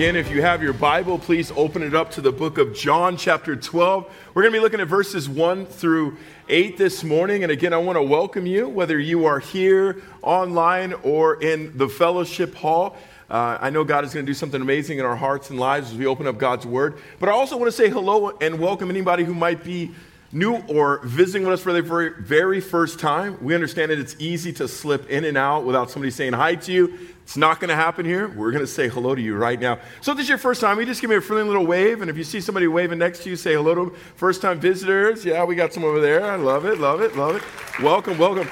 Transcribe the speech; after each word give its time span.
Again, 0.00 0.16
if 0.16 0.30
you 0.30 0.40
have 0.40 0.62
your 0.62 0.72
Bible, 0.72 1.18
please 1.18 1.52
open 1.56 1.82
it 1.82 1.94
up 1.94 2.10
to 2.12 2.22
the 2.22 2.32
book 2.32 2.56
of 2.56 2.74
John, 2.74 3.18
chapter 3.18 3.54
12. 3.54 4.10
We're 4.32 4.42
going 4.44 4.50
to 4.54 4.58
be 4.58 4.62
looking 4.62 4.80
at 4.80 4.88
verses 4.88 5.28
1 5.28 5.66
through 5.66 6.16
8 6.48 6.78
this 6.78 7.04
morning. 7.04 7.42
And 7.42 7.52
again, 7.52 7.74
I 7.74 7.76
want 7.76 7.98
to 7.98 8.02
welcome 8.02 8.46
you, 8.46 8.66
whether 8.66 8.98
you 8.98 9.26
are 9.26 9.40
here, 9.40 10.00
online, 10.22 10.94
or 11.02 11.42
in 11.42 11.76
the 11.76 11.86
fellowship 11.86 12.54
hall. 12.54 12.96
Uh, 13.28 13.58
I 13.60 13.68
know 13.68 13.84
God 13.84 14.06
is 14.06 14.14
going 14.14 14.24
to 14.24 14.30
do 14.30 14.32
something 14.32 14.62
amazing 14.62 14.98
in 14.98 15.04
our 15.04 15.16
hearts 15.16 15.50
and 15.50 15.60
lives 15.60 15.90
as 15.90 15.98
we 15.98 16.06
open 16.06 16.26
up 16.26 16.38
God's 16.38 16.64
Word. 16.64 16.98
But 17.18 17.28
I 17.28 17.32
also 17.32 17.58
want 17.58 17.70
to 17.70 17.76
say 17.76 17.90
hello 17.90 18.30
and 18.40 18.58
welcome 18.58 18.88
anybody 18.88 19.24
who 19.24 19.34
might 19.34 19.62
be 19.62 19.90
new 20.32 20.56
or 20.68 21.00
visiting 21.04 21.42
with 21.42 21.54
us 21.54 21.60
for 21.60 21.74
the 21.74 21.82
very, 21.82 22.22
very 22.22 22.62
first 22.62 23.00
time. 23.00 23.36
We 23.42 23.54
understand 23.54 23.90
that 23.90 23.98
it's 23.98 24.16
easy 24.18 24.52
to 24.54 24.66
slip 24.66 25.10
in 25.10 25.24
and 25.24 25.36
out 25.36 25.64
without 25.64 25.90
somebody 25.90 26.10
saying 26.10 26.32
hi 26.32 26.54
to 26.54 26.72
you. 26.72 26.98
It's 27.30 27.36
not 27.36 27.60
going 27.60 27.68
to 27.68 27.76
happen 27.76 28.04
here. 28.04 28.26
We're 28.26 28.50
going 28.50 28.64
to 28.64 28.66
say 28.66 28.88
hello 28.88 29.14
to 29.14 29.22
you 29.22 29.36
right 29.36 29.60
now. 29.60 29.78
So, 30.00 30.10
if 30.10 30.16
this 30.16 30.24
is 30.24 30.28
your 30.30 30.36
first 30.36 30.60
time, 30.60 30.80
you 30.80 30.84
just 30.84 31.00
give 31.00 31.10
me 31.10 31.14
a 31.14 31.20
friendly 31.20 31.44
little 31.44 31.64
wave. 31.64 32.00
And 32.00 32.10
if 32.10 32.16
you 32.16 32.24
see 32.24 32.40
somebody 32.40 32.66
waving 32.66 32.98
next 32.98 33.22
to 33.22 33.30
you, 33.30 33.36
say 33.36 33.52
hello 33.52 33.72
to 33.72 33.84
them. 33.84 33.94
First 34.16 34.42
time 34.42 34.58
visitors. 34.58 35.24
Yeah, 35.24 35.44
we 35.44 35.54
got 35.54 35.72
some 35.72 35.84
over 35.84 36.00
there. 36.00 36.24
I 36.24 36.34
love 36.34 36.64
it, 36.64 36.80
love 36.80 37.00
it, 37.02 37.14
love 37.14 37.36
it. 37.36 37.44
Welcome, 37.80 38.18
welcome. 38.18 38.48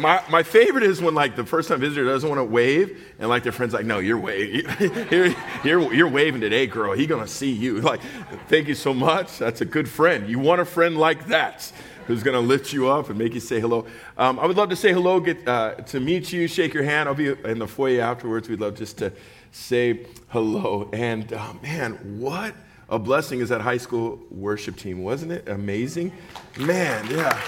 My, 0.00 0.20
my 0.28 0.42
favorite 0.42 0.82
is 0.82 1.00
when 1.00 1.14
like 1.14 1.36
the 1.36 1.44
first 1.44 1.68
time 1.68 1.78
visitor 1.78 2.04
doesn't 2.04 2.28
want 2.28 2.40
to 2.40 2.44
wave 2.44 3.14
and 3.20 3.28
like 3.28 3.44
their 3.44 3.52
friend's 3.52 3.74
like, 3.74 3.86
no, 3.86 4.00
you're 4.00 4.18
waving. 4.18 4.68
you're, 5.12 5.32
you're, 5.62 5.94
you're 5.94 6.08
waving 6.08 6.40
today, 6.40 6.66
girl. 6.66 6.94
He 6.94 7.06
gonna 7.06 7.28
see 7.28 7.52
you. 7.52 7.80
Like, 7.80 8.00
thank 8.48 8.66
you 8.66 8.74
so 8.74 8.92
much. 8.92 9.38
That's 9.38 9.60
a 9.60 9.64
good 9.64 9.88
friend. 9.88 10.28
You 10.28 10.40
want 10.40 10.60
a 10.60 10.64
friend 10.64 10.98
like 10.98 11.28
that 11.28 11.70
who's 12.06 12.22
gonna 12.22 12.40
lift 12.40 12.72
you 12.72 12.88
up 12.88 13.08
and 13.08 13.18
make 13.18 13.34
you 13.34 13.40
say 13.40 13.60
hello. 13.60 13.86
Um, 14.16 14.38
I 14.38 14.46
would 14.46 14.56
love 14.56 14.68
to 14.70 14.76
say 14.76 14.92
hello, 14.92 15.20
get 15.20 15.46
uh, 15.46 15.74
to 15.74 16.00
meet 16.00 16.32
you, 16.32 16.46
shake 16.48 16.74
your 16.74 16.84
hand. 16.84 17.08
I'll 17.08 17.14
be 17.14 17.28
in 17.44 17.58
the 17.58 17.68
foyer 17.68 18.00
afterwards. 18.00 18.48
We'd 18.48 18.60
love 18.60 18.76
just 18.76 18.98
to 18.98 19.12
say 19.52 20.06
hello. 20.28 20.90
And 20.92 21.32
uh, 21.32 21.54
man, 21.62 22.20
what 22.20 22.54
a 22.88 22.98
blessing 22.98 23.40
is 23.40 23.48
that 23.48 23.60
high 23.60 23.78
school 23.78 24.20
worship 24.30 24.76
team, 24.76 25.02
wasn't 25.02 25.32
it? 25.32 25.48
Amazing, 25.48 26.12
man. 26.58 27.06
Yeah. 27.10 27.40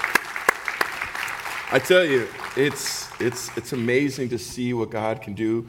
I 1.72 1.80
tell 1.80 2.04
you, 2.04 2.28
it's, 2.56 3.08
it's, 3.20 3.56
it's 3.56 3.72
amazing 3.72 4.28
to 4.28 4.38
see 4.38 4.72
what 4.72 4.90
God 4.90 5.20
can 5.20 5.34
do 5.34 5.68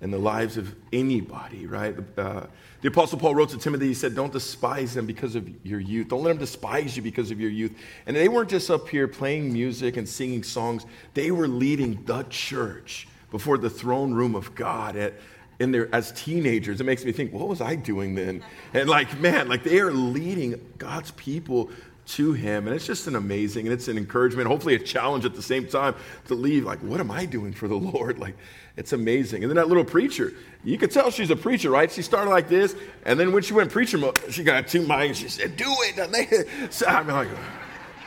in 0.00 0.10
the 0.10 0.18
lives 0.18 0.56
of 0.56 0.74
anybody, 0.92 1.66
right? 1.66 1.96
Uh, 2.16 2.46
the 2.80 2.88
Apostle 2.88 3.18
Paul 3.18 3.34
wrote 3.34 3.48
to 3.50 3.58
Timothy, 3.58 3.88
he 3.88 3.94
said, 3.94 4.14
Don't 4.14 4.32
despise 4.32 4.94
them 4.94 5.06
because 5.06 5.34
of 5.34 5.48
your 5.66 5.80
youth. 5.80 6.08
Don't 6.08 6.22
let 6.22 6.30
them 6.30 6.38
despise 6.38 6.96
you 6.96 7.02
because 7.02 7.30
of 7.30 7.40
your 7.40 7.50
youth. 7.50 7.72
And 8.06 8.16
they 8.16 8.28
weren't 8.28 8.50
just 8.50 8.70
up 8.70 8.88
here 8.88 9.08
playing 9.08 9.52
music 9.52 9.96
and 9.96 10.08
singing 10.08 10.44
songs, 10.44 10.86
they 11.14 11.30
were 11.30 11.48
leading 11.48 12.04
the 12.04 12.22
church 12.24 13.08
before 13.30 13.58
the 13.58 13.68
throne 13.68 14.14
room 14.14 14.34
of 14.34 14.54
God 14.54 14.94
at, 14.96 15.14
in 15.58 15.72
their, 15.72 15.92
as 15.94 16.12
teenagers. 16.12 16.80
It 16.80 16.84
makes 16.84 17.04
me 17.04 17.10
think, 17.12 17.32
what 17.32 17.48
was 17.48 17.60
I 17.60 17.74
doing 17.74 18.14
then? 18.14 18.44
And 18.72 18.88
like, 18.88 19.18
man, 19.18 19.48
like 19.48 19.64
they 19.64 19.80
are 19.80 19.92
leading 19.92 20.60
God's 20.78 21.10
people 21.12 21.70
to 22.08 22.32
him. 22.32 22.66
And 22.66 22.74
it's 22.74 22.86
just 22.86 23.06
an 23.06 23.16
amazing, 23.16 23.66
and 23.66 23.72
it's 23.72 23.88
an 23.88 23.96
encouragement, 23.98 24.48
hopefully 24.48 24.74
a 24.74 24.78
challenge 24.78 25.24
at 25.24 25.34
the 25.34 25.42
same 25.42 25.66
time 25.66 25.94
to 26.26 26.34
leave, 26.34 26.64
like, 26.64 26.78
what 26.80 27.00
am 27.00 27.10
I 27.10 27.26
doing 27.26 27.52
for 27.52 27.68
the 27.68 27.74
Lord? 27.76 28.18
Like, 28.18 28.36
it's 28.76 28.92
amazing. 28.92 29.42
And 29.42 29.50
then 29.50 29.56
that 29.56 29.68
little 29.68 29.84
preacher, 29.84 30.32
you 30.64 30.78
could 30.78 30.90
tell 30.90 31.10
she's 31.10 31.30
a 31.30 31.36
preacher, 31.36 31.70
right? 31.70 31.90
She 31.90 32.02
started 32.02 32.30
like 32.30 32.48
this, 32.48 32.74
and 33.04 33.18
then 33.18 33.32
when 33.32 33.42
she 33.42 33.52
went 33.52 33.70
preacher 33.70 33.98
mode, 33.98 34.18
she 34.30 34.44
got 34.44 34.68
two 34.68 34.82
mics, 34.82 35.16
she 35.16 35.28
said, 35.28 35.56
do 35.56 35.66
it. 35.68 35.98
And 35.98 36.14
they, 36.14 36.68
So 36.70 36.86
I'm 36.86 37.06
like, 37.08 37.28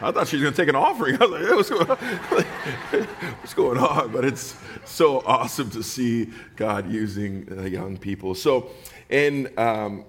I 0.02 0.12
thought 0.12 0.28
she 0.28 0.38
was 0.38 0.44
going 0.44 0.54
to 0.54 0.62
take 0.62 0.70
an 0.70 0.76
offering. 0.76 1.16
I 1.22 1.26
was 1.26 1.32
like, 1.32 1.52
what's, 1.52 1.70
going 1.70 1.88
what's 3.40 3.54
going 3.54 3.78
on? 3.78 4.12
But 4.12 4.26
it's 4.26 4.56
so 4.86 5.20
awesome 5.20 5.70
to 5.72 5.84
see 5.84 6.30
God 6.56 6.92
using 6.92 7.48
uh, 7.52 7.64
young 7.64 7.98
people. 7.98 8.34
So, 8.34 8.72
in 9.10 9.52
um, 9.58 10.06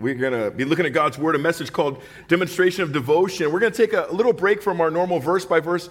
we're 0.00 0.14
going 0.14 0.32
to 0.32 0.50
be 0.50 0.64
looking 0.64 0.86
at 0.86 0.92
God's 0.92 1.18
Word, 1.18 1.34
a 1.34 1.38
message 1.38 1.72
called 1.72 2.02
Demonstration 2.28 2.82
of 2.82 2.92
Devotion. 2.92 3.52
We're 3.52 3.60
going 3.60 3.72
to 3.72 3.76
take 3.76 3.92
a 3.92 4.08
little 4.10 4.32
break 4.32 4.62
from 4.62 4.80
our 4.80 4.90
normal 4.90 5.20
verse 5.20 5.44
by 5.44 5.60
verse, 5.60 5.90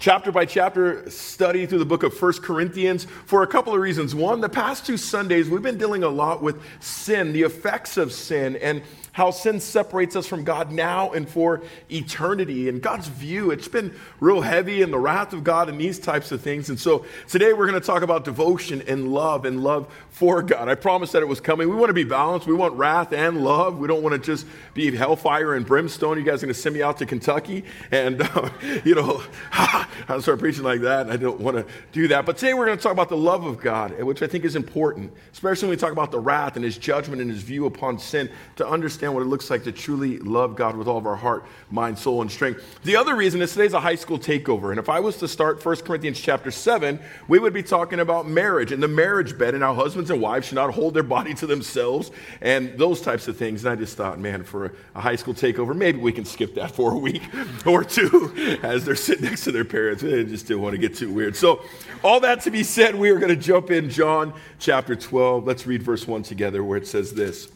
chapter 0.00 0.32
by 0.32 0.46
chapter 0.46 1.08
study 1.10 1.66
through 1.66 1.78
the 1.78 1.84
book 1.84 2.02
of 2.02 2.16
First 2.16 2.42
Corinthians 2.42 3.04
for 3.26 3.42
a 3.42 3.46
couple 3.46 3.74
of 3.74 3.80
reasons. 3.80 4.14
One, 4.14 4.40
the 4.40 4.48
past 4.48 4.86
two 4.86 4.96
Sundays, 4.96 5.50
we've 5.50 5.62
been 5.62 5.76
dealing 5.76 6.02
a 6.02 6.08
lot 6.08 6.42
with 6.42 6.60
sin, 6.80 7.34
the 7.34 7.42
effects 7.42 7.98
of 7.98 8.10
sin, 8.10 8.56
and 8.56 8.82
how 9.12 9.30
sin 9.30 9.60
separates 9.60 10.16
us 10.16 10.26
from 10.26 10.44
God 10.44 10.70
now 10.70 11.10
and 11.12 11.28
for 11.28 11.62
eternity. 11.90 12.68
And 12.68 12.80
God's 12.80 13.08
view, 13.08 13.50
it's 13.50 13.68
been 13.68 13.94
real 14.20 14.40
heavy 14.40 14.82
in 14.82 14.90
the 14.90 14.98
wrath 14.98 15.32
of 15.32 15.44
God 15.44 15.68
and 15.68 15.80
these 15.80 15.98
types 15.98 16.32
of 16.32 16.40
things. 16.40 16.70
And 16.70 16.78
so 16.78 17.04
today 17.28 17.52
we're 17.52 17.66
going 17.66 17.80
to 17.80 17.86
talk 17.86 18.02
about 18.02 18.24
devotion 18.24 18.82
and 18.86 19.12
love 19.12 19.44
and 19.44 19.62
love 19.62 19.92
for 20.10 20.42
God. 20.42 20.68
I 20.68 20.74
promised 20.76 21.12
that 21.12 21.22
it 21.22 21.28
was 21.28 21.40
coming. 21.40 21.68
We 21.68 21.76
want 21.76 21.90
to 21.90 21.94
be 21.94 22.04
balanced. 22.04 22.46
We 22.46 22.54
want 22.54 22.74
wrath 22.74 23.12
and 23.12 23.42
love. 23.42 23.78
We 23.78 23.88
don't 23.88 24.02
want 24.02 24.14
to 24.14 24.18
just 24.18 24.46
be 24.74 24.94
hellfire 24.94 25.54
and 25.54 25.66
brimstone. 25.66 26.16
You 26.16 26.24
guys 26.24 26.42
are 26.42 26.46
going 26.46 26.54
to 26.54 26.60
send 26.60 26.74
me 26.74 26.82
out 26.82 26.98
to 26.98 27.06
Kentucky 27.06 27.64
and, 27.90 28.22
uh, 28.22 28.50
you 28.84 28.94
know, 28.94 29.22
I 30.08 30.18
start 30.20 30.38
preaching 30.38 30.64
like 30.64 30.80
that. 30.82 31.10
I 31.10 31.16
don't 31.16 31.40
want 31.40 31.56
to 31.56 31.66
do 31.92 32.08
that. 32.08 32.26
But 32.26 32.36
today 32.36 32.54
we're 32.54 32.66
going 32.66 32.78
to 32.78 32.82
talk 32.82 32.92
about 32.92 33.08
the 33.08 33.16
love 33.16 33.44
of 33.44 33.60
God, 33.60 34.00
which 34.02 34.22
I 34.22 34.26
think 34.26 34.44
is 34.44 34.56
important, 34.56 35.12
especially 35.32 35.68
when 35.68 35.76
we 35.76 35.80
talk 35.80 35.92
about 35.92 36.10
the 36.10 36.20
wrath 36.20 36.56
and 36.56 36.64
his 36.64 36.78
judgment 36.78 37.20
and 37.20 37.30
his 37.30 37.42
view 37.42 37.66
upon 37.66 37.98
sin 37.98 38.30
to 38.56 38.66
understand 38.66 39.14
what 39.14 39.22
it 39.22 39.26
looks 39.26 39.50
like 39.50 39.64
to 39.64 39.72
truly 39.72 40.18
love 40.18 40.56
God 40.56 40.76
with 40.76 40.88
all 40.88 40.98
of 40.98 41.06
our 41.06 41.16
heart, 41.16 41.44
mind, 41.70 41.98
soul, 41.98 42.22
and 42.22 42.30
strength. 42.30 42.64
The 42.84 42.96
other 42.96 43.14
reason 43.14 43.42
is 43.42 43.52
today's 43.52 43.72
a 43.72 43.80
high 43.80 43.94
school 43.94 44.18
takeover. 44.18 44.70
And 44.70 44.78
if 44.78 44.88
I 44.88 45.00
was 45.00 45.16
to 45.18 45.28
start 45.28 45.64
1 45.64 45.76
Corinthians 45.76 46.20
chapter 46.20 46.50
7, 46.50 46.98
we 47.28 47.38
would 47.38 47.52
be 47.52 47.62
talking 47.62 48.00
about 48.00 48.28
marriage 48.28 48.72
and 48.72 48.82
the 48.82 48.88
marriage 48.88 49.36
bed 49.38 49.54
and 49.54 49.62
how 49.62 49.74
husbands 49.74 50.10
and 50.10 50.20
wives 50.20 50.48
should 50.48 50.56
not 50.56 50.72
hold 50.72 50.94
their 50.94 51.02
body 51.02 51.34
to 51.34 51.46
themselves 51.46 52.10
and 52.40 52.76
those 52.78 53.00
types 53.00 53.28
of 53.28 53.36
things. 53.36 53.64
And 53.64 53.72
I 53.72 53.76
just 53.76 53.96
thought, 53.96 54.18
man, 54.18 54.44
for 54.44 54.72
a 54.94 55.00
high 55.00 55.16
school 55.16 55.34
takeover, 55.34 55.74
maybe 55.74 55.98
we 55.98 56.12
can 56.12 56.24
skip 56.24 56.54
that 56.54 56.70
for 56.70 56.92
a 56.92 56.98
week 56.98 57.22
or 57.66 57.84
two 57.84 58.58
as 58.62 58.84
they're 58.84 58.94
sitting 58.94 59.24
next 59.24 59.44
to 59.44 59.52
their 59.52 59.64
parents. 59.70 60.02
They 60.02 60.24
just 60.24 60.46
didn't 60.46 60.62
want 60.62 60.72
to 60.74 60.78
get 60.78 60.96
too 60.96 61.12
weird. 61.12 61.36
So, 61.36 61.62
all 62.02 62.20
that 62.20 62.42
to 62.42 62.50
be 62.50 62.62
said, 62.62 62.94
we 62.94 63.10
are 63.10 63.18
going 63.18 63.34
to 63.34 63.36
jump 63.36 63.70
in 63.70 63.88
John 63.90 64.34
chapter 64.58 64.96
12. 64.96 65.46
Let's 65.46 65.66
read 65.66 65.82
verse 65.82 66.06
1 66.06 66.22
together 66.22 66.62
where 66.62 66.76
it 66.76 66.86
says 66.86 67.12
this. 67.12 67.48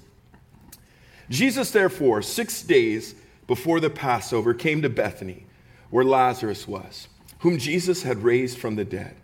Jesus, 1.28 1.70
therefore, 1.70 2.22
six 2.22 2.62
days 2.62 3.14
before 3.46 3.80
the 3.80 3.90
Passover, 3.90 4.54
came 4.54 4.82
to 4.82 4.88
Bethany, 4.88 5.46
where 5.90 6.04
Lazarus 6.04 6.68
was, 6.68 7.08
whom 7.40 7.58
Jesus 7.58 8.02
had 8.02 8.22
raised 8.22 8.58
from 8.58 8.76
the 8.76 8.84
dead. 8.84 9.16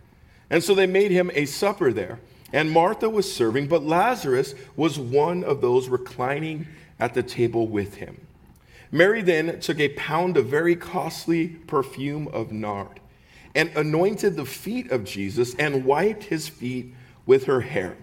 And 0.49 0.63
so 0.63 0.75
they 0.75 0.87
made 0.87 1.11
him 1.11 1.31
a 1.33 1.45
supper 1.45 1.93
there. 1.93 2.19
And 2.53 2.71
Martha 2.71 3.09
was 3.09 3.33
serving, 3.33 3.67
but 3.67 3.83
Lazarus 3.83 4.53
was 4.75 4.99
one 4.99 5.43
of 5.43 5.61
those 5.61 5.87
reclining 5.87 6.67
at 6.99 7.13
the 7.13 7.23
table 7.23 7.67
with 7.67 7.95
him. 7.95 8.27
Mary 8.91 9.21
then 9.21 9.59
took 9.59 9.79
a 9.79 9.89
pound 9.89 10.37
of 10.37 10.47
very 10.47 10.75
costly 10.75 11.47
perfume 11.47 12.27
of 12.29 12.51
nard 12.51 12.99
and 13.55 13.69
anointed 13.75 14.35
the 14.35 14.45
feet 14.45 14.91
of 14.91 15.03
Jesus 15.03 15.55
and 15.55 15.85
wiped 15.85 16.23
his 16.23 16.47
feet 16.47 16.93
with 17.25 17.45
her 17.45 17.61
hair 17.61 17.95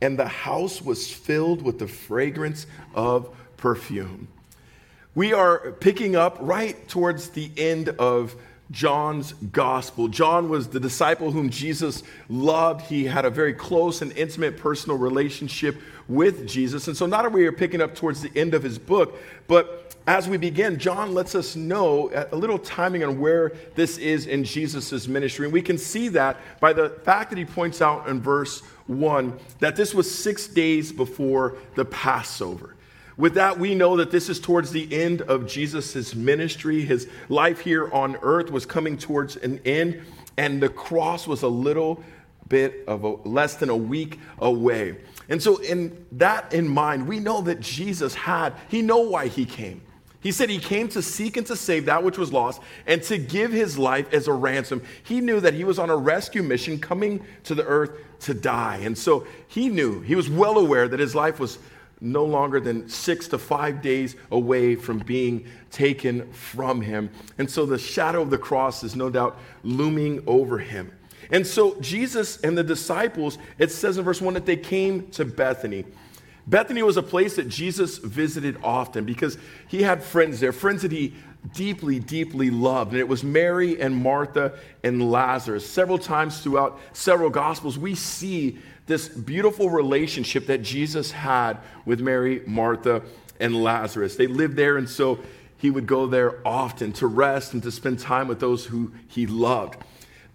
and 0.00 0.18
the 0.18 0.28
house 0.28 0.82
was 0.82 1.10
filled 1.10 1.62
with 1.62 1.78
the 1.78 1.88
fragrance 1.88 2.66
of 2.94 3.34
perfume. 3.56 4.28
We 5.14 5.32
are 5.32 5.72
picking 5.72 6.14
up 6.14 6.38
right 6.40 6.88
towards 6.88 7.30
the 7.30 7.50
end 7.56 7.88
of 7.90 8.36
John's 8.70 9.32
gospel. 9.32 10.08
John 10.08 10.48
was 10.48 10.68
the 10.68 10.78
disciple 10.78 11.32
whom 11.32 11.48
Jesus 11.50 12.02
loved. 12.28 12.82
He 12.82 13.06
had 13.06 13.24
a 13.24 13.30
very 13.30 13.54
close 13.54 14.02
and 14.02 14.12
intimate 14.12 14.58
personal 14.58 14.98
relationship 14.98 15.80
with 16.06 16.46
Jesus. 16.46 16.86
And 16.86 16.96
so, 16.96 17.06
not 17.06 17.24
only 17.24 17.40
are 17.40 17.44
we 17.44 17.46
are 17.48 17.52
picking 17.52 17.80
up 17.80 17.94
towards 17.94 18.20
the 18.20 18.30
end 18.36 18.54
of 18.54 18.62
his 18.62 18.78
book, 18.78 19.18
but 19.48 19.87
as 20.08 20.26
we 20.26 20.38
begin, 20.38 20.78
John 20.78 21.12
lets 21.12 21.34
us 21.34 21.54
know 21.54 22.10
a 22.32 22.34
little 22.34 22.58
timing 22.58 23.04
on 23.04 23.20
where 23.20 23.52
this 23.74 23.98
is 23.98 24.26
in 24.26 24.42
Jesus' 24.42 25.06
ministry. 25.06 25.44
And 25.44 25.52
we 25.52 25.60
can 25.60 25.76
see 25.76 26.08
that 26.08 26.38
by 26.60 26.72
the 26.72 26.88
fact 26.88 27.28
that 27.28 27.38
he 27.38 27.44
points 27.44 27.82
out 27.82 28.08
in 28.08 28.18
verse 28.18 28.60
1 28.86 29.38
that 29.58 29.76
this 29.76 29.92
was 29.92 30.10
six 30.10 30.46
days 30.46 30.92
before 30.92 31.56
the 31.74 31.84
Passover. 31.84 32.74
With 33.18 33.34
that, 33.34 33.58
we 33.58 33.74
know 33.74 33.98
that 33.98 34.10
this 34.10 34.30
is 34.30 34.40
towards 34.40 34.70
the 34.70 34.90
end 34.98 35.20
of 35.20 35.46
Jesus' 35.46 36.14
ministry. 36.14 36.80
His 36.86 37.06
life 37.28 37.60
here 37.60 37.92
on 37.92 38.16
earth 38.22 38.50
was 38.50 38.64
coming 38.64 38.96
towards 38.96 39.36
an 39.36 39.60
end, 39.66 40.00
and 40.38 40.62
the 40.62 40.70
cross 40.70 41.26
was 41.26 41.42
a 41.42 41.48
little 41.48 42.02
bit 42.48 42.82
of 42.88 43.04
a, 43.04 43.08
less 43.28 43.56
than 43.56 43.68
a 43.68 43.76
week 43.76 44.18
away. 44.38 44.96
And 45.28 45.42
so, 45.42 45.58
in 45.58 46.06
that 46.12 46.54
in 46.54 46.66
mind, 46.66 47.06
we 47.06 47.20
know 47.20 47.42
that 47.42 47.60
Jesus 47.60 48.14
had, 48.14 48.54
he 48.70 48.80
know 48.80 49.00
why 49.00 49.26
he 49.28 49.44
came. 49.44 49.82
He 50.28 50.32
said 50.32 50.50
he 50.50 50.58
came 50.58 50.88
to 50.88 51.00
seek 51.00 51.38
and 51.38 51.46
to 51.46 51.56
save 51.56 51.86
that 51.86 52.04
which 52.04 52.18
was 52.18 52.34
lost 52.34 52.60
and 52.86 53.02
to 53.04 53.16
give 53.16 53.50
his 53.50 53.78
life 53.78 54.12
as 54.12 54.28
a 54.28 54.32
ransom. 54.34 54.82
He 55.02 55.22
knew 55.22 55.40
that 55.40 55.54
he 55.54 55.64
was 55.64 55.78
on 55.78 55.88
a 55.88 55.96
rescue 55.96 56.42
mission 56.42 56.78
coming 56.78 57.24
to 57.44 57.54
the 57.54 57.64
earth 57.64 57.92
to 58.20 58.34
die. 58.34 58.76
And 58.82 58.98
so 58.98 59.26
he 59.46 59.70
knew, 59.70 60.02
he 60.02 60.14
was 60.14 60.28
well 60.28 60.58
aware 60.58 60.86
that 60.86 61.00
his 61.00 61.14
life 61.14 61.40
was 61.40 61.58
no 62.02 62.26
longer 62.26 62.60
than 62.60 62.90
six 62.90 63.26
to 63.28 63.38
five 63.38 63.80
days 63.80 64.16
away 64.30 64.74
from 64.74 64.98
being 64.98 65.46
taken 65.70 66.30
from 66.30 66.82
him. 66.82 67.08
And 67.38 67.50
so 67.50 67.64
the 67.64 67.78
shadow 67.78 68.20
of 68.20 68.28
the 68.28 68.36
cross 68.36 68.84
is 68.84 68.94
no 68.94 69.08
doubt 69.08 69.38
looming 69.62 70.22
over 70.26 70.58
him. 70.58 70.92
And 71.30 71.46
so 71.46 71.80
Jesus 71.80 72.38
and 72.42 72.58
the 72.58 72.62
disciples, 72.62 73.38
it 73.56 73.70
says 73.70 73.96
in 73.96 74.04
verse 74.04 74.20
1 74.20 74.34
that 74.34 74.44
they 74.44 74.58
came 74.58 75.08
to 75.12 75.24
Bethany. 75.24 75.86
Bethany 76.48 76.82
was 76.82 76.96
a 76.96 77.02
place 77.02 77.36
that 77.36 77.48
Jesus 77.48 77.98
visited 77.98 78.56
often 78.62 79.04
because 79.04 79.36
he 79.68 79.82
had 79.82 80.02
friends 80.02 80.40
there, 80.40 80.52
friends 80.52 80.80
that 80.80 80.92
he 80.92 81.14
deeply, 81.52 81.98
deeply 81.98 82.50
loved. 82.50 82.92
And 82.92 83.00
it 83.00 83.06
was 83.08 83.22
Mary 83.22 83.78
and 83.80 83.94
Martha 83.94 84.54
and 84.82 85.10
Lazarus. 85.10 85.68
Several 85.68 85.98
times 85.98 86.40
throughout 86.40 86.80
several 86.94 87.28
Gospels, 87.28 87.78
we 87.78 87.94
see 87.94 88.58
this 88.86 89.08
beautiful 89.08 89.68
relationship 89.68 90.46
that 90.46 90.62
Jesus 90.62 91.10
had 91.10 91.58
with 91.84 92.00
Mary, 92.00 92.42
Martha, 92.46 93.02
and 93.38 93.62
Lazarus. 93.62 94.16
They 94.16 94.26
lived 94.26 94.56
there, 94.56 94.78
and 94.78 94.88
so 94.88 95.18
he 95.58 95.70
would 95.70 95.86
go 95.86 96.06
there 96.06 96.46
often 96.46 96.92
to 96.94 97.06
rest 97.06 97.52
and 97.52 97.62
to 97.62 97.70
spend 97.70 97.98
time 97.98 98.26
with 98.26 98.40
those 98.40 98.64
who 98.64 98.92
he 99.06 99.26
loved. 99.26 99.76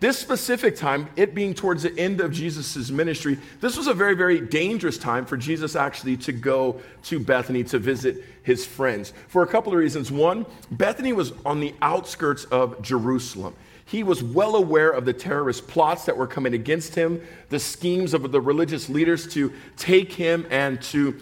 This 0.04 0.20
specific 0.20 0.76
time, 0.76 1.08
it 1.16 1.34
being 1.34 1.54
towards 1.54 1.84
the 1.84 1.98
end 1.98 2.20
of 2.20 2.34
Jesus' 2.34 2.92
ministry, 2.92 3.40
this 3.62 3.78
was 3.78 3.88
a 3.88 3.94
very, 3.94 4.16
very 4.16 4.42
dangerous 4.42 4.98
time 4.98 5.26
for 5.26 5.38
Jesus 5.38 5.78
actually 5.78 6.18
to 6.18 6.34
go 6.34 6.82
to 7.04 7.22
Bethany 7.22 7.64
to 7.64 7.80
visit 7.80 8.22
his 8.44 8.66
friends 8.66 9.14
for 9.30 9.44
a 9.44 9.48
couple 9.48 9.72
of 9.72 9.80
reasons. 9.80 10.12
One, 10.12 10.46
Bethany 10.72 11.14
was 11.14 11.32
on 11.46 11.62
the 11.62 11.74
outskirts 11.82 12.44
of 12.44 12.82
Jerusalem. 12.82 13.56
He 13.86 14.04
was 14.04 14.22
well 14.22 14.58
aware 14.58 14.90
of 14.90 15.06
the 15.06 15.14
terrorist 15.14 15.70
plots 15.70 16.04
that 16.04 16.18
were 16.18 16.28
coming 16.28 16.54
against 16.54 16.96
him, 16.96 17.22
the 17.48 17.60
schemes 17.60 18.14
of 18.14 18.30
the 18.30 18.42
religious 18.42 18.90
leaders 18.90 19.26
to 19.36 19.54
take 19.78 20.12
him 20.12 20.46
and 20.50 20.82
to 20.82 21.18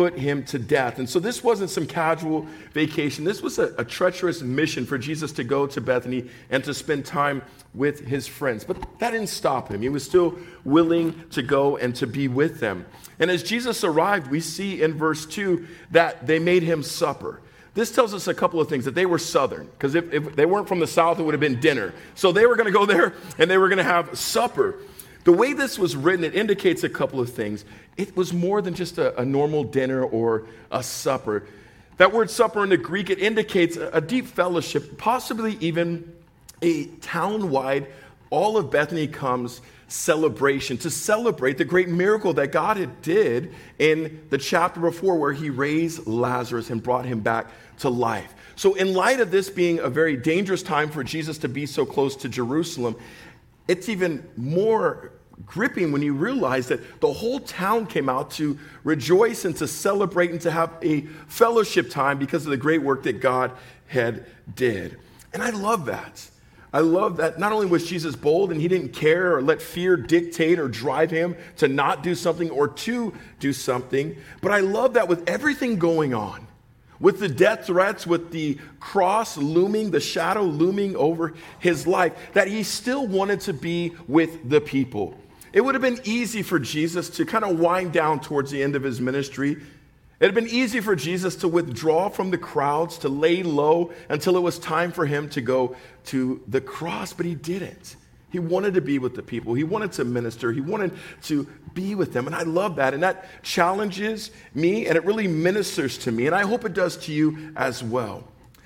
put 0.00 0.18
him 0.18 0.42
to 0.42 0.58
death. 0.58 0.98
And 0.98 1.06
so 1.06 1.20
this 1.20 1.44
wasn't 1.44 1.68
some 1.68 1.86
casual 1.86 2.46
vacation. 2.72 3.22
This 3.22 3.42
was 3.42 3.58
a, 3.58 3.74
a, 3.76 3.84
treacherous 3.84 4.40
mission 4.40 4.86
for 4.86 4.96
Jesus 4.96 5.30
to 5.32 5.44
go 5.44 5.66
to 5.66 5.78
Bethany 5.78 6.30
and 6.48 6.64
to 6.64 6.72
spend 6.72 7.04
time 7.04 7.42
with 7.74 8.06
his 8.06 8.26
friends. 8.26 8.64
But 8.64 8.78
that 8.98 9.10
didn't 9.10 9.26
stop 9.26 9.68
him. 9.68 9.82
He 9.82 9.90
was 9.90 10.02
still 10.02 10.38
willing 10.64 11.22
to 11.32 11.42
go 11.42 11.76
and 11.76 11.94
to 11.96 12.06
be 12.06 12.28
with 12.28 12.60
them. 12.60 12.86
And 13.18 13.30
as 13.30 13.42
Jesus 13.42 13.84
arrived, 13.84 14.30
we 14.30 14.40
see 14.40 14.80
in 14.80 14.94
verse 14.94 15.26
2 15.26 15.66
that 15.90 16.26
they 16.26 16.38
made 16.38 16.62
him 16.62 16.82
supper. 16.82 17.42
This 17.74 17.92
tells 17.92 18.14
us 18.14 18.26
a 18.26 18.32
couple 18.32 18.58
of 18.58 18.70
things 18.70 18.86
that 18.86 18.94
they 18.94 19.04
were 19.04 19.18
southern, 19.18 19.66
because 19.66 19.94
if, 19.94 20.10
if 20.14 20.34
they 20.34 20.46
weren't 20.46 20.66
from 20.66 20.80
the 20.80 20.86
south, 20.86 21.18
it 21.18 21.24
would 21.24 21.34
have 21.34 21.42
been 21.42 21.60
dinner. 21.60 21.92
So 22.14 22.32
they 22.32 22.46
were 22.46 22.56
going 22.56 22.72
to 22.72 22.72
go 22.72 22.86
there 22.86 23.12
and 23.38 23.50
they 23.50 23.58
were 23.58 23.68
going 23.68 23.76
to 23.76 23.84
have 23.84 24.18
supper. 24.18 24.76
The 25.24 25.32
way 25.32 25.52
this 25.52 25.78
was 25.78 25.96
written, 25.96 26.24
it 26.24 26.34
indicates 26.34 26.82
a 26.82 26.88
couple 26.88 27.20
of 27.20 27.30
things. 27.30 27.64
It 27.96 28.16
was 28.16 28.32
more 28.32 28.62
than 28.62 28.74
just 28.74 28.98
a, 28.98 29.18
a 29.20 29.24
normal 29.24 29.64
dinner 29.64 30.02
or 30.02 30.46
a 30.70 30.82
supper. 30.82 31.44
That 31.98 32.12
word 32.12 32.30
supper 32.30 32.62
in 32.64 32.70
the 32.70 32.78
Greek, 32.78 33.10
it 33.10 33.18
indicates 33.18 33.76
a, 33.76 33.90
a 33.90 34.00
deep 34.00 34.26
fellowship, 34.26 34.96
possibly 34.96 35.58
even 35.60 36.10
a 36.62 36.86
town 36.86 37.50
wide, 37.50 37.86
all 38.30 38.56
of 38.56 38.70
Bethany 38.70 39.08
comes 39.08 39.60
celebration 39.88 40.78
to 40.78 40.90
celebrate 40.90 41.58
the 41.58 41.64
great 41.64 41.88
miracle 41.88 42.32
that 42.34 42.52
God 42.52 42.76
had 42.76 43.02
did 43.02 43.52
in 43.78 44.24
the 44.30 44.38
chapter 44.38 44.80
before 44.80 45.18
where 45.18 45.32
he 45.32 45.50
raised 45.50 46.06
Lazarus 46.06 46.70
and 46.70 46.80
brought 46.82 47.04
him 47.04 47.20
back 47.20 47.48
to 47.80 47.88
life. 47.88 48.32
So 48.54 48.74
in 48.74 48.94
light 48.94 49.20
of 49.20 49.30
this 49.30 49.50
being 49.50 49.80
a 49.80 49.88
very 49.88 50.16
dangerous 50.16 50.62
time 50.62 50.90
for 50.90 51.02
Jesus 51.02 51.38
to 51.38 51.48
be 51.48 51.66
so 51.66 51.84
close 51.84 52.14
to 52.16 52.28
Jerusalem, 52.28 52.94
it's 53.70 53.88
even 53.88 54.28
more 54.36 55.12
gripping 55.46 55.92
when 55.92 56.02
you 56.02 56.12
realize 56.12 56.66
that 56.68 57.00
the 57.00 57.12
whole 57.12 57.38
town 57.38 57.86
came 57.86 58.08
out 58.08 58.32
to 58.32 58.58
rejoice 58.82 59.44
and 59.44 59.56
to 59.56 59.68
celebrate 59.68 60.30
and 60.32 60.40
to 60.40 60.50
have 60.50 60.72
a 60.82 61.02
fellowship 61.28 61.88
time 61.88 62.18
because 62.18 62.44
of 62.44 62.50
the 62.50 62.56
great 62.56 62.82
work 62.82 63.04
that 63.04 63.20
God 63.20 63.52
had 63.86 64.26
did. 64.56 64.98
And 65.32 65.40
I 65.40 65.50
love 65.50 65.86
that. 65.86 66.28
I 66.72 66.80
love 66.80 67.16
that 67.18 67.38
not 67.38 67.52
only 67.52 67.66
was 67.66 67.86
Jesus 67.86 68.16
bold 68.16 68.50
and 68.50 68.60
he 68.60 68.66
didn't 68.66 68.92
care 68.92 69.36
or 69.36 69.42
let 69.42 69.62
fear 69.62 69.96
dictate 69.96 70.58
or 70.58 70.66
drive 70.66 71.12
him 71.12 71.36
to 71.58 71.68
not 71.68 72.02
do 72.02 72.16
something 72.16 72.50
or 72.50 72.66
to 72.66 73.14
do 73.38 73.52
something, 73.52 74.16
but 74.40 74.50
I 74.50 74.60
love 74.60 74.94
that 74.94 75.06
with 75.06 75.28
everything 75.28 75.78
going 75.78 76.12
on, 76.12 76.44
with 77.00 77.18
the 77.18 77.28
death 77.28 77.66
threats, 77.66 78.06
with 78.06 78.30
the 78.30 78.58
cross 78.78 79.36
looming, 79.36 79.90
the 79.90 80.00
shadow 80.00 80.42
looming 80.42 80.94
over 80.96 81.34
his 81.58 81.86
life, 81.86 82.12
that 82.34 82.48
he 82.48 82.62
still 82.62 83.06
wanted 83.06 83.40
to 83.40 83.52
be 83.52 83.92
with 84.06 84.48
the 84.48 84.60
people. 84.60 85.18
It 85.52 85.62
would 85.62 85.74
have 85.74 85.82
been 85.82 86.00
easy 86.04 86.42
for 86.42 86.58
Jesus 86.58 87.10
to 87.10 87.24
kind 87.24 87.44
of 87.44 87.58
wind 87.58 87.92
down 87.92 88.20
towards 88.20 88.50
the 88.50 88.62
end 88.62 88.76
of 88.76 88.82
his 88.82 89.00
ministry. 89.00 89.52
It 90.20 90.26
had 90.26 90.34
been 90.34 90.48
easy 90.48 90.80
for 90.80 90.94
Jesus 90.94 91.34
to 91.36 91.48
withdraw 91.48 92.10
from 92.10 92.30
the 92.30 92.38
crowds, 92.38 92.98
to 92.98 93.08
lay 93.08 93.42
low 93.42 93.90
until 94.08 94.36
it 94.36 94.40
was 94.40 94.58
time 94.58 94.92
for 94.92 95.06
him 95.06 95.28
to 95.30 95.40
go 95.40 95.74
to 96.06 96.42
the 96.46 96.60
cross, 96.60 97.14
but 97.14 97.24
he 97.24 97.34
didn't. 97.34 97.96
He 98.30 98.38
wanted 98.38 98.74
to 98.74 98.80
be 98.80 98.98
with 98.98 99.16
the 99.16 99.22
people. 99.22 99.54
He 99.54 99.64
wanted 99.64 99.92
to 99.92 100.04
minister. 100.04 100.52
He 100.52 100.60
wanted 100.60 100.92
to 101.24 101.46
be 101.74 101.94
with 101.94 102.12
them. 102.12 102.26
And 102.26 102.34
I 102.34 102.42
love 102.42 102.76
that. 102.76 102.94
And 102.94 103.02
that 103.02 103.26
challenges 103.42 104.30
me 104.54 104.86
and 104.86 104.96
it 104.96 105.04
really 105.04 105.26
ministers 105.26 105.98
to 105.98 106.12
me. 106.12 106.26
And 106.26 106.34
I 106.34 106.42
hope 106.42 106.64
it 106.64 106.72
does 106.72 106.96
to 106.98 107.12
you 107.12 107.52
as 107.56 107.82
well. 107.82 108.24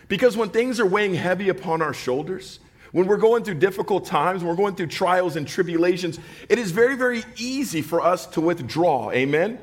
Because 0.09 0.37
when 0.37 0.51
things 0.51 0.81
are 0.81 0.87
weighing 0.87 1.15
heavy 1.15 1.49
upon 1.49 1.81
our 1.81 1.95
shoulders, 1.95 2.61
when 2.93 3.07
we're 3.07 3.17
going 3.17 3.43
through 3.43 3.55
difficult 3.55 4.05
times, 4.05 4.43
when 4.43 4.51
we're 4.51 4.63
going 4.63 4.77
through 4.77 4.87
trials 4.87 5.37
and 5.37 5.49
tribulations, 5.49 6.21
it 6.49 6.59
is 6.59 6.71
very, 6.71 6.95
very 6.95 7.25
easy 7.37 7.83
for 7.83 8.03
us 8.03 8.27
to 8.27 8.41
withdraw. 8.41 9.11
Amen? 9.11 9.59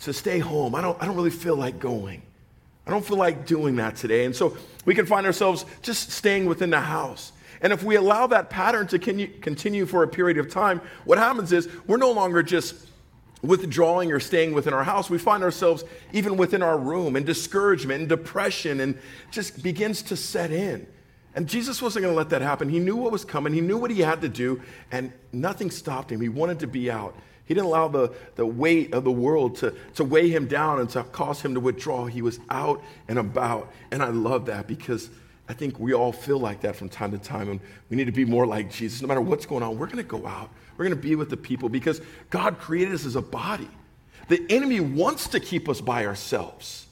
To 0.00 0.12
stay 0.12 0.38
home. 0.38 0.74
I 0.74 0.80
don't, 0.80 1.00
I 1.02 1.06
don't 1.06 1.16
really 1.16 1.30
feel 1.30 1.56
like 1.56 1.78
going. 1.80 2.22
I 2.86 2.90
don't 2.90 3.04
feel 3.04 3.16
like 3.16 3.46
doing 3.46 3.76
that 3.76 3.96
today. 3.96 4.24
And 4.24 4.34
so 4.34 4.56
we 4.84 4.94
can 4.94 5.06
find 5.06 5.26
ourselves 5.26 5.64
just 5.82 6.10
staying 6.10 6.46
within 6.46 6.70
the 6.70 6.80
house. 6.80 7.32
And 7.64 7.72
if 7.72 7.82
we 7.82 7.96
allow 7.96 8.26
that 8.26 8.50
pattern 8.50 8.86
to 8.88 8.98
continue 8.98 9.86
for 9.86 10.02
a 10.02 10.08
period 10.08 10.36
of 10.36 10.50
time, 10.50 10.82
what 11.06 11.16
happens 11.16 11.50
is 11.50 11.66
we're 11.86 11.96
no 11.96 12.12
longer 12.12 12.42
just 12.42 12.74
withdrawing 13.40 14.12
or 14.12 14.20
staying 14.20 14.52
within 14.52 14.74
our 14.74 14.84
house. 14.84 15.08
We 15.08 15.16
find 15.16 15.42
ourselves 15.42 15.82
even 16.12 16.36
within 16.36 16.62
our 16.62 16.76
room 16.76 17.16
and 17.16 17.24
discouragement 17.24 18.00
and 18.00 18.08
depression 18.08 18.80
and 18.80 18.98
just 19.30 19.62
begins 19.62 20.02
to 20.02 20.16
set 20.16 20.50
in. 20.50 20.86
And 21.34 21.48
Jesus 21.48 21.80
wasn't 21.80 22.02
going 22.02 22.12
to 22.12 22.18
let 22.18 22.28
that 22.30 22.42
happen. 22.42 22.68
He 22.68 22.78
knew 22.78 22.96
what 22.96 23.10
was 23.10 23.24
coming, 23.24 23.54
he 23.54 23.62
knew 23.62 23.78
what 23.78 23.90
he 23.90 24.00
had 24.00 24.20
to 24.20 24.28
do, 24.28 24.60
and 24.92 25.10
nothing 25.32 25.70
stopped 25.70 26.12
him. 26.12 26.20
He 26.20 26.28
wanted 26.28 26.60
to 26.60 26.66
be 26.66 26.90
out. 26.90 27.16
He 27.46 27.54
didn't 27.54 27.66
allow 27.66 27.88
the, 27.88 28.12
the 28.36 28.46
weight 28.46 28.92
of 28.92 29.04
the 29.04 29.10
world 29.10 29.56
to, 29.56 29.74
to 29.94 30.04
weigh 30.04 30.28
him 30.28 30.48
down 30.48 30.80
and 30.80 30.90
to 30.90 31.02
cause 31.02 31.40
him 31.40 31.54
to 31.54 31.60
withdraw. 31.60 32.04
He 32.04 32.20
was 32.20 32.40
out 32.50 32.82
and 33.08 33.18
about. 33.18 33.72
And 33.90 34.02
I 34.02 34.08
love 34.08 34.46
that 34.46 34.66
because 34.66 35.08
I 35.48 35.52
think 35.52 35.78
we 35.78 35.92
all 35.92 36.12
feel 36.12 36.38
like 36.38 36.62
that 36.62 36.74
from 36.74 36.88
time 36.88 37.10
to 37.12 37.18
time. 37.18 37.50
And 37.50 37.60
we 37.90 37.96
need 37.96 38.06
to 38.06 38.12
be 38.12 38.24
more 38.24 38.46
like 38.46 38.70
Jesus. 38.70 39.02
No 39.02 39.08
matter 39.08 39.20
what's 39.20 39.46
going 39.46 39.62
on, 39.62 39.78
we're 39.78 39.86
going 39.86 39.98
to 39.98 40.02
go 40.02 40.26
out. 40.26 40.50
We're 40.76 40.86
going 40.86 40.96
to 40.96 41.02
be 41.02 41.14
with 41.14 41.30
the 41.30 41.36
people 41.36 41.68
because 41.68 42.00
God 42.30 42.58
created 42.58 42.94
us 42.94 43.04
as 43.04 43.16
a 43.16 43.22
body. 43.22 43.68
The 44.28 44.44
enemy 44.48 44.80
wants 44.80 45.28
to 45.28 45.40
keep 45.40 45.68
us 45.68 45.80
by 45.80 46.06
ourselves 46.06 46.86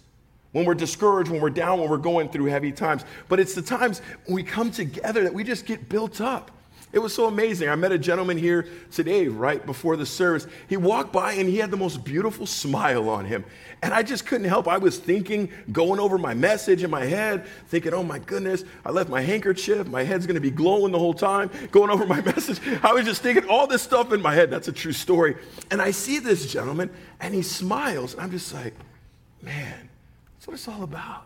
when 0.53 0.67
we're 0.67 0.75
discouraged, 0.75 1.31
when 1.31 1.41
we're 1.41 1.51
down, 1.51 1.81
when 1.81 1.89
we're 1.89 1.97
going 1.97 2.29
through 2.29 2.47
heavy 2.47 2.73
times. 2.73 3.05
But 3.29 3.41
it's 3.41 3.55
the 3.55 3.63
times 3.63 4.01
when 4.27 4.35
we 4.35 4.43
come 4.43 4.71
together 4.71 5.23
that 5.23 5.33
we 5.33 5.45
just 5.45 5.67
get 5.67 5.89
built 5.89 6.21
up. 6.21 6.51
It 6.93 6.99
was 6.99 7.15
so 7.15 7.27
amazing. 7.27 7.71
I 7.71 7.75
met 7.75 7.91
a 7.91 7.99
gentleman 7.99 8.37
here 8.37 8.67
today, 8.91 9.27
right 9.27 9.65
before 9.65 9.97
the 9.97 10.05
service. 10.05 10.47
He 10.69 10.77
walked 10.77 11.11
by 11.11 11.33
and 11.33 11.49
he 11.49 11.57
had 11.57 11.71
the 11.71 11.77
most 11.77 12.05
beautiful 12.05 12.45
smile 12.45 13.09
on 13.09 13.25
him. 13.25 13.47
And 13.81 13.95
I 13.95 14.03
just 14.03 14.27
couldn't 14.27 14.47
help. 14.47 14.69
I 14.69 14.77
was 14.77 14.99
thinking, 14.99 15.51
going 15.73 15.99
over 15.99 16.19
my 16.19 16.35
message 16.35 16.83
in 16.83 16.91
my 16.91 17.07
head, 17.07 17.47
thinking, 17.69 17.95
oh 17.95 18.03
my 18.03 18.19
goodness, 18.19 18.65
I 18.85 18.91
left 18.91 19.09
my 19.09 19.23
handkerchief. 19.23 19.87
My 19.87 20.03
head's 20.03 20.27
going 20.27 20.35
to 20.35 20.41
be 20.41 20.51
glowing 20.51 20.93
the 20.93 20.99
whole 20.99 21.15
time, 21.15 21.51
going 21.71 21.89
over 21.89 22.05
my 22.05 22.21
message. 22.35 22.61
I 22.83 22.93
was 22.93 23.07
just 23.07 23.23
thinking 23.23 23.49
all 23.49 23.67
this 23.67 23.81
stuff 23.81 24.13
in 24.13 24.21
my 24.21 24.35
head. 24.35 24.51
That's 24.51 24.69
a 24.69 24.73
true 24.73 24.93
story. 24.93 25.37
And 25.71 25.81
I 25.81 25.93
see 25.93 26.19
this 26.19 26.53
gentleman 26.53 26.91
and 27.21 27.35
he 27.35 27.41
smiles. 27.41 28.13
And 28.13 28.23
I'm 28.23 28.31
just 28.31 28.53
like, 28.53 28.75
man, 29.41 29.89
that's 30.35 30.47
what 30.47 30.55
it's 30.55 30.69
all 30.69 30.83
about. 30.83 31.25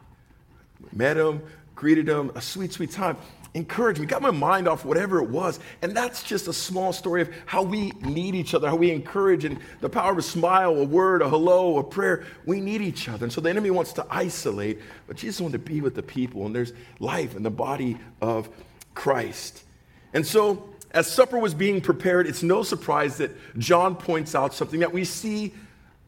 Met 0.93 1.17
him, 1.17 1.43
greeted 1.75 2.09
him, 2.09 2.31
a 2.37 2.41
sweet, 2.41 2.73
sweet 2.73 2.93
time 2.93 3.17
encouraged 3.57 4.01
me, 4.01 4.07
got 4.07 4.21
my 4.21 4.31
mind 4.31 4.69
off 4.69 4.85
whatever 4.85 5.19
it 5.23 5.31
was. 5.31 5.59
And 5.81 5.97
that's 5.97 6.23
just 6.23 6.47
a 6.47 6.53
small 6.53 6.93
story 6.93 7.23
of 7.23 7.31
how 7.47 7.63
we 7.63 7.91
need 8.03 8.35
each 8.35 8.55
other, 8.55 8.69
how 8.69 8.77
we 8.77 8.91
encourage, 8.91 9.45
and 9.45 9.59
the 9.81 9.89
power 9.89 10.13
of 10.13 10.19
a 10.19 10.23
smile, 10.23 10.77
a 10.77 10.85
word, 10.85 11.23
a 11.23 11.29
hello, 11.29 11.79
a 11.79 11.83
prayer. 11.83 12.25
We 12.45 12.61
need 12.61 12.83
each 12.83 13.09
other. 13.09 13.25
And 13.25 13.33
so 13.33 13.41
the 13.41 13.49
enemy 13.49 13.71
wants 13.71 13.95
to 13.95 14.07
isolate, 14.11 14.81
but 15.07 15.17
Jesus 15.17 15.41
wanted 15.41 15.65
to 15.65 15.71
be 15.71 15.81
with 15.81 15.95
the 15.95 16.03
people, 16.03 16.45
and 16.45 16.55
there's 16.55 16.75
life 17.01 17.35
in 17.35 17.43
the 17.43 17.51
body 17.51 17.99
of 18.21 18.49
Christ. 18.95 19.65
And 20.13 20.27
so, 20.27 20.69
as 20.93 21.11
supper 21.11 21.39
was 21.39 21.55
being 21.55 21.81
prepared, 21.81 22.27
it's 22.27 22.43
no 22.43 22.63
surprise 22.63 23.17
that 23.19 23.33
John 23.59 23.97
points 23.97 24.35
out 24.35 24.55
something 24.55 24.81
that 24.81 24.93
we 24.93 25.05
see 25.05 25.53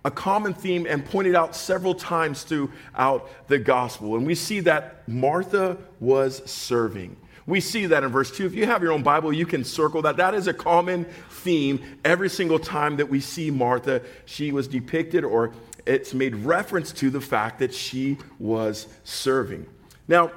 a 0.04 0.10
common 0.10 0.54
theme 0.54 0.86
and 0.88 1.04
pointed 1.04 1.34
out 1.34 1.56
several 1.56 1.94
times 1.94 2.42
throughout 2.42 3.28
the 3.48 3.58
gospel. 3.58 4.16
And 4.16 4.26
we 4.26 4.34
see 4.34 4.60
that 4.60 5.06
Martha 5.08 5.76
was 5.98 6.42
serving. 6.50 7.16
We 7.48 7.60
see 7.60 7.86
that 7.86 8.04
in 8.04 8.10
verse 8.10 8.30
2. 8.30 8.44
If 8.44 8.54
you 8.54 8.66
have 8.66 8.82
your 8.82 8.92
own 8.92 9.02
Bible, 9.02 9.32
you 9.32 9.46
can 9.46 9.64
circle 9.64 10.02
that. 10.02 10.18
That 10.18 10.34
is 10.34 10.48
a 10.48 10.52
common 10.52 11.06
theme 11.30 11.82
every 12.04 12.28
single 12.28 12.58
time 12.58 12.96
that 12.98 13.08
we 13.08 13.20
see 13.20 13.50
Martha. 13.50 14.02
She 14.26 14.52
was 14.52 14.68
depicted 14.68 15.24
or 15.24 15.54
it's 15.86 16.12
made 16.12 16.34
reference 16.36 16.92
to 16.92 17.08
the 17.08 17.22
fact 17.22 17.60
that 17.60 17.72
she 17.72 18.18
was 18.38 18.86
serving. 19.02 19.66
Now, 20.08 20.30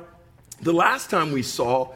the 0.61 0.71
last 0.71 1.09
time 1.09 1.33
we 1.33 1.43
saw 1.43 1.93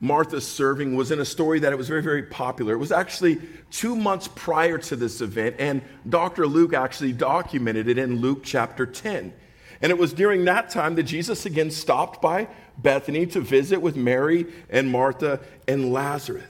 Martha 0.00 0.38
serving 0.38 0.94
was 0.94 1.12
in 1.12 1.20
a 1.20 1.24
story 1.24 1.60
that 1.60 1.72
it 1.72 1.76
was 1.76 1.88
very, 1.88 2.02
very 2.02 2.24
popular. 2.24 2.74
It 2.74 2.78
was 2.78 2.92
actually 2.92 3.40
two 3.70 3.96
months 3.96 4.28
prior 4.34 4.76
to 4.76 4.96
this 4.96 5.22
event, 5.22 5.56
and 5.58 5.80
Dr. 6.06 6.46
Luke 6.46 6.74
actually 6.74 7.14
documented 7.14 7.88
it 7.88 7.96
in 7.96 8.20
Luke 8.20 8.40
chapter 8.44 8.84
10. 8.84 9.32
And 9.80 9.90
it 9.90 9.96
was 9.96 10.12
during 10.12 10.44
that 10.44 10.68
time 10.68 10.94
that 10.96 11.04
Jesus 11.04 11.46
again 11.46 11.70
stopped 11.70 12.20
by 12.20 12.48
Bethany 12.78 13.26
to 13.26 13.40
visit 13.40 13.80
with 13.80 13.96
Mary 13.96 14.46
and 14.70 14.90
Martha 14.90 15.40
and 15.66 15.92
Lazarus. 15.92 16.44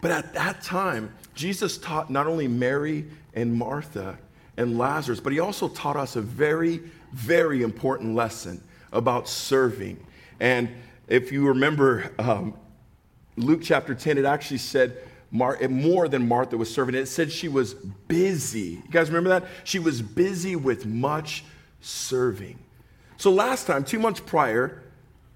But 0.00 0.10
at 0.10 0.34
that 0.34 0.62
time, 0.62 1.14
Jesus 1.34 1.78
taught 1.78 2.10
not 2.10 2.26
only 2.26 2.48
Mary 2.48 3.06
and 3.34 3.54
Martha 3.54 4.18
and 4.56 4.76
Lazarus, 4.76 5.20
but 5.20 5.32
he 5.32 5.40
also 5.40 5.68
taught 5.68 5.96
us 5.96 6.16
a 6.16 6.20
very, 6.20 6.82
very 7.12 7.62
important 7.62 8.14
lesson 8.14 8.62
about 8.92 9.28
serving. 9.28 9.98
And 10.40 10.68
if 11.08 11.32
you 11.32 11.48
remember 11.48 12.12
um, 12.18 12.54
Luke 13.36 13.60
chapter 13.62 13.94
10, 13.94 14.18
it 14.18 14.24
actually 14.24 14.58
said 14.58 14.96
Mar- 15.30 15.58
more 15.70 16.08
than 16.08 16.28
Martha 16.28 16.58
was 16.58 16.72
serving. 16.72 16.94
It 16.94 17.06
said 17.06 17.32
she 17.32 17.48
was 17.48 17.72
busy. 17.72 18.82
You 18.84 18.90
guys 18.90 19.08
remember 19.08 19.30
that? 19.30 19.44
She 19.64 19.78
was 19.78 20.02
busy 20.02 20.56
with 20.56 20.84
much 20.84 21.44
serving. 21.80 22.58
So 23.16 23.30
last 23.30 23.66
time, 23.66 23.84
two 23.84 23.98
months 23.98 24.20
prior, 24.20 24.81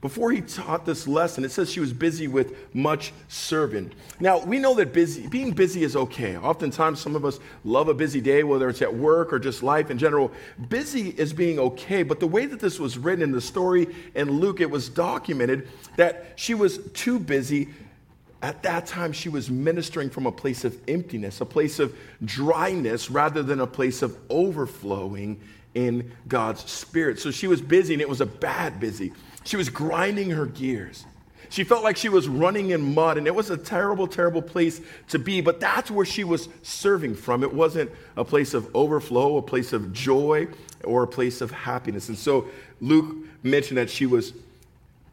before 0.03 0.31
he 0.31 0.43
taught 0.43 0.85
this 0.85 1.09
lesson, 1.09 1.45
it 1.45 1.51
says 1.51 1.73
she 1.73 1.81
was 1.81 1.93
busy 1.93 2.29
with 2.29 2.75
much 2.75 3.13
serving. 3.29 3.93
Now, 4.21 4.39
we 4.45 4.59
know 4.59 4.75
that 4.75 4.93
busy, 4.93 5.27
being 5.27 5.53
busy 5.53 5.85
is 5.85 5.97
okay. 5.97 6.37
Oftentimes, 6.37 7.01
some 7.01 7.17
of 7.17 7.25
us 7.25 7.41
love 7.65 7.89
a 7.89 7.95
busy 7.95 8.21
day, 8.21 8.45
whether 8.45 8.69
it's 8.69 8.83
at 8.83 8.95
work 8.95 9.33
or 9.33 9.39
just 9.39 9.63
life 9.63 9.91
in 9.91 9.97
general. 9.97 10.31
Busy 10.69 11.11
is 11.11 11.33
being 11.33 11.59
okay, 11.59 12.03
but 12.03 12.21
the 12.21 12.27
way 12.27 12.45
that 12.47 12.61
this 12.61 12.79
was 12.79 12.99
written 12.99 13.23
in 13.23 13.33
the 13.33 13.41
story 13.41 13.89
in 14.15 14.31
Luke, 14.31 14.61
it 14.61 14.71
was 14.71 14.89
documented 14.89 15.69
that 15.97 16.35
she 16.37 16.55
was 16.55 16.79
too 16.93 17.19
busy 17.19 17.69
at 18.43 18.63
that 18.65 18.87
time, 18.87 19.13
she 19.13 19.29
was 19.29 19.51
ministering 19.51 20.11
from 20.11 20.27
a 20.27 20.33
place 20.33 20.65
of 20.65 20.79
emptiness, 20.87 21.41
a 21.41 21.47
place 21.47 21.79
of 21.79 21.97
dryness, 22.25 23.11
rather 23.11 23.43
than 23.43 23.61
a 23.61 23.67
place 23.67 24.03
of 24.03 24.17
overflowing 24.29 25.41
in 25.75 26.13
God's 26.29 26.71
Spirit. 26.71 27.19
So 27.19 27.31
she 27.31 27.47
was 27.47 27.61
busy, 27.61 27.95
and 27.95 28.01
it 28.01 28.09
was 28.09 28.21
a 28.21 28.27
bad 28.27 28.79
busy. 28.79 29.13
She 29.47 29.57
was 29.57 29.69
grinding 29.69 30.31
her 30.31 30.45
gears. 30.45 31.05
She 31.51 31.63
felt 31.63 31.85
like 31.85 31.97
she 31.97 32.09
was 32.09 32.27
running 32.27 32.71
in 32.71 32.95
mud, 32.95 33.17
and 33.17 33.29
it 33.29 33.35
was 33.35 33.49
a 33.49 33.57
terrible, 33.57 34.09
terrible 34.09 34.43
place 34.43 34.81
to 35.11 35.21
be. 35.21 35.41
But 35.41 35.61
that's 35.61 35.89
where 35.89 36.05
she 36.05 36.25
was 36.25 36.49
serving 36.65 37.15
from. 37.15 37.45
It 37.45 37.55
wasn't 37.55 37.93
a 38.17 38.25
place 38.25 38.55
of 38.55 38.69
overflow, 38.75 39.37
a 39.37 39.43
place 39.43 39.73
of 39.73 39.93
joy, 39.93 40.49
or 40.83 41.05
a 41.05 41.07
place 41.07 41.41
of 41.41 41.53
happiness. 41.53 42.09
And 42.09 42.19
so 42.19 42.49
Luke 42.81 43.15
mentioned 43.45 43.79
that 43.79 43.89
she 43.89 44.05
was 44.05 44.33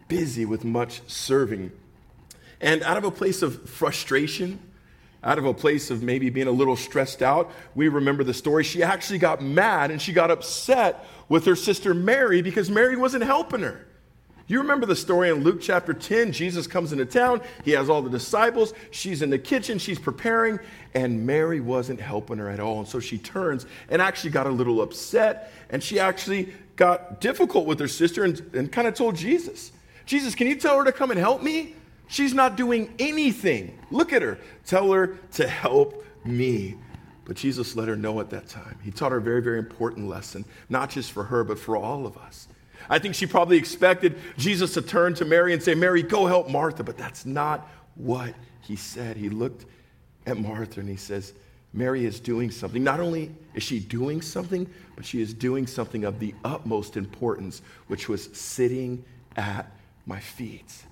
busy 0.08 0.46
with 0.46 0.66
much 0.66 1.02
serving. 1.08 1.72
And 2.60 2.82
out 2.82 2.98
of 2.98 3.04
a 3.04 3.12
place 3.12 3.44
of 3.44 3.70
frustration, 3.70 4.58
out 5.24 5.38
of 5.38 5.46
a 5.46 5.54
place 5.54 5.92
of 5.92 6.02
maybe 6.02 6.32
being 6.32 6.48
a 6.48 6.52
little 6.52 6.75
stressed 6.75 7.22
out, 7.22 7.52
we 7.75 7.88
remember 7.88 8.24
the 8.24 8.34
story. 8.34 8.63
She 8.63 8.82
actually 8.82 9.20
got 9.20 9.44
mad 9.44 9.92
and 9.92 10.02
she 10.02 10.12
got 10.12 10.32
upset 10.32 11.06
with 11.30 11.46
her 11.46 11.56
sister 11.56 11.94
Mary 11.94 12.42
because 12.42 12.72
Mary 12.72 12.98
wasn't 12.98 13.24
helping 13.24 13.62
her. 13.62 13.86
You 14.47 14.59
remember 14.59 14.85
the 14.85 14.95
story 14.95 15.29
in 15.29 15.43
Luke 15.43 15.62
chapter 15.62 15.93
10? 15.93 16.33
Jesus 16.33 16.67
comes 16.67 16.91
into 16.91 17.05
town. 17.05 17.41
He 17.63 17.71
has 17.71 17.89
all 17.89 18.01
the 18.01 18.09
disciples. 18.09 18.73
She's 18.91 19.21
in 19.21 19.29
the 19.29 19.39
kitchen. 19.39 19.79
She's 19.79 20.00
preparing. 20.00 20.59
And 20.93 21.25
Mary 21.25 21.62
wasn't 21.62 22.01
helping 22.01 22.39
her 22.39 22.50
at 22.50 22.59
all. 22.59 22.79
And 22.79 22.88
so 22.88 23.00
she 23.00 23.17
turns 23.17 23.65
and 23.89 24.01
actually 24.01 24.31
got 24.31 24.45
a 24.45 24.51
little 24.51 24.81
upset. 24.81 25.51
And 25.69 25.81
she 25.81 25.97
actually 25.97 26.53
got 26.75 27.21
difficult 27.21 27.65
with 27.65 27.79
her 27.79 27.88
sister 27.88 28.25
and, 28.25 28.39
and 28.53 28.71
kind 28.71 28.88
of 28.88 28.95
told 28.95 29.15
Jesus, 29.15 29.71
Jesus, 30.05 30.35
can 30.35 30.47
you 30.47 30.55
tell 30.55 30.77
her 30.77 30.83
to 30.83 30.91
come 30.91 31.12
and 31.12 31.19
help 31.19 31.41
me? 31.41 31.75
She's 32.07 32.33
not 32.33 32.57
doing 32.57 32.93
anything. 33.00 33.79
Look 33.91 34.12
at 34.12 34.21
her. 34.21 34.38
Tell 34.65 34.91
her 34.91 35.17
to 35.33 35.47
help 35.47 36.05
me. 36.25 36.75
But 37.25 37.38
Jesus 37.38 37.77
let 37.77 37.88
her 37.88 37.95
know 37.95 38.19
at 38.19 38.29
that 38.31 38.50
time. 38.50 38.77
He 38.83 38.91
taught 38.91 39.13
her 39.13 39.19
a 39.19 39.21
very, 39.21 39.41
very 39.41 39.57
important 39.57 40.09
lesson, 40.09 40.43
not 40.67 40.89
just 40.89 41.13
for 41.13 41.23
her, 41.23 41.45
but 41.45 41.57
for 41.57 41.77
all 41.77 42.05
of 42.05 42.17
us. 42.17 42.50
I 42.90 43.00
think 43.00 43.16
she 43.16 43.25
probably 43.25 43.58
expected 43.58 44.18
Jesus 44.38 44.74
to 44.75 44.82
turn 44.82 45.13
to 45.16 45.25
Mary 45.25 45.54
and 45.54 45.62
say, 45.62 45.75
Mary, 45.75 46.04
go 46.04 46.25
help 46.25 46.50
Martha. 46.50 46.84
But 46.84 46.98
that's 46.98 47.25
not 47.25 47.68
what 47.96 48.34
he 48.62 48.75
said. 48.75 49.18
He 49.18 49.30
looked 49.30 49.66
at 50.25 50.38
Martha 50.38 50.80
and 50.80 50.90
he 50.90 50.96
says, 50.96 51.34
Mary 51.74 52.06
is 52.06 52.20
doing 52.20 52.52
something. 52.52 52.84
Not 52.84 53.00
only 53.00 53.32
is 53.56 53.63
she 53.63 53.80
doing 53.80 54.22
something, 54.22 54.70
but 54.96 55.06
she 55.06 55.22
is 55.22 55.34
doing 55.34 55.66
something 55.66 56.04
of 56.04 56.20
the 56.20 56.36
utmost 56.44 56.98
importance, 56.98 57.62
which 57.88 58.08
was 58.08 58.30
sitting 58.38 59.04
at 59.36 59.72
my 60.06 60.20
feet. 60.20 60.84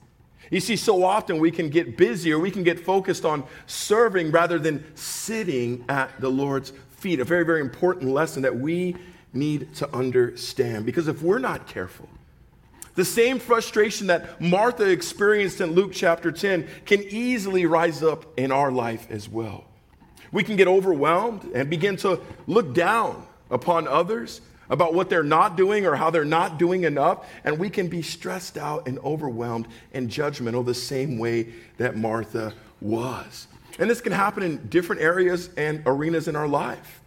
You 0.50 0.60
see, 0.60 0.76
so 0.76 1.04
often 1.04 1.40
we 1.40 1.52
can 1.52 1.70
get 1.70 1.98
busy 1.98 2.34
or 2.34 2.40
we 2.40 2.52
can 2.52 2.64
get 2.64 2.80
focused 2.80 3.26
on 3.26 3.44
serving 3.68 4.32
rather 4.32 4.58
than 4.58 4.84
sitting 4.96 5.86
at 5.88 6.20
the 6.20 6.30
Lord's 6.30 6.74
feet. 6.98 7.20
A 7.20 7.26
very, 7.26 7.46
very 7.46 7.62
important 7.62 8.12
lesson 8.12 8.42
that 8.42 8.58
we 8.58 8.96
need 9.34 9.74
to 9.76 9.94
understand. 9.96 10.86
Because 10.86 11.08
if 11.08 11.22
we're 11.22 11.40
not 11.40 11.68
careful, 11.68 12.10
the 12.96 13.06
same 13.06 13.40
frustration 13.40 14.08
that 14.08 14.42
Martha 14.42 14.90
experienced 14.90 15.62
in 15.62 15.72
Luke 15.72 15.92
chapter 15.94 16.32
10 16.32 16.68
can 16.86 17.04
easily 17.04 17.66
rise 17.66 18.04
up 18.04 18.26
in 18.38 18.52
our 18.52 18.72
life 18.72 19.08
as 19.10 19.30
well. 19.30 19.64
We 20.32 20.44
can 20.44 20.56
get 20.56 20.68
overwhelmed 20.68 21.44
and 21.54 21.70
begin 21.70 21.98
to 21.98 22.20
look 22.48 22.74
down 22.74 23.26
upon 23.50 23.88
others 23.88 24.42
about 24.70 24.94
what 24.94 25.10
they're 25.10 25.24
not 25.24 25.58
doing 25.58 25.86
or 25.86 25.96
how 25.96 26.10
they're 26.10 26.24
not 26.24 26.58
doing 26.58 26.86
enough, 26.86 27.30
and 27.44 27.60
we 27.60 27.70
can 27.70 27.90
be 27.90 28.02
stressed 28.02 28.58
out 28.58 28.88
and 28.88 28.98
overwhelmed 29.00 29.68
and 29.94 30.10
judgmental 30.10 30.66
the 30.66 30.74
same 30.74 31.18
way 31.18 31.54
that 31.78 31.98
Martha 31.98 32.54
was. 32.80 33.48
And 33.80 33.90
this 33.90 34.00
can 34.00 34.14
happen 34.14 34.44
in 34.44 34.68
different 34.68 35.02
areas 35.02 35.50
and 35.58 35.84
arenas 35.86 36.30
in 36.30 36.38
our 36.38 36.48
life. 36.48 37.01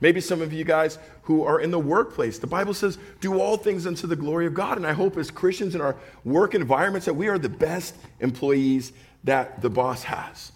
Maybe 0.00 0.20
some 0.20 0.40
of 0.40 0.52
you 0.52 0.64
guys 0.64 0.98
who 1.22 1.44
are 1.44 1.60
in 1.60 1.70
the 1.70 1.78
workplace, 1.78 2.38
the 2.38 2.46
Bible 2.46 2.74
says, 2.74 2.98
do 3.20 3.38
all 3.38 3.56
things 3.56 3.86
unto 3.86 4.06
the 4.06 4.16
glory 4.16 4.46
of 4.46 4.54
God. 4.54 4.78
And 4.78 4.86
I 4.86 4.92
hope 4.92 5.16
as 5.16 5.30
Christians 5.30 5.74
in 5.74 5.80
our 5.80 5.96
work 6.24 6.54
environments 6.54 7.06
that 7.06 7.14
we 7.14 7.28
are 7.28 7.38
the 7.38 7.48
best 7.48 7.94
employees 8.20 8.92
that 9.24 9.60
the 9.60 9.68
boss 9.68 10.02
has. 10.04 10.52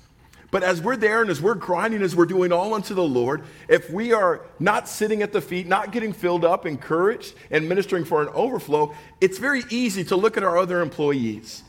But 0.51 0.63
as 0.63 0.81
we're 0.81 0.97
there 0.97 1.21
and 1.21 1.31
as 1.31 1.43
we're 1.43 1.57
grinding, 1.57 2.01
as 2.03 2.15
we're 2.15 2.27
doing 2.27 2.53
all 2.53 2.75
unto 2.75 2.95
the 2.95 3.03
Lord, 3.03 3.43
if 3.69 3.91
we 3.91 4.13
are 4.13 4.43
not 4.61 4.89
sitting 4.89 5.21
at 5.21 5.33
the 5.33 5.41
feet, 5.41 5.67
not 5.67 5.91
getting 5.91 6.13
filled 6.13 6.45
up, 6.45 6.65
encouraged, 6.65 7.35
and 7.51 7.69
ministering 7.69 8.05
for 8.05 8.23
an 8.23 8.29
overflow, 8.29 8.95
it's 9.21 9.39
very 9.39 9.65
easy 9.69 10.05
to 10.05 10.17
look 10.17 10.37
at 10.37 10.45
our 10.45 10.57
other 10.57 10.81
employees. 10.81 11.65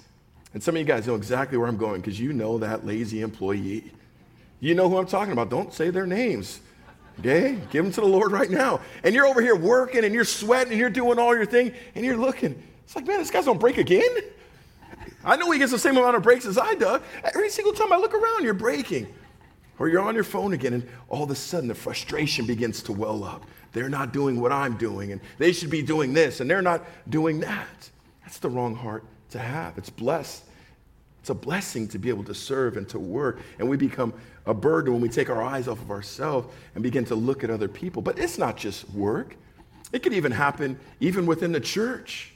And 0.54 0.62
some 0.62 0.76
of 0.76 0.80
you 0.80 0.86
guys 0.86 1.08
know 1.08 1.16
exactly 1.16 1.58
where 1.58 1.68
I'm 1.68 1.78
going 1.78 2.00
because 2.00 2.20
you 2.20 2.32
know 2.32 2.60
that 2.60 2.86
lazy 2.86 3.22
employee. 3.22 3.92
You 4.60 4.76
know 4.76 4.88
who 4.88 4.98
I'm 4.98 5.08
talking 5.08 5.34
about. 5.34 5.50
Don't 5.50 5.74
say 5.74 5.90
their 5.90 6.06
names. 6.06 6.62
Okay? 7.20 7.60
Give 7.72 7.84
them 7.84 7.94
to 7.94 8.02
the 8.02 8.08
Lord 8.08 8.32
right 8.32 8.50
now. 8.50 8.82
And 9.04 9.16
you're 9.16 9.26
over 9.26 9.42
here 9.42 9.56
working 9.56 10.04
and 10.04 10.14
you're 10.14 10.26
sweating 10.26 10.74
and 10.74 10.80
you're 10.80 10.90
doing 10.90 11.18
all 11.20 11.36
your 11.36 11.46
thing 11.46 11.74
and 11.96 12.06
you're 12.06 12.18
looking. 12.18 12.62
It's 12.84 12.96
like, 12.96 13.08
man, 13.08 13.20
this 13.20 13.32
guy's 13.32 13.48
on 13.48 13.58
break 13.58 13.78
again? 13.78 14.16
I 15.24 15.36
know 15.36 15.50
he 15.50 15.58
gets 15.58 15.72
the 15.72 15.80
same 15.80 15.98
amount 15.98 16.16
of 16.16 16.24
breaks 16.24 16.46
as 16.46 16.58
I 16.58 16.76
do. 16.76 17.00
Every 17.24 17.50
single 17.50 17.74
time 17.74 17.92
I 17.92 17.98
look 17.98 18.14
around, 18.14 18.44
you're 18.44 18.54
breaking. 18.54 19.08
Or 19.80 19.90
you're 19.90 20.02
on 20.02 20.16
your 20.16 20.24
phone 20.24 20.54
again, 20.54 20.74
and 20.74 20.88
all 21.10 21.24
of 21.24 21.32
a 21.32 21.36
sudden 21.36 21.68
the 21.68 21.76
frustration 21.76 22.46
begins 22.46 22.82
to 22.84 22.94
well 22.94 23.24
up. 23.24 23.46
They're 23.74 23.90
not 23.90 24.14
doing 24.14 24.40
what 24.40 24.52
I'm 24.54 24.78
doing, 24.78 25.12
and 25.12 25.20
they 25.38 25.52
should 25.52 25.70
be 25.70 25.82
doing 25.82 26.14
this, 26.14 26.40
and 26.40 26.50
they're 26.50 26.62
not 26.62 26.86
doing 27.10 27.42
that. 27.42 27.90
That's 28.22 28.38
the 28.38 28.50
wrong 28.50 28.74
heart 28.74 29.04
to 29.32 29.40
have. 29.40 29.78
It's 29.78 29.90
blessed. 29.90 30.44
It's 31.26 31.32
a 31.32 31.34
blessing 31.34 31.88
to 31.88 31.98
be 31.98 32.10
able 32.10 32.24
to 32.26 32.36
serve 32.36 32.78
and 32.78 32.88
to 32.90 33.00
work, 33.00 33.40
and 33.58 33.68
we 33.68 33.78
become 33.78 34.14
a 34.46 34.54
burden 34.54 34.94
when 34.94 35.02
we 35.02 35.10
take 35.10 35.28
our 35.28 35.42
eyes 35.42 35.68
off 35.68 35.82
of 35.82 35.90
ourselves 35.90 36.54
and 36.76 36.84
begin 36.84 37.04
to 37.06 37.16
look 37.16 37.44
at 37.44 37.50
other 37.50 37.68
people. 37.68 38.04
But 38.04 38.20
it's 38.20 38.38
not 38.38 38.58
just 38.58 38.88
work, 38.92 39.36
it 39.92 40.04
could 40.04 40.14
even 40.14 40.32
happen 40.32 40.78
even 41.00 41.26
within 41.26 41.52
the 41.52 41.60
church. 41.60 42.32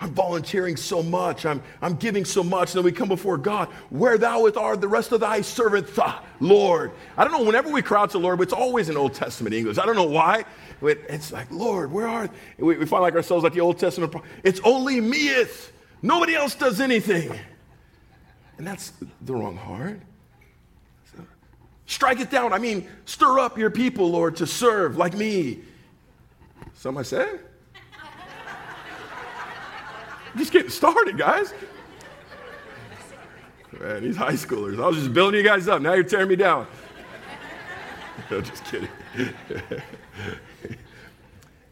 I'm 0.00 0.12
volunteering 0.12 0.76
so 0.76 1.00
much. 1.00 1.46
I'm, 1.46 1.62
I'm 1.80 1.94
giving 1.94 2.24
so 2.24 2.42
much. 2.42 2.74
And 2.74 2.78
then 2.78 2.84
we 2.86 2.90
come 2.90 3.06
before 3.06 3.38
God. 3.38 3.68
Where 3.90 4.18
thou 4.18 4.50
art 4.56 4.80
the 4.80 4.88
rest 4.88 5.12
of 5.12 5.20
thy 5.20 5.40
servants, 5.42 5.96
Lord. 6.40 6.90
I 7.16 7.22
don't 7.22 7.32
know, 7.32 7.44
whenever 7.44 7.70
we 7.70 7.82
cry 7.82 8.02
out 8.02 8.10
to 8.10 8.18
Lord, 8.18 8.38
but 8.38 8.48
it's 8.48 8.52
always 8.52 8.88
in 8.88 8.96
Old 8.96 9.14
Testament 9.14 9.54
English. 9.54 9.78
I 9.78 9.86
don't 9.86 9.94
know 9.94 10.02
why. 10.02 10.44
It's 10.82 11.30
like, 11.30 11.52
Lord, 11.52 11.92
where 11.92 12.08
are 12.08 12.28
we, 12.58 12.78
we 12.78 12.86
find 12.86 13.02
like 13.02 13.14
ourselves 13.14 13.44
like 13.44 13.52
the 13.52 13.60
Old 13.60 13.78
Testament. 13.78 14.12
It's 14.42 14.58
only 14.64 15.00
meeth. 15.00 15.70
Nobody 16.02 16.34
else 16.34 16.56
does 16.56 16.80
anything. 16.80 17.38
And 18.60 18.66
that's 18.66 18.92
the 19.22 19.32
wrong 19.32 19.56
heart. 19.56 20.02
Strike 21.86 22.20
it 22.20 22.28
down. 22.30 22.52
I 22.52 22.58
mean, 22.58 22.86
stir 23.06 23.38
up 23.38 23.56
your 23.56 23.70
people, 23.70 24.10
Lord, 24.10 24.36
to 24.36 24.46
serve 24.46 24.98
like 24.98 25.14
me. 25.14 25.60
Some 26.74 26.98
I 26.98 27.02
said? 27.02 27.40
Just 30.36 30.52
getting 30.52 30.68
started, 30.68 31.16
guys. 31.16 31.54
Man, 33.80 34.02
these 34.02 34.16
high 34.18 34.34
schoolers. 34.34 34.78
I 34.78 34.88
was 34.88 34.98
just 34.98 35.14
building 35.14 35.38
you 35.38 35.46
guys 35.46 35.66
up. 35.66 35.80
Now 35.80 35.94
you're 35.94 36.04
tearing 36.04 36.28
me 36.28 36.36
down. 36.36 36.66
no, 38.30 38.42
just 38.42 38.62
kidding. 38.66 38.90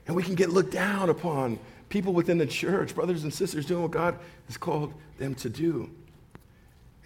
and 0.07 0.17
we 0.17 0.23
can 0.23 0.35
get 0.35 0.49
looked 0.49 0.73
down 0.73 1.11
upon 1.11 1.59
people 1.91 2.15
within 2.15 2.39
the 2.39 2.47
church, 2.47 2.95
brothers 2.95 3.25
and 3.25 3.35
sisters 3.35 3.67
doing 3.67 3.83
what 3.83 3.91
God 3.91 4.19
has 4.47 4.57
called 4.57 4.95
them 5.19 5.35
to 5.35 5.51
do. 5.51 5.91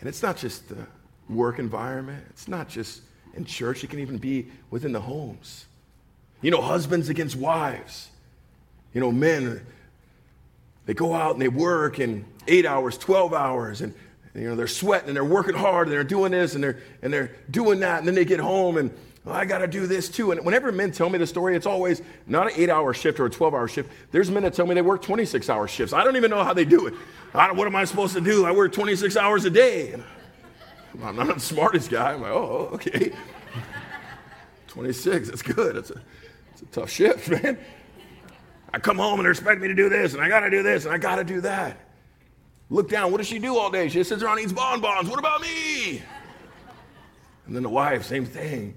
And 0.03 0.09
it's 0.09 0.21
not 0.21 0.37
just 0.37 0.69
the 0.69 0.85
work 1.29 1.61
environment, 1.61 2.25
it's 2.31 2.49
not 2.49 2.69
just 2.69 3.03
in 3.35 3.45
church, 3.45 3.85
it 3.85 3.91
can 3.91 4.01
even 4.01 4.19
be 4.19 4.49
within 4.69 4.91
the 4.91 5.01
homes. 5.01 5.67
You 6.41 6.51
know, 6.51 6.61
husbands 6.61 7.09
against 7.09 7.37
wives. 7.37 8.09
You 8.95 9.01
know, 9.01 9.13
men, 9.13 9.65
they 10.87 10.95
go 10.95 11.15
out 11.15 11.35
and 11.35 11.41
they 11.41 11.47
work 11.47 12.01
and 12.01 12.25
eight 12.49 12.67
hours, 12.67 12.99
12 12.99 13.33
hours, 13.33 13.81
and 13.81 13.95
you 14.35 14.49
know, 14.49 14.57
they're 14.57 14.67
sweating 14.67 15.07
and 15.07 15.17
they're 15.17 15.25
working 15.25 15.55
hard 15.55 15.87
and 15.87 15.95
they're 15.95 16.03
doing 16.03 16.33
this 16.33 16.57
and 16.57 16.65
they're 16.65 16.81
and 17.01 17.13
they're 17.13 17.31
doing 17.49 17.79
that, 17.79 18.01
and 18.01 18.09
then 18.09 18.17
they 18.17 18.25
get 18.25 18.41
home 18.41 18.79
and 18.79 18.91
well, 19.25 19.37
I 19.37 19.45
got 19.45 19.59
to 19.59 19.69
do 19.69 19.87
this 19.87 20.09
too. 20.09 20.33
And 20.33 20.45
whenever 20.45 20.73
men 20.73 20.91
tell 20.91 21.09
me 21.09 21.19
the 21.19 21.27
story, 21.27 21.55
it's 21.55 21.67
always 21.67 22.03
not 22.27 22.49
an 22.49 22.55
eight 22.57 22.69
hour 22.69 22.93
shift 22.93 23.21
or 23.21 23.27
a 23.27 23.31
12 23.31 23.55
hour 23.55 23.69
shift. 23.69 23.91
There's 24.11 24.31
men 24.31 24.43
that 24.43 24.55
tell 24.55 24.67
me 24.67 24.75
they 24.75 24.83
work 24.83 25.03
26 25.03 25.49
hour 25.49 25.69
shifts. 25.69 25.93
I 25.93 26.03
don't 26.03 26.17
even 26.17 26.31
know 26.31 26.43
how 26.43 26.53
they 26.53 26.65
do 26.65 26.87
it. 26.87 26.95
what 27.33 27.67
am 27.67 27.77
I 27.77 27.85
supposed 27.85 28.15
to 28.15 28.21
do? 28.21 28.45
I 28.45 28.51
work 28.51 28.73
26 28.73 29.17
hours 29.17 29.45
a 29.45 29.51
day. 29.51 29.95
I'm 31.03 31.17
not 31.17 31.35
the 31.35 31.41
smartest 31.41 31.91
guy. 31.91 32.13
I'm 32.13 32.23
like, 32.23 32.33
oh, 32.33 32.71
okay. 32.73 33.13
26, 34.67 35.29
that's 35.29 35.43
good. 35.43 35.77
It's 35.77 35.91
a, 35.91 36.01
it's 36.53 36.63
a 36.63 36.67
tough 36.67 36.91
shift, 36.91 37.29
man. 37.43 37.59
I 38.75 38.79
come 38.79 38.99
home 38.99 39.21
and 39.21 39.27
they 39.27 39.31
expect 39.31 39.61
me 39.61 39.69
to 39.69 39.75
do 39.75 39.89
this, 39.89 40.15
and 40.15 40.23
I 40.23 40.29
got 40.29 40.41
to 40.41 40.51
do 40.51 40.63
this, 40.63 40.85
and 40.85 40.95
I 40.95 40.99
got 40.99 41.17
to 41.17 41.25
do 41.25 41.43
that. 41.43 41.79
Look 42.71 42.89
down. 42.89 43.13
What 43.13 43.19
does 43.19 43.27
she 43.27 43.39
do 43.39 43.57
all 43.59 43.71
day? 43.71 43.89
She 43.89 44.03
sits 44.03 44.23
around 44.23 44.39
and 44.39 44.47
eats 44.47 44.53
bonbons. 44.53 45.09
What 45.09 45.19
about 45.19 45.43
me? 45.43 46.03
And 47.47 47.55
then 47.55 47.63
the 47.63 47.69
wife, 47.69 48.05
same 48.05 48.25
thing. 48.25 48.75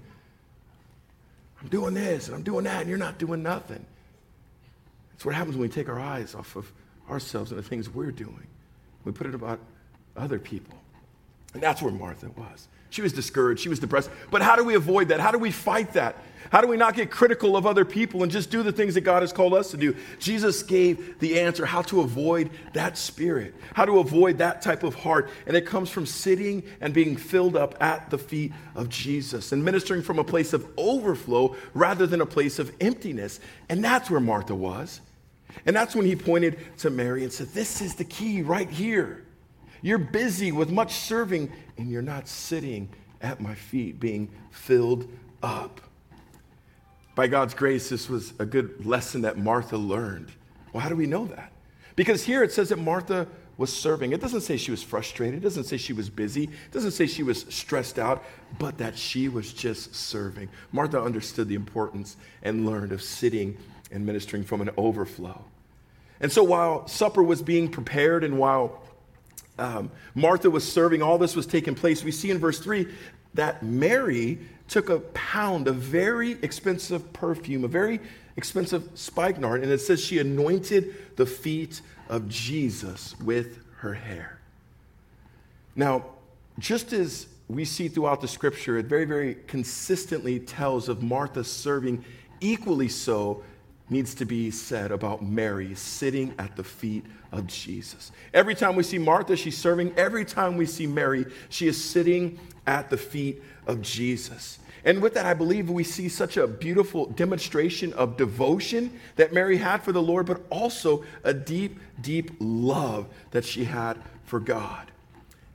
I'm 1.66 1.70
doing 1.70 1.94
this 1.94 2.28
and 2.28 2.36
I'm 2.36 2.44
doing 2.44 2.62
that, 2.62 2.82
and 2.82 2.88
you're 2.88 2.96
not 2.96 3.18
doing 3.18 3.42
nothing. 3.42 3.84
That's 5.10 5.24
what 5.24 5.34
happens 5.34 5.56
when 5.56 5.62
we 5.62 5.68
take 5.68 5.88
our 5.88 5.98
eyes 5.98 6.32
off 6.36 6.54
of 6.54 6.70
ourselves 7.10 7.50
and 7.50 7.58
the 7.58 7.68
things 7.68 7.90
we're 7.90 8.12
doing. 8.12 8.46
We 9.04 9.10
put 9.10 9.26
it 9.26 9.34
about 9.34 9.58
other 10.16 10.38
people. 10.38 10.78
And 11.54 11.62
that's 11.62 11.82
where 11.82 11.90
Martha 11.90 12.30
was. 12.36 12.68
She 12.90 13.02
was 13.02 13.12
discouraged. 13.12 13.60
She 13.60 13.68
was 13.68 13.80
depressed. 13.80 14.10
But 14.30 14.42
how 14.42 14.54
do 14.54 14.62
we 14.62 14.76
avoid 14.76 15.08
that? 15.08 15.18
How 15.18 15.32
do 15.32 15.38
we 15.38 15.50
fight 15.50 15.94
that? 15.94 16.14
How 16.50 16.60
do 16.60 16.68
we 16.68 16.76
not 16.76 16.94
get 16.94 17.10
critical 17.10 17.56
of 17.56 17.66
other 17.66 17.84
people 17.84 18.22
and 18.22 18.30
just 18.30 18.50
do 18.50 18.62
the 18.62 18.72
things 18.72 18.94
that 18.94 19.02
God 19.02 19.22
has 19.22 19.32
called 19.32 19.54
us 19.54 19.70
to 19.70 19.76
do? 19.76 19.96
Jesus 20.18 20.62
gave 20.62 21.18
the 21.18 21.40
answer 21.40 21.66
how 21.66 21.82
to 21.82 22.00
avoid 22.00 22.50
that 22.72 22.96
spirit, 22.96 23.54
how 23.74 23.84
to 23.84 23.98
avoid 23.98 24.38
that 24.38 24.62
type 24.62 24.82
of 24.82 24.94
heart. 24.94 25.30
And 25.46 25.56
it 25.56 25.66
comes 25.66 25.90
from 25.90 26.06
sitting 26.06 26.62
and 26.80 26.94
being 26.94 27.16
filled 27.16 27.56
up 27.56 27.80
at 27.82 28.10
the 28.10 28.18
feet 28.18 28.52
of 28.74 28.88
Jesus 28.88 29.52
and 29.52 29.64
ministering 29.64 30.02
from 30.02 30.18
a 30.18 30.24
place 30.24 30.52
of 30.52 30.66
overflow 30.76 31.56
rather 31.74 32.06
than 32.06 32.20
a 32.20 32.26
place 32.26 32.58
of 32.58 32.72
emptiness. 32.80 33.40
And 33.68 33.84
that's 33.84 34.10
where 34.10 34.20
Martha 34.20 34.54
was. 34.54 35.00
And 35.64 35.74
that's 35.74 35.94
when 35.94 36.04
he 36.04 36.16
pointed 36.16 36.58
to 36.78 36.90
Mary 36.90 37.22
and 37.22 37.32
said, 37.32 37.48
This 37.48 37.80
is 37.80 37.94
the 37.94 38.04
key 38.04 38.42
right 38.42 38.68
here. 38.68 39.24
You're 39.82 39.98
busy 39.98 40.52
with 40.52 40.70
much 40.70 40.94
serving, 40.94 41.52
and 41.78 41.90
you're 41.90 42.02
not 42.02 42.28
sitting 42.28 42.88
at 43.20 43.40
my 43.40 43.54
feet 43.54 44.00
being 44.00 44.28
filled 44.50 45.08
up. 45.42 45.80
By 47.16 47.26
God's 47.28 47.54
grace, 47.54 47.88
this 47.88 48.10
was 48.10 48.34
a 48.38 48.44
good 48.44 48.84
lesson 48.84 49.22
that 49.22 49.38
Martha 49.38 49.78
learned. 49.78 50.30
Well, 50.72 50.82
how 50.82 50.90
do 50.90 50.96
we 50.96 51.06
know 51.06 51.24
that? 51.28 51.50
Because 51.96 52.22
here 52.22 52.42
it 52.42 52.52
says 52.52 52.68
that 52.68 52.78
Martha 52.78 53.26
was 53.56 53.74
serving. 53.74 54.12
It 54.12 54.20
doesn't 54.20 54.42
say 54.42 54.58
she 54.58 54.70
was 54.70 54.82
frustrated, 54.82 55.36
it 55.36 55.42
doesn't 55.42 55.64
say 55.64 55.78
she 55.78 55.94
was 55.94 56.10
busy, 56.10 56.44
it 56.44 56.72
doesn't 56.72 56.90
say 56.90 57.06
she 57.06 57.22
was 57.22 57.46
stressed 57.48 57.98
out, 57.98 58.22
but 58.58 58.76
that 58.76 58.98
she 58.98 59.30
was 59.30 59.54
just 59.54 59.94
serving. 59.94 60.50
Martha 60.72 61.00
understood 61.00 61.48
the 61.48 61.54
importance 61.54 62.18
and 62.42 62.66
learned 62.66 62.92
of 62.92 63.00
sitting 63.00 63.56
and 63.90 64.04
ministering 64.04 64.44
from 64.44 64.60
an 64.60 64.68
overflow. 64.76 65.42
And 66.20 66.30
so 66.30 66.44
while 66.44 66.86
supper 66.86 67.22
was 67.22 67.40
being 67.40 67.70
prepared 67.70 68.24
and 68.24 68.38
while 68.38 68.82
um, 69.58 69.90
Martha 70.14 70.50
was 70.50 70.70
serving, 70.70 71.00
all 71.00 71.16
this 71.16 71.34
was 71.34 71.46
taking 71.46 71.74
place, 71.74 72.04
we 72.04 72.12
see 72.12 72.30
in 72.30 72.38
verse 72.38 72.58
3 72.58 72.86
that 73.32 73.62
Mary 73.62 74.38
took 74.68 74.88
a 74.88 75.00
pound 75.00 75.68
of 75.68 75.76
very 75.76 76.32
expensive 76.42 77.12
perfume, 77.12 77.64
a 77.64 77.68
very 77.68 78.00
expensive 78.36 78.88
spikenard, 78.94 79.62
and 79.62 79.72
it 79.72 79.80
says 79.80 80.04
she 80.04 80.18
anointed 80.18 81.16
the 81.16 81.26
feet 81.26 81.80
of 82.08 82.28
Jesus 82.28 83.18
with 83.20 83.58
her 83.78 83.94
hair. 83.94 84.40
Now, 85.74 86.06
just 86.58 86.92
as 86.92 87.26
we 87.48 87.64
see 87.64 87.88
throughout 87.88 88.20
the 88.20 88.28
scripture, 88.28 88.78
it 88.78 88.86
very, 88.86 89.04
very 89.04 89.36
consistently 89.46 90.40
tells 90.40 90.88
of 90.88 91.02
Martha 91.02 91.44
serving, 91.44 92.04
equally 92.40 92.88
so 92.88 93.42
needs 93.88 94.14
to 94.16 94.24
be 94.24 94.50
said 94.50 94.90
about 94.90 95.22
Mary 95.22 95.74
sitting 95.74 96.34
at 96.38 96.56
the 96.56 96.64
feet 96.64 97.04
of 97.30 97.46
Jesus. 97.46 98.10
Every 98.34 98.54
time 98.54 98.74
we 98.74 98.82
see 98.82 98.98
Martha, 98.98 99.36
she's 99.36 99.56
serving. 99.56 99.94
Every 99.96 100.24
time 100.24 100.56
we 100.56 100.66
see 100.66 100.86
Mary, 100.86 101.26
she 101.50 101.68
is 101.68 101.82
sitting 101.82 102.38
at 102.66 102.90
the 102.90 102.96
feet 102.96 103.42
of 103.66 103.82
Jesus. 103.82 104.58
And 104.84 105.02
with 105.02 105.14
that, 105.14 105.26
I 105.26 105.34
believe 105.34 105.68
we 105.68 105.82
see 105.82 106.08
such 106.08 106.36
a 106.36 106.46
beautiful 106.46 107.06
demonstration 107.06 107.92
of 107.94 108.16
devotion 108.16 109.00
that 109.16 109.32
Mary 109.32 109.56
had 109.56 109.82
for 109.82 109.90
the 109.90 110.02
Lord, 110.02 110.26
but 110.26 110.42
also 110.48 111.04
a 111.24 111.34
deep, 111.34 111.80
deep 112.00 112.30
love 112.38 113.08
that 113.32 113.44
she 113.44 113.64
had 113.64 113.98
for 114.24 114.38
God. 114.38 114.92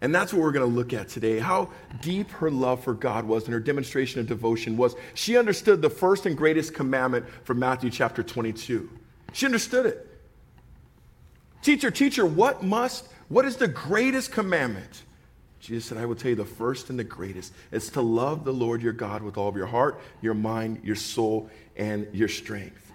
And 0.02 0.14
that's 0.14 0.34
what 0.34 0.42
we're 0.42 0.52
going 0.52 0.70
to 0.70 0.76
look 0.76 0.94
at 0.94 1.08
today 1.08 1.40
how 1.40 1.70
deep 2.02 2.30
her 2.32 2.50
love 2.50 2.84
for 2.84 2.94
God 2.94 3.26
was 3.26 3.46
and 3.46 3.54
her 3.54 3.60
demonstration 3.60 4.20
of 4.20 4.28
devotion 4.28 4.76
was. 4.76 4.96
She 5.14 5.38
understood 5.38 5.82
the 5.82 5.92
first 5.92 6.26
and 6.26 6.36
greatest 6.36 6.74
commandment 6.74 7.26
from 7.44 7.60
Matthew 7.60 7.92
chapter 7.92 8.24
22. 8.24 8.90
She 9.32 9.46
understood 9.46 9.86
it. 9.86 10.08
Teacher, 11.62 11.92
teacher, 11.92 12.26
what 12.26 12.64
must, 12.64 13.08
what 13.30 13.46
is 13.46 13.56
the 13.56 13.68
greatest 13.68 14.32
commandment? 14.32 15.04
Jesus 15.62 15.86
said, 15.86 16.00
I 16.00 16.06
will 16.06 16.16
tell 16.16 16.30
you 16.30 16.36
the 16.36 16.44
first 16.44 16.90
and 16.90 16.98
the 16.98 17.04
greatest. 17.04 17.54
It's 17.72 17.90
to 17.92 18.02
love 18.02 18.44
the 18.44 18.52
Lord 18.52 18.82
your 18.82 18.94
God 18.94 19.22
with 19.22 19.38
all 19.38 19.48
of 19.48 19.56
your 19.56 19.68
heart, 19.68 20.02
your 20.20 20.34
mind, 20.34 20.82
your 20.84 20.96
soul, 20.96 21.50
and 21.78 22.08
your 22.14 22.28
strength. 22.28 22.92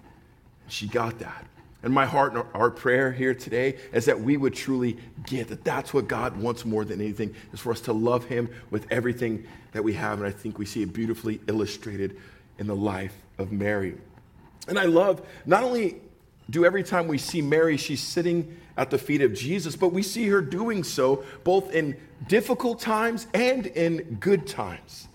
She 0.67 0.87
got 0.87 1.19
that. 1.19 1.45
And 1.81 1.93
my 1.93 2.05
heart 2.05 2.33
and 2.33 2.43
our 2.53 2.69
prayer 2.69 3.11
here 3.11 3.33
today 3.33 3.77
is 3.93 4.05
that 4.05 4.19
we 4.19 4.35
would 4.35 4.53
truly 4.53 4.97
get 5.25 5.47
that 5.47 5.63
that's 5.63 5.93
what 5.93 6.09
God 6.09 6.35
wants 6.35 6.65
more 6.65 6.83
than 6.83 6.99
anything, 6.99 7.33
is 7.53 7.61
for 7.61 7.71
us 7.71 7.79
to 7.81 7.93
love 7.93 8.25
Him 8.25 8.49
with 8.69 8.85
everything 8.91 9.47
that 9.71 9.83
we 9.83 9.93
have. 9.93 10.17
And 10.17 10.27
I 10.27 10.31
think 10.31 10.59
we 10.59 10.65
see 10.65 10.81
it 10.81 10.91
beautifully 10.91 11.39
illustrated 11.47 12.17
in 12.59 12.67
the 12.67 12.75
life 12.75 13.15
of 13.37 13.53
Mary. 13.53 13.95
And 14.67 14.77
I 14.77 14.85
love 14.85 15.25
not 15.45 15.63
only 15.63 16.01
do 16.49 16.65
every 16.65 16.83
time 16.83 17.07
we 17.07 17.17
see 17.17 17.41
Mary, 17.41 17.77
she's 17.77 18.01
sitting 18.01 18.57
at 18.77 18.89
the 18.89 18.97
feet 18.97 19.21
of 19.21 19.33
Jesus, 19.33 19.75
but 19.75 19.91
we 19.91 20.03
see 20.03 20.27
her 20.27 20.41
doing 20.41 20.83
so 20.83 21.23
both 21.43 21.73
in 21.73 21.97
difficult 22.27 22.79
times 22.79 23.27
and 23.33 23.65
in 23.65 24.17
good 24.19 24.47
times. 24.47 25.07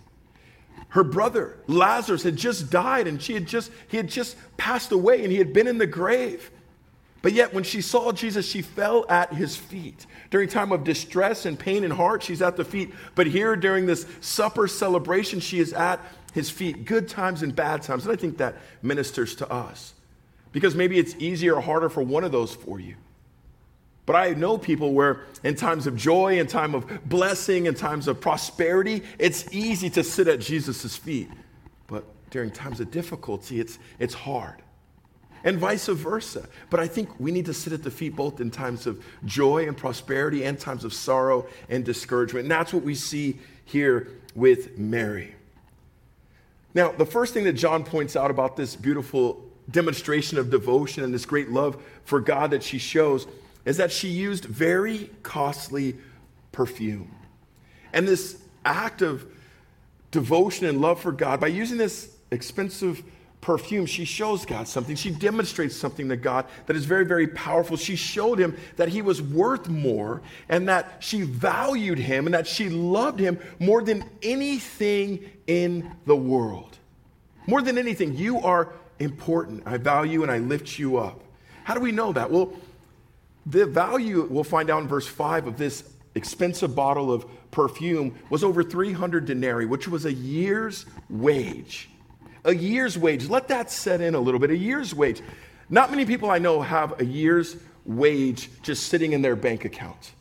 Her 0.89 1.05
brother 1.05 1.57
Lazarus 1.69 2.23
had 2.23 2.37
just 2.37 2.71
died 2.71 3.07
and 3.07 3.21
she 3.23 3.33
had 3.33 3.47
just 3.47 3.71
he 3.89 3.97
had 3.97 4.09
just 4.09 4.37
passed 4.59 4.93
away 4.93 5.23
and 5.23 5.33
he 5.33 5.39
had 5.39 5.53
been 5.53 5.67
in 5.67 5.79
the 5.79 5.87
grave. 5.87 6.51
But 7.23 7.33
yet, 7.33 7.55
when 7.55 7.63
she 7.63 7.81
saw 7.81 8.11
Jesus, 8.11 8.47
she 8.47 8.63
fell 8.63 9.07
at 9.09 9.33
his 9.33 9.57
feet. 9.57 10.07
During 10.31 10.49
time 10.49 10.73
of 10.73 10.83
distress 10.83 11.47
and 11.47 11.57
pain 11.57 11.85
in 11.85 11.93
heart, 11.93 12.25
she's 12.25 12.43
at 12.43 12.57
the 12.57 12.65
feet. 12.65 12.93
But 13.15 13.29
here, 13.29 13.55
during 13.55 13.87
this 13.87 14.07
supper 14.21 14.67
celebration, 14.67 15.39
she 15.39 15.61
is 15.61 15.73
at 15.73 16.01
his 16.35 16.51
feet, 16.51 16.85
good 16.85 17.09
times 17.09 17.45
and 17.45 17.55
bad 17.55 17.83
times. 17.83 18.05
And 18.05 18.13
I 18.13 18.17
think 18.17 18.39
that 18.39 18.57
ministers 18.83 19.37
to 19.37 19.49
us. 19.49 19.95
Because 20.53 20.75
maybe 20.75 20.99
it's 20.99 21.15
easier 21.19 21.57
or 21.57 21.61
harder 21.61 21.89
for 21.89 22.03
one 22.03 22.25
of 22.25 22.33
those 22.33 22.55
for 22.55 22.79
you. 22.79 22.95
But 24.05 24.17
I 24.17 24.31
know 24.31 24.59
people 24.59 24.93
where, 24.93 25.21
in 25.45 25.55
times 25.55 25.87
of 25.87 25.97
joy, 25.97 26.39
in 26.39 26.47
time 26.47 26.75
of 26.75 27.09
blessing, 27.09 27.67
in 27.67 27.75
times 27.75 28.09
of 28.09 28.21
prosperity, 28.21 29.03
it's 29.19 29.53
easy 29.53 29.89
to 29.91 30.05
sit 30.05 30.29
at 30.29 30.41
Jesus' 30.41 30.97
feet. 30.97 31.31
But 31.87 32.05
during 32.31 32.51
times 32.51 32.81
of 32.81 32.91
difficulty, 32.91 33.61
it's, 33.61 33.79
it's 33.99 34.15
hard 34.15 34.63
and 35.45 35.59
vice 35.59 35.87
versa. 35.87 36.49
But 36.71 36.81
I 36.81 36.87
think 36.87 37.09
we 37.19 37.31
need 37.31 37.47
to 37.47 37.55
sit 37.55 37.73
at 37.73 37.83
the 37.83 37.91
feet 37.91 38.17
both 38.17 38.41
in 38.41 38.51
times 38.51 38.87
of 38.87 39.03
joy 39.25 39.67
and 39.67 39.77
prosperity 39.77 40.45
and 40.45 40.59
times 40.59 40.85
of 40.85 40.95
sorrow 40.95 41.47
and 41.69 41.85
discouragement. 41.85 42.45
And 42.45 42.51
that's 42.51 42.73
what 42.73 42.83
we 42.83 42.95
see 42.95 43.39
here 43.65 44.09
with 44.35 44.79
Mary. 44.79 45.35
Now, 46.75 46.93
the 46.93 47.07
first 47.07 47.35
thing 47.35 47.45
that 47.45 47.53
John 47.55 47.85
points 47.85 48.17
out 48.17 48.31
about 48.31 48.57
this 48.57 48.77
beautiful 48.77 49.45
demonstration 49.71 50.39
of 50.39 50.51
devotion 50.51 51.05
and 51.05 51.15
this 51.15 51.25
great 51.25 51.51
love 51.51 51.83
for 52.05 52.21
God 52.21 52.51
that 52.51 52.63
she 52.63 52.79
shows 52.79 53.27
is 53.65 53.77
that 53.77 53.93
she 53.93 54.09
used 54.09 54.45
very 54.45 55.11
costly 55.23 55.97
perfume. 56.51 57.15
And 57.93 58.07
this 58.07 58.37
act 58.65 59.03
of 59.03 59.27
devotion 60.11 60.67
and 60.67 60.81
love 60.81 61.01
for 61.01 61.13
God, 61.13 61.41
by 61.41 61.49
using 61.49 61.79
this 61.79 62.15
expensive 62.31 63.03
perfume, 63.41 63.87
she 63.87 64.05
shows 64.05 64.47
God 64.47 64.69
something. 64.69 64.97
She 64.97 65.11
demonstrates 65.11 65.77
something 65.77 66.09
to 66.09 66.17
God 66.17 66.47
that 66.67 66.77
is 66.77 66.85
very, 66.85 67.05
very 67.05 67.27
powerful. 67.27 67.77
She 67.77 67.97
showed 67.97 68.39
him 68.39 68.57
that 68.77 68.89
he 68.89 69.03
was 69.03 69.21
worth 69.21 69.69
more 69.69 70.23
and 70.49 70.69
that 70.69 70.99
she 71.01 71.23
valued 71.23 71.99
him 71.99 72.27
and 72.27 72.35
that 72.35 72.47
she 72.47 72.69
loved 72.69 73.19
him 73.19 73.39
more 73.59 73.83
than 73.83 74.05
anything 74.23 75.29
in 75.47 75.93
the 76.07 76.17
world. 76.17 76.79
More 77.47 77.61
than 77.61 77.79
anything, 77.79 78.17
you 78.17 78.41
are 78.41 78.73
important. 78.99 79.63
I 79.67 79.77
value 79.77 80.23
and 80.23 80.31
I 80.31 80.39
lift 80.39 80.79
you 80.79 80.97
up. 80.99 81.21
How 81.65 81.75
do 81.75 81.81
we 81.81 81.93
know 81.93 82.13
that? 82.13 82.31
Well, 82.31 82.53
the 83.47 83.67
value 83.67 84.27
we'll 84.31 84.45
find 84.45 84.71
out 84.71 84.83
in 84.83 84.89
verse 84.89 85.07
5 85.07 85.47
of 85.47 85.57
this 85.57 85.85
expensive 86.15 86.75
bottle 86.75 87.13
of 87.13 87.27
perfume 87.51 88.15
was 88.31 88.45
over 88.45 88.63
300 88.63 89.25
denarii, 89.25 89.67
which 89.67 89.89
was 89.89 90.05
a 90.05 90.13
year's 90.13 90.87
wage. 91.09 91.89
A 92.45 92.55
year's 92.55 92.99
wage. 92.99 93.29
Let 93.29 93.49
that 93.49 93.71
set 93.71 94.01
in 94.01 94.15
a 94.15 94.21
little 94.21 94.41
bit. 94.41 94.51
A 94.51 94.57
year's 94.57 94.95
wage. 94.95 95.23
Not 95.69 95.91
many 95.91 96.05
people 96.05 96.31
I 96.31 96.39
know 96.39 96.61
have 96.61 97.01
a 97.01 97.05
year's 97.05 97.57
wage 97.85 98.51
just 98.63 98.89
sitting 98.89 99.13
in 99.13 99.23
their 99.23 99.37
bank 99.37 99.65
account. 99.65 100.13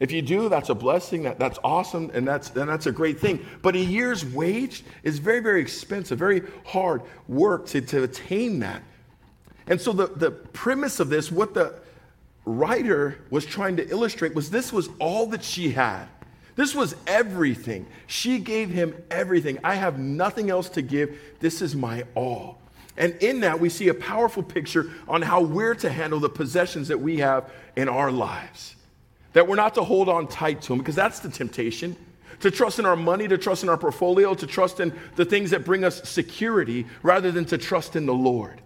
If 0.00 0.12
you 0.12 0.22
do, 0.22 0.48
that's 0.48 0.70
a 0.70 0.74
blessing, 0.74 1.24
that, 1.24 1.38
that's 1.38 1.58
awesome, 1.62 2.10
and 2.14 2.26
that's, 2.26 2.50
and 2.56 2.68
that's 2.68 2.86
a 2.86 2.92
great 2.92 3.20
thing. 3.20 3.44
But 3.60 3.76
a 3.76 3.78
year's 3.78 4.24
wage 4.24 4.82
is 5.02 5.18
very, 5.18 5.40
very 5.40 5.60
expensive, 5.60 6.18
very 6.18 6.42
hard 6.64 7.02
work 7.28 7.66
to, 7.68 7.82
to 7.82 8.02
attain 8.04 8.60
that. 8.60 8.82
And 9.66 9.78
so 9.78 9.92
the, 9.92 10.06
the 10.06 10.30
premise 10.30 11.00
of 11.00 11.10
this, 11.10 11.30
what 11.30 11.52
the 11.52 11.74
writer 12.46 13.18
was 13.28 13.44
trying 13.44 13.76
to 13.76 13.88
illustrate, 13.88 14.34
was 14.34 14.48
this 14.48 14.72
was 14.72 14.88
all 14.98 15.26
that 15.26 15.44
she 15.44 15.70
had. 15.70 16.06
This 16.56 16.74
was 16.74 16.96
everything. 17.06 17.86
She 18.06 18.38
gave 18.38 18.70
him 18.70 18.94
everything. 19.10 19.58
I 19.62 19.74
have 19.74 19.98
nothing 19.98 20.48
else 20.48 20.70
to 20.70 20.82
give. 20.82 21.18
This 21.40 21.60
is 21.60 21.76
my 21.76 22.04
all. 22.14 22.58
And 22.96 23.14
in 23.20 23.40
that, 23.40 23.60
we 23.60 23.68
see 23.68 23.88
a 23.88 23.94
powerful 23.94 24.42
picture 24.42 24.90
on 25.06 25.20
how 25.20 25.42
we're 25.42 25.74
to 25.76 25.90
handle 25.90 26.20
the 26.20 26.28
possessions 26.28 26.88
that 26.88 27.00
we 27.00 27.18
have 27.18 27.50
in 27.76 27.88
our 27.88 28.10
lives. 28.10 28.76
That 29.32 29.46
we're 29.46 29.56
not 29.56 29.74
to 29.74 29.84
hold 29.84 30.08
on 30.08 30.26
tight 30.26 30.62
to 30.62 30.68
them 30.68 30.78
because 30.78 30.94
that's 30.94 31.20
the 31.20 31.28
temptation. 31.28 31.96
To 32.40 32.50
trust 32.50 32.78
in 32.78 32.86
our 32.86 32.96
money, 32.96 33.28
to 33.28 33.36
trust 33.36 33.62
in 33.62 33.68
our 33.68 33.76
portfolio, 33.76 34.34
to 34.34 34.46
trust 34.46 34.80
in 34.80 34.98
the 35.16 35.24
things 35.24 35.50
that 35.50 35.64
bring 35.64 35.84
us 35.84 36.08
security 36.08 36.86
rather 37.02 37.30
than 37.30 37.44
to 37.46 37.58
trust 37.58 37.96
in 37.96 38.06
the 38.06 38.14
Lord. 38.14 38.60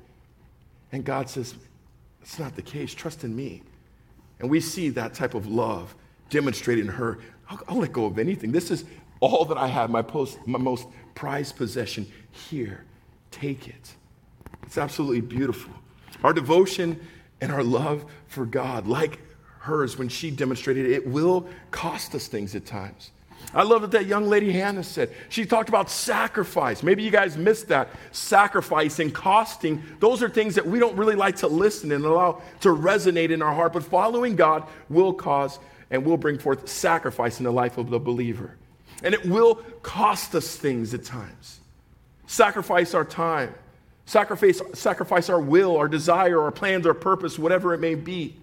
And 0.93 1.05
God 1.05 1.29
says, 1.29 1.55
it's 2.23 2.39
not 2.39 2.55
the 2.55 2.63
case. 2.63 2.95
Trust 2.95 3.25
in 3.25 3.35
me. 3.35 3.63
And 4.39 4.49
we 4.49 4.61
see 4.61 4.91
that 4.91 5.13
type 5.13 5.35
of 5.35 5.47
love 5.47 5.95
demonstrated 6.31 6.87
in 6.87 6.93
her. 6.93 7.19
I'll, 7.51 7.61
I'll 7.69 7.77
let 7.79 7.93
go 7.93 8.07
of 8.07 8.19
anything. 8.19 8.53
This 8.53 8.71
is 8.71 8.85
all 9.21 9.45
that 9.47 9.59
I 9.59 9.67
have, 9.67 9.91
my, 9.91 10.03
post, 10.03 10.39
my 10.47 10.59
most 10.59 10.87
prized 11.15 11.57
possession. 11.57 12.07
Here, 12.31 12.85
take 13.31 13.69
it. 13.69 13.95
It's 14.63 14.79
absolutely 14.79 15.21
beautiful. 15.21 15.73
Our 16.23 16.33
devotion 16.33 17.01
and 17.41 17.51
our 17.53 17.63
love 17.63 18.05
for 18.29 18.47
God, 18.47 18.87
like 18.87 19.19
hers 19.65 19.99
when 19.99 20.09
she 20.09 20.31
demonstrated 20.31 20.91
it, 20.91 21.07
will 21.07 21.49
cost 21.71 22.15
us 22.15 22.29
things 22.29 22.55
at 22.55 22.67
times. 22.67 23.11
I 23.53 23.63
love 23.63 23.83
what 23.83 23.93
that 23.93 24.07
young 24.07 24.27
lady 24.27 24.53
Hannah 24.53 24.83
said. 24.83 25.13
She 25.29 25.47
talked 25.47 25.69
about 25.69 25.91
sacrifice. 25.91 26.83
Maybe 26.83 27.03
you 27.03 27.11
guys 27.11 27.37
missed 27.37 27.69
that. 27.69 27.89
Sacrifice 28.13 28.99
and 28.99 29.15
costing, 29.15 29.83
those 30.01 30.23
are 30.23 30.29
things 30.29 30.55
that 30.57 30.67
we 30.67 30.79
don't 30.79 30.97
really 30.97 31.15
like 31.15 31.37
to 31.37 31.47
listen 31.49 31.93
and 31.93 32.05
allow 32.05 32.43
to 32.61 32.69
resonate 32.69 33.31
in 33.31 33.43
our 33.43 33.55
heart. 33.55 33.73
But 33.73 33.85
following 33.85 34.37
God 34.37 34.65
will 34.89 35.13
cause 35.13 35.59
and 35.91 36.05
will 36.05 36.17
bring 36.17 36.39
forth 36.39 36.69
sacrifice 36.69 37.39
in 37.39 37.45
the 37.45 37.53
life 37.53 37.79
of 37.79 37.91
the 37.91 37.99
believer. 37.99 38.57
And 39.03 39.15
it 39.15 39.25
will 39.25 39.57
cost 39.83 40.35
us 40.35 40.57
things 40.57 40.93
at 40.95 41.05
times. 41.05 41.61
Sacrifice 42.27 42.95
our 42.95 43.05
time, 43.05 43.55
sacrifice, 44.07 44.61
sacrifice 44.73 45.29
our 45.29 45.41
will, 45.41 45.77
our 45.77 45.89
desire, 45.89 46.41
our 46.41 46.51
plans, 46.51 46.87
our 46.87 46.95
purpose, 46.95 47.39
whatever 47.39 47.75
it 47.75 47.81
may 47.81 47.95
be. 47.95 48.35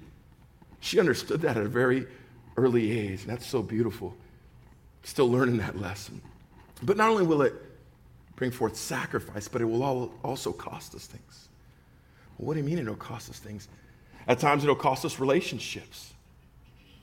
She 0.82 1.00
understood 1.00 1.42
that 1.42 1.56
at 1.56 1.64
a 1.64 1.70
very 1.70 2.06
early 2.58 2.92
age, 2.92 3.22
and 3.22 3.30
that's 3.30 3.48
so 3.48 3.62
beautiful. 3.62 4.16
Still 5.04 5.32
learning 5.32 5.58
that 5.58 5.80
lesson. 5.80 6.22
But 6.84 6.98
not 6.98 7.10
only 7.10 7.26
will 7.26 7.44
it 7.44 7.54
bring 8.36 8.52
forth 8.52 8.76
sacrifice, 8.76 9.48
but 9.48 9.62
it 9.62 9.66
will 9.66 10.12
also 10.24 10.52
cost 10.52 10.94
us 10.96 11.06
things. 11.06 11.48
Well, 12.38 12.48
what 12.48 12.54
do 12.56 12.60
you 12.60 12.66
mean 12.66 12.80
it'll 12.80 12.96
cost 12.96 13.30
us 13.30 13.40
things? 13.40 13.68
At 14.28 14.40
times, 14.40 14.64
it'll 14.64 14.76
cost 14.76 15.06
us 15.06 15.20
relationships, 15.20 16.14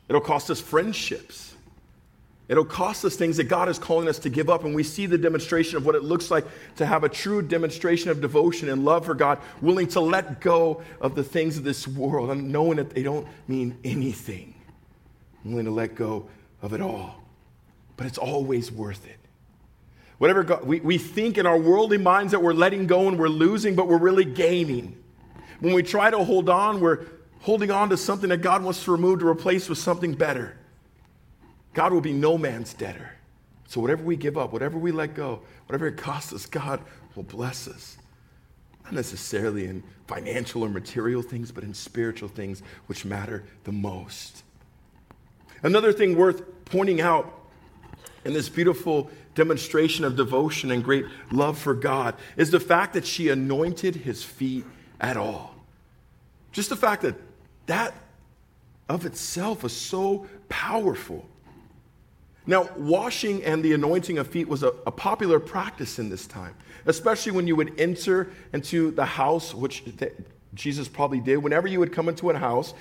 it'll 0.08 0.20
cost 0.20 0.50
us 0.50 0.60
friendships. 0.60 1.54
It'll 2.48 2.64
cost 2.64 3.04
us 3.04 3.14
things 3.14 3.36
that 3.36 3.44
God 3.44 3.68
is 3.68 3.78
calling 3.78 4.08
us 4.08 4.18
to 4.20 4.30
give 4.30 4.48
up. 4.48 4.64
And 4.64 4.74
we 4.74 4.82
see 4.82 5.04
the 5.04 5.18
demonstration 5.18 5.76
of 5.76 5.84
what 5.84 5.94
it 5.94 6.02
looks 6.02 6.30
like 6.30 6.46
to 6.76 6.86
have 6.86 7.04
a 7.04 7.08
true 7.08 7.42
demonstration 7.42 8.10
of 8.10 8.22
devotion 8.22 8.70
and 8.70 8.84
love 8.86 9.04
for 9.04 9.14
God, 9.14 9.38
willing 9.60 9.86
to 9.88 10.00
let 10.00 10.40
go 10.40 10.82
of 11.00 11.14
the 11.14 11.22
things 11.22 11.58
of 11.58 11.64
this 11.64 11.86
world 11.86 12.30
and 12.30 12.50
knowing 12.50 12.76
that 12.76 12.90
they 12.90 13.02
don't 13.02 13.26
mean 13.46 13.76
anything. 13.84 14.54
I'm 15.44 15.52
willing 15.52 15.66
to 15.66 15.72
let 15.72 15.94
go 15.94 16.28
of 16.62 16.72
it 16.72 16.80
all. 16.80 17.22
But 17.98 18.06
it's 18.06 18.18
always 18.18 18.72
worth 18.72 19.06
it. 19.06 19.18
Whatever 20.16 20.42
God, 20.42 20.64
we, 20.64 20.80
we 20.80 20.98
think 20.98 21.38
in 21.38 21.46
our 21.46 21.58
worldly 21.58 21.98
minds 21.98 22.32
that 22.32 22.42
we're 22.42 22.54
letting 22.54 22.86
go 22.86 23.08
and 23.08 23.18
we're 23.18 23.28
losing, 23.28 23.76
but 23.76 23.88
we're 23.88 23.98
really 23.98 24.24
gaining. 24.24 24.96
When 25.60 25.74
we 25.74 25.82
try 25.82 26.10
to 26.10 26.24
hold 26.24 26.48
on, 26.48 26.80
we're 26.80 27.06
holding 27.40 27.70
on 27.70 27.90
to 27.90 27.96
something 27.96 28.30
that 28.30 28.38
God 28.38 28.64
wants 28.64 28.84
to 28.84 28.92
remove 28.92 29.20
to 29.20 29.28
replace 29.28 29.68
with 29.68 29.78
something 29.78 30.14
better. 30.14 30.57
God 31.74 31.92
will 31.92 32.00
be 32.00 32.12
no 32.12 32.38
man's 32.38 32.74
debtor. 32.74 33.12
So 33.66 33.80
whatever 33.80 34.02
we 34.02 34.16
give 34.16 34.38
up, 34.38 34.52
whatever 34.52 34.78
we 34.78 34.92
let 34.92 35.14
go, 35.14 35.42
whatever 35.66 35.86
it 35.86 35.96
costs 35.96 36.32
us, 36.32 36.46
God 36.46 36.80
will 37.14 37.22
bless 37.22 37.68
us. 37.68 37.98
Not 38.84 38.94
necessarily 38.94 39.66
in 39.66 39.82
financial 40.06 40.64
or 40.64 40.70
material 40.70 41.20
things, 41.20 41.52
but 41.52 41.64
in 41.64 41.74
spiritual 41.74 42.30
things 42.30 42.62
which 42.86 43.04
matter 43.04 43.44
the 43.64 43.72
most. 43.72 44.42
Another 45.62 45.92
thing 45.92 46.16
worth 46.16 46.42
pointing 46.64 47.00
out 47.00 47.34
in 48.24 48.32
this 48.32 48.48
beautiful 48.48 49.10
demonstration 49.34 50.04
of 50.04 50.16
devotion 50.16 50.70
and 50.70 50.82
great 50.82 51.04
love 51.30 51.58
for 51.58 51.74
God 51.74 52.14
is 52.36 52.50
the 52.50 52.60
fact 52.60 52.94
that 52.94 53.06
she 53.06 53.28
anointed 53.28 53.96
his 53.96 54.24
feet 54.24 54.64
at 55.00 55.16
all. 55.16 55.54
Just 56.52 56.70
the 56.70 56.76
fact 56.76 57.02
that 57.02 57.14
that 57.66 57.94
of 58.88 59.04
itself 59.04 59.64
is 59.64 59.72
so 59.72 60.26
powerful. 60.48 61.28
Now, 62.48 62.70
washing 62.78 63.44
and 63.44 63.62
the 63.62 63.74
anointing 63.74 64.16
of 64.16 64.26
feet 64.26 64.48
was 64.48 64.62
a, 64.62 64.68
a, 64.86 64.90
popular 64.90 65.38
practice 65.38 65.98
in 65.98 66.08
this 66.08 66.26
time, 66.26 66.54
especially 66.86 67.32
when 67.32 67.46
you 67.46 67.54
would 67.56 67.78
enter 67.78 68.30
into 68.54 68.90
the 68.90 69.04
house, 69.04 69.54
which 69.54 69.84
th- 69.98 70.14
Jesus 70.54 70.88
probably 70.88 71.20
did. 71.20 71.36
Whenever 71.36 71.68
you 71.68 71.78
would 71.78 71.92
come 71.92 72.08
into 72.08 72.30
a 72.30 72.38
house, 72.38 72.72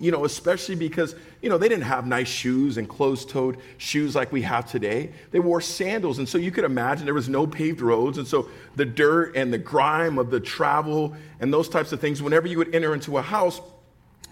you 0.00 0.10
know, 0.10 0.24
especially 0.24 0.74
because, 0.74 1.14
you 1.40 1.48
know, 1.48 1.56
they 1.56 1.68
didn't 1.68 1.84
have 1.84 2.04
nice 2.04 2.26
shoes 2.26 2.78
and 2.78 2.88
closed 2.88 3.30
toed 3.30 3.58
shoes 3.78 4.16
like 4.16 4.32
we 4.32 4.42
have 4.42 4.68
today. 4.68 5.12
They 5.30 5.38
wore 5.38 5.60
sandals. 5.60 6.18
And 6.18 6.28
so 6.28 6.36
you 6.36 6.50
could 6.50 6.64
imagine 6.64 7.04
there 7.04 7.14
was 7.14 7.28
no 7.28 7.46
paved 7.46 7.80
roads. 7.80 8.18
And 8.18 8.26
so 8.26 8.48
the 8.74 8.84
dirt 8.84 9.36
and 9.36 9.52
the 9.52 9.58
grime 9.58 10.18
of 10.18 10.32
the 10.32 10.40
travel 10.40 11.14
and 11.38 11.52
those 11.54 11.68
types 11.68 11.92
of 11.92 12.00
things, 12.00 12.20
whenever 12.20 12.48
you 12.48 12.58
would 12.58 12.74
enter 12.74 12.92
into 12.92 13.18
a 13.18 13.22
house, 13.22 13.60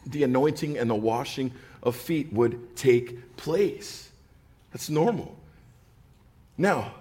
the 0.05 0.24
anointing 0.24 0.79
and 0.79 0.90
the 0.90 0.96
washing 0.96 1.53
of 1.81 1.94
feet 1.94 2.33
would 2.33 2.74
take 2.74 3.37
place. 3.37 4.10
That's 4.72 4.88
normal. 4.88 5.37
Now, 6.56 6.94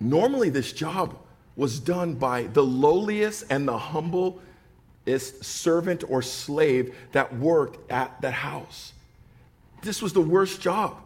normally 0.00 0.50
this 0.50 0.72
job 0.72 1.16
was 1.56 1.80
done 1.80 2.14
by 2.14 2.44
the 2.44 2.62
lowliest 2.62 3.44
and 3.50 3.66
the 3.66 3.78
humblest 3.78 4.38
servant 5.42 6.04
or 6.08 6.22
slave 6.22 6.94
that 7.12 7.36
worked 7.36 7.90
at 7.90 8.20
that 8.20 8.32
house. 8.32 8.92
This 9.82 10.02
was 10.02 10.12
the 10.12 10.20
worst 10.20 10.60
job 10.60 10.96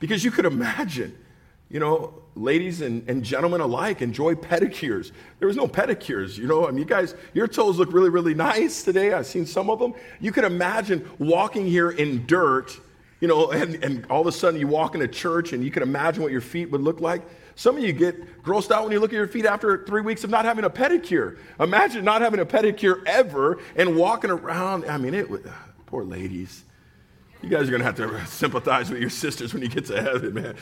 because 0.00 0.24
you 0.24 0.30
could 0.30 0.44
imagine, 0.44 1.16
you 1.70 1.80
know, 1.80 2.22
ladies 2.34 2.82
and, 2.82 3.08
and 3.08 3.22
gentlemen 3.22 3.60
alike 3.60 4.02
enjoy 4.02 4.34
pedicures. 4.34 5.12
There 5.38 5.48
was 5.48 5.56
no 5.56 5.66
pedicures, 5.66 6.36
you 6.36 6.46
know. 6.46 6.66
I 6.66 6.70
mean, 6.70 6.78
you 6.78 6.84
guys, 6.84 7.14
your 7.32 7.48
toes 7.48 7.78
look 7.78 7.92
really, 7.92 8.10
really 8.10 8.34
nice 8.34 8.82
today. 8.82 9.12
I've 9.12 9.26
seen 9.26 9.46
some 9.46 9.70
of 9.70 9.78
them. 9.78 9.94
You 10.20 10.32
could 10.32 10.44
imagine 10.44 11.08
walking 11.18 11.66
here 11.66 11.90
in 11.90 12.26
dirt 12.26 12.78
you 13.20 13.28
know, 13.28 13.50
and, 13.50 13.82
and 13.82 14.06
all 14.10 14.20
of 14.20 14.26
a 14.26 14.32
sudden 14.32 14.60
you 14.60 14.66
walk 14.66 14.94
into 14.94 15.08
church 15.08 15.52
and 15.52 15.64
you 15.64 15.70
can 15.70 15.82
imagine 15.82 16.22
what 16.22 16.32
your 16.32 16.40
feet 16.40 16.70
would 16.70 16.82
look 16.82 17.00
like. 17.00 17.22
Some 17.54 17.78
of 17.78 17.82
you 17.82 17.92
get 17.92 18.42
grossed 18.42 18.70
out 18.70 18.82
when 18.84 18.92
you 18.92 19.00
look 19.00 19.12
at 19.12 19.16
your 19.16 19.26
feet 19.26 19.46
after 19.46 19.84
three 19.86 20.02
weeks 20.02 20.24
of 20.24 20.30
not 20.30 20.44
having 20.44 20.64
a 20.64 20.70
pedicure. 20.70 21.38
Imagine 21.58 22.04
not 22.04 22.20
having 22.20 22.40
a 22.40 22.44
pedicure 22.44 23.02
ever 23.06 23.58
and 23.74 23.96
walking 23.96 24.30
around. 24.30 24.84
I 24.84 24.98
mean, 24.98 25.14
it 25.14 25.30
would, 25.30 25.46
uh, 25.46 25.50
poor 25.86 26.04
ladies. 26.04 26.64
You 27.42 27.48
guys 27.48 27.68
are 27.68 27.70
going 27.70 27.80
to 27.80 27.86
have 27.86 27.96
to 27.96 28.26
sympathize 28.26 28.90
with 28.90 29.00
your 29.00 29.10
sisters 29.10 29.54
when 29.54 29.62
you 29.62 29.68
get 29.68 29.86
to 29.86 30.02
heaven, 30.02 30.34
man. 30.34 30.56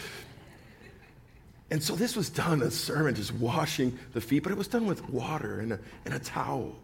And 1.71 1.83
so 1.83 1.97
this 1.97 2.15
was 2.15 2.31
done, 2.31 2.63
a 2.63 2.71
servant 2.71 3.17
just 3.17 3.35
washing 3.35 3.99
the 4.13 4.21
feet, 4.21 4.45
but 4.45 4.53
it 4.53 4.59
was 4.59 4.69
done 4.69 4.87
with 4.87 5.09
water 5.09 5.59
and 5.59 5.73
a, 5.73 5.81
and 6.05 6.15
a 6.15 6.21
towel 6.21 6.77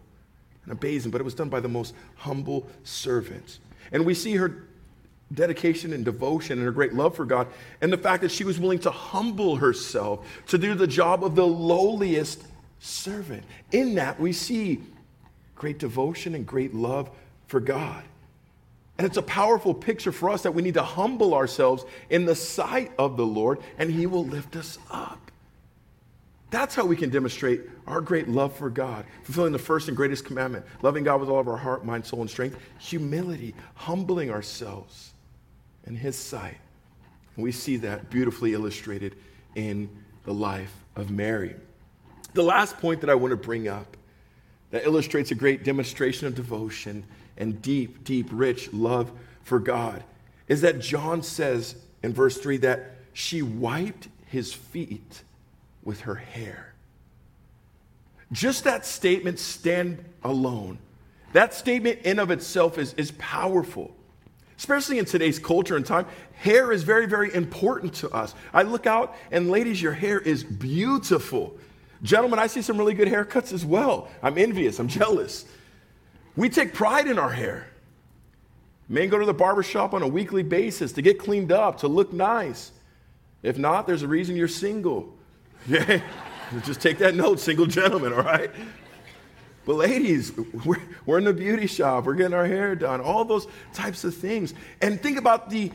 and 0.63 0.73
a 0.73 0.75
basin, 0.75 1.11
but 1.11 1.21
it 1.21 1.23
was 1.23 1.35
done 1.35 1.49
by 1.49 1.61
the 1.61 1.69
most 1.69 1.93
humble 2.15 2.67
servant. 2.83 3.59
And 3.93 4.05
we 4.05 4.13
see 4.13 4.35
her 4.35 4.67
dedication 5.33 5.93
and 5.93 6.03
devotion 6.03 6.57
and 6.57 6.65
her 6.65 6.71
great 6.71 6.93
love 6.93 7.15
for 7.15 7.25
God, 7.25 7.47
and 7.81 7.91
the 7.91 7.97
fact 7.97 8.21
that 8.21 8.31
she 8.31 8.43
was 8.43 8.59
willing 8.59 8.79
to 8.79 8.91
humble 8.91 9.57
herself 9.57 10.27
to 10.47 10.57
do 10.57 10.75
the 10.75 10.87
job 10.87 11.23
of 11.23 11.35
the 11.35 11.45
lowliest 11.45 12.43
servant. 12.79 13.43
In 13.71 13.95
that, 13.95 14.19
we 14.19 14.33
see 14.33 14.81
great 15.55 15.79
devotion 15.79 16.35
and 16.35 16.45
great 16.45 16.73
love 16.73 17.09
for 17.47 17.59
God. 17.59 18.03
And 18.97 19.07
it's 19.07 19.17
a 19.17 19.23
powerful 19.23 19.73
picture 19.73 20.11
for 20.11 20.29
us 20.29 20.43
that 20.43 20.53
we 20.53 20.61
need 20.61 20.75
to 20.75 20.83
humble 20.83 21.33
ourselves 21.33 21.85
in 22.09 22.25
the 22.25 22.35
sight 22.35 22.91
of 22.99 23.17
the 23.17 23.25
Lord, 23.25 23.59
and 23.77 23.89
He 23.89 24.05
will 24.05 24.25
lift 24.25 24.55
us 24.55 24.77
up. 24.89 25.31
That's 26.49 26.75
how 26.75 26.85
we 26.85 26.97
can 26.97 27.09
demonstrate 27.09 27.61
our 27.87 28.01
great 28.01 28.27
love 28.27 28.53
for 28.55 28.69
God, 28.69 29.05
fulfilling 29.23 29.53
the 29.53 29.59
first 29.59 29.87
and 29.87 29.95
greatest 29.95 30.25
commandment, 30.25 30.65
loving 30.81 31.05
God 31.05 31.21
with 31.21 31.29
all 31.29 31.39
of 31.39 31.47
our 31.47 31.55
heart, 31.55 31.85
mind, 31.85 32.05
soul, 32.05 32.21
and 32.21 32.29
strength, 32.29 32.57
humility, 32.77 33.55
humbling 33.75 34.29
ourselves 34.29 35.10
in 35.85 35.95
his 35.95 36.15
sight. 36.15 36.57
We 37.37 37.51
see 37.51 37.77
that 37.77 38.09
beautifully 38.09 38.53
illustrated 38.53 39.15
in 39.55 39.89
the 40.23 40.33
life 40.33 40.73
of 40.95 41.09
Mary. 41.09 41.55
The 42.33 42.43
last 42.43 42.77
point 42.77 43.01
that 43.01 43.09
I 43.09 43.15
want 43.15 43.31
to 43.31 43.37
bring 43.37 43.67
up 43.67 43.97
that 44.71 44.85
illustrates 44.85 45.31
a 45.31 45.35
great 45.35 45.63
demonstration 45.63 46.27
of 46.27 46.35
devotion 46.35 47.03
and 47.37 47.61
deep, 47.61 48.03
deep, 48.03 48.27
rich 48.31 48.71
love 48.73 49.11
for 49.43 49.59
God 49.59 50.03
is 50.47 50.61
that 50.61 50.79
John 50.79 51.23
says 51.23 51.75
in 52.03 52.13
verse 52.13 52.37
3 52.37 52.57
that 52.57 52.97
she 53.13 53.41
wiped 53.41 54.07
his 54.25 54.53
feet 54.53 55.23
with 55.83 56.01
her 56.01 56.15
hair. 56.15 56.73
Just 58.31 58.63
that 58.63 58.85
statement 58.85 59.39
stand 59.39 60.03
alone. 60.23 60.77
That 61.33 61.53
statement 61.53 61.99
in 62.03 62.19
of 62.19 62.31
itself 62.31 62.77
is, 62.77 62.93
is 62.93 63.11
powerful. 63.11 63.93
Especially 64.61 64.99
in 64.99 65.05
today's 65.05 65.39
culture 65.39 65.75
and 65.75 65.83
time, 65.83 66.05
hair 66.33 66.71
is 66.71 66.83
very, 66.83 67.07
very 67.07 67.33
important 67.33 67.95
to 67.95 68.07
us. 68.11 68.35
I 68.53 68.61
look 68.61 68.85
out 68.85 69.15
and 69.31 69.49
ladies, 69.49 69.81
your 69.81 69.93
hair 69.93 70.19
is 70.19 70.43
beautiful. 70.43 71.57
Gentlemen, 72.03 72.37
I 72.37 72.45
see 72.45 72.61
some 72.61 72.77
really 72.77 72.93
good 72.93 73.07
haircuts 73.07 73.53
as 73.53 73.65
well. 73.65 74.07
I'm 74.21 74.37
envious, 74.37 74.77
I'm 74.77 74.87
jealous. 74.87 75.45
We 76.35 76.47
take 76.47 76.75
pride 76.75 77.07
in 77.07 77.17
our 77.17 77.31
hair. 77.31 77.65
Men 78.87 79.09
go 79.09 79.17
to 79.17 79.25
the 79.25 79.33
barber 79.33 79.63
shop 79.63 79.95
on 79.95 80.03
a 80.03 80.07
weekly 80.07 80.43
basis 80.43 80.91
to 80.91 81.01
get 81.01 81.17
cleaned 81.17 81.51
up, 81.51 81.79
to 81.79 81.87
look 81.87 82.13
nice. 82.13 82.71
If 83.41 83.57
not, 83.57 83.87
there's 83.87 84.03
a 84.03 84.07
reason 84.07 84.35
you're 84.35 84.47
single. 84.47 85.11
Yeah. 85.67 86.01
Just 86.63 86.81
take 86.81 86.99
that 86.99 87.15
note, 87.15 87.39
single 87.39 87.65
gentlemen, 87.65 88.13
all 88.13 88.21
right? 88.21 88.51
But 89.65 89.75
ladies, 89.75 90.33
we're, 90.65 90.81
we're 91.05 91.17
in 91.17 91.25
the 91.25 91.33
beauty 91.33 91.67
shop, 91.67 92.05
we're 92.05 92.15
getting 92.15 92.33
our 92.33 92.45
hair 92.45 92.75
done, 92.75 93.01
all 93.01 93.25
those 93.25 93.47
types 93.73 94.03
of 94.03 94.15
things. 94.15 94.53
And 94.81 95.01
think 95.01 95.17
about 95.17 95.49
the 95.49 95.71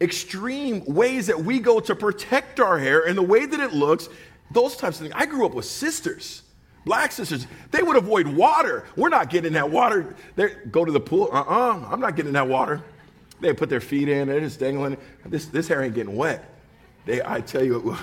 extreme 0.00 0.84
ways 0.84 1.26
that 1.28 1.40
we 1.40 1.58
go 1.58 1.80
to 1.80 1.94
protect 1.94 2.60
our 2.60 2.78
hair 2.78 3.06
and 3.06 3.16
the 3.16 3.22
way 3.22 3.46
that 3.46 3.60
it 3.60 3.72
looks 3.72 4.08
those 4.50 4.76
types 4.76 4.96
of 5.00 5.02
things. 5.02 5.14
I 5.16 5.26
grew 5.26 5.46
up 5.46 5.54
with 5.54 5.64
sisters, 5.64 6.42
black 6.84 7.12
sisters. 7.12 7.46
They 7.70 7.82
would 7.82 7.96
avoid 7.96 8.26
water. 8.26 8.84
We're 8.96 9.08
not 9.08 9.30
getting 9.30 9.54
that 9.54 9.70
water. 9.70 10.14
They 10.36 10.54
go 10.70 10.84
to 10.84 10.92
the 10.92 11.00
pool. 11.00 11.30
Uh 11.32 11.40
uh-uh, 11.40 11.80
uh, 11.80 11.88
I'm 11.90 12.00
not 12.00 12.16
getting 12.16 12.32
that 12.32 12.48
water. 12.48 12.82
They 13.40 13.52
put 13.52 13.68
their 13.68 13.80
feet 13.80 14.08
in, 14.08 14.28
they're 14.28 14.40
just 14.40 14.60
dangling. 14.60 14.96
This, 15.26 15.46
this 15.46 15.68
hair 15.68 15.82
ain't 15.82 15.94
getting 15.94 16.16
wet. 16.16 16.50
They, 17.04 17.20
I 17.22 17.40
tell 17.40 17.64
you, 17.64 17.96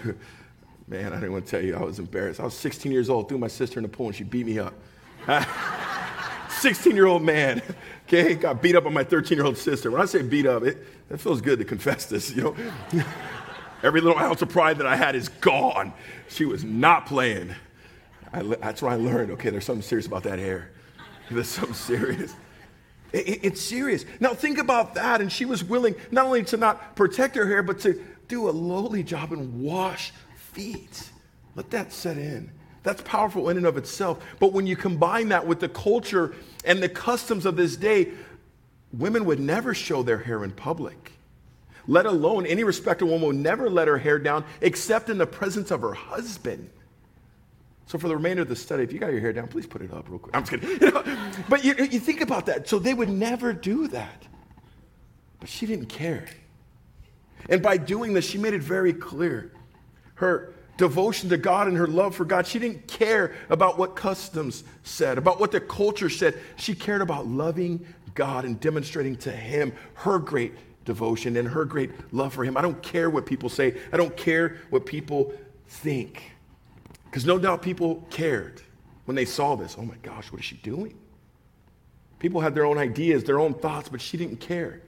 man, 0.88 1.14
I 1.14 1.16
didn't 1.16 1.32
want 1.32 1.46
to 1.46 1.52
tell 1.52 1.62
you, 1.64 1.76
I 1.76 1.82
was 1.82 2.00
embarrassed. 2.00 2.40
I 2.40 2.44
was 2.44 2.54
16 2.54 2.92
years 2.92 3.10
old, 3.10 3.30
threw 3.30 3.38
my 3.38 3.48
sister 3.48 3.80
in 3.80 3.84
the 3.84 3.90
pool, 3.90 4.08
and 4.08 4.16
she 4.16 4.24
beat 4.24 4.46
me 4.46 4.60
up. 4.60 4.74
16 6.60 6.96
year 6.96 7.08
old 7.08 7.24
man, 7.24 7.62
okay, 8.08 8.36
got 8.36 8.62
beat 8.62 8.76
up 8.76 8.84
by 8.84 8.90
my 8.90 9.04
13 9.04 9.38
year 9.38 9.46
old 9.46 9.58
sister. 9.58 9.92
When 9.92 10.02
I 10.02 10.06
say 10.06 10.22
beat 10.22 10.46
up, 10.46 10.64
it, 10.64 10.86
it 11.10 11.20
feels 11.20 11.42
good 11.42 11.60
to 11.60 11.66
confess 11.66 12.06
this, 12.06 12.36
you 12.36 12.44
know. 12.44 12.56
Every 13.84 14.00
little 14.00 14.20
ounce 14.20 14.42
of 14.42 14.50
pride 14.50 14.78
that 14.78 14.86
I 14.86 14.96
had 14.96 15.16
is 15.16 15.30
gone. 15.30 15.94
She 16.30 16.46
was 16.46 16.64
not 16.64 17.08
playing. 17.08 17.56
I, 18.32 18.44
that's 18.44 18.82
what 18.82 18.94
I 18.94 18.96
learned. 18.96 19.32
Okay, 19.32 19.50
there's 19.50 19.66
something 19.66 19.82
serious 19.82 20.06
about 20.06 20.24
that 20.24 20.38
hair. 20.38 20.72
There's 21.32 21.48
something 21.48 21.74
serious. 21.74 22.36
It, 23.12 23.28
it, 23.28 23.40
it's 23.44 23.62
serious. 23.62 24.06
Now, 24.20 24.34
think 24.34 24.58
about 24.58 24.96
that. 24.96 25.22
And 25.22 25.32
she 25.32 25.46
was 25.46 25.64
willing 25.64 25.96
not 26.12 26.26
only 26.26 26.44
to 26.46 26.58
not 26.58 26.96
protect 26.96 27.36
her 27.36 27.48
hair, 27.48 27.64
but 27.64 27.80
to 27.80 28.04
do 28.28 28.50
a 28.50 28.52
lowly 28.52 29.04
job 29.04 29.34
and 29.34 29.62
wash 29.62 30.14
feet. 30.36 31.10
Let 31.56 31.72
that 31.72 31.92
set 31.92 32.18
in. 32.18 32.52
That's 32.84 33.02
powerful 33.02 33.50
in 33.50 33.58
and 33.58 33.66
of 33.66 33.78
itself. 33.78 34.24
But 34.40 34.54
when 34.54 34.66
you 34.66 34.76
combine 34.76 35.30
that 35.30 35.46
with 35.46 35.60
the 35.60 35.70
culture 35.70 36.34
and 36.66 36.82
the 36.82 36.90
customs 36.90 37.46
of 37.46 37.56
this 37.56 37.76
day, 37.76 38.10
women 38.92 39.26
would 39.26 39.40
never 39.40 39.74
show 39.74 40.04
their 40.04 40.18
hair 40.18 40.44
in 40.44 40.52
public 40.52 41.12
let 41.88 42.06
alone 42.06 42.46
any 42.46 42.64
respectable 42.64 43.12
woman 43.12 43.28
would 43.28 43.36
never 43.36 43.70
let 43.70 43.88
her 43.88 43.98
hair 43.98 44.20
down 44.20 44.46
except 44.62 45.10
in 45.10 45.18
the 45.18 45.28
presence 45.28 45.72
of 45.72 45.82
her 45.82 45.94
husband. 45.94 46.70
So, 47.88 47.98
for 47.98 48.08
the 48.08 48.16
remainder 48.16 48.44
of 48.44 48.48
the 48.48 48.56
study, 48.56 48.84
if 48.84 48.94
you 48.94 49.00
got 49.00 49.12
your 49.12 49.20
hair 49.20 49.34
down, 49.34 49.48
please 49.48 49.68
put 49.68 49.82
it 49.82 49.92
up 49.92 50.08
real 50.08 50.20
quick. 50.20 50.36
I'm 50.36 50.46
just 50.46 50.52
kidding. 50.52 50.70
You 50.82 50.92
know, 50.92 51.04
but 51.50 51.66
you, 51.66 51.76
you 51.76 52.00
think 52.00 52.22
about 52.22 52.46
that. 52.46 52.70
So, 52.70 52.80
they 52.80 52.94
would 52.94 53.10
never 53.10 53.52
do 53.52 53.88
that. 53.90 54.26
But 55.40 55.50
she 55.50 55.66
didn't 55.66 55.88
care. 55.88 56.26
And 57.50 57.62
by 57.62 57.78
doing 57.78 58.14
this, 58.14 58.24
she 58.24 58.38
made 58.38 58.54
it 58.54 58.62
very 58.62 58.94
clear 58.94 59.52
her 60.16 60.54
devotion 60.82 61.30
to 61.30 61.38
God 61.38 61.68
and 61.68 61.78
her 61.78 61.86
love 61.86 62.16
for 62.16 62.26
God. 62.26 62.48
She 62.48 62.58
didn't 62.58 62.88
care 62.88 63.36
about 63.52 63.78
what 63.78 63.96
customs 63.96 64.64
said, 64.82 65.20
about 65.20 65.40
what 65.40 65.52
the 65.52 65.62
culture 65.62 66.10
said. 66.10 66.40
She 66.56 66.74
cared 66.74 67.02
about 67.02 67.28
loving 67.28 67.86
God 68.16 68.46
and 68.46 68.60
demonstrating 68.60 69.16
to 69.18 69.32
Him 69.32 69.74
her 69.94 70.18
great 70.18 70.54
devotion 70.84 71.38
and 71.38 71.48
her 71.48 71.66
great 71.66 71.92
love 72.12 72.34
for 72.34 72.44
him. 72.44 72.58
I 72.58 72.64
don't 72.64 72.82
care 72.82 73.12
what 73.12 73.28
people 73.28 73.48
say, 73.48 73.78
I 73.94 73.98
don't 73.98 74.18
care 74.18 74.58
what 74.72 74.88
people 74.88 75.32
think. 75.68 76.32
Because 77.06 77.28
no 77.28 77.38
doubt 77.38 77.62
people 77.62 78.04
cared 78.10 78.60
when 79.06 79.14
they 79.14 79.26
saw 79.26 79.56
this. 79.56 79.76
Oh 79.78 79.84
my 79.84 79.98
gosh, 80.02 80.32
what 80.32 80.40
is 80.40 80.46
she 80.46 80.56
doing? 80.58 80.98
People 82.18 82.42
had 82.42 82.56
their 82.56 82.66
own 82.66 82.80
ideas, 82.80 83.24
their 83.24 83.40
own 83.40 83.54
thoughts, 83.54 83.88
but 83.88 84.02
she 84.02 84.18
didn't 84.18 84.40
care. 84.40 84.82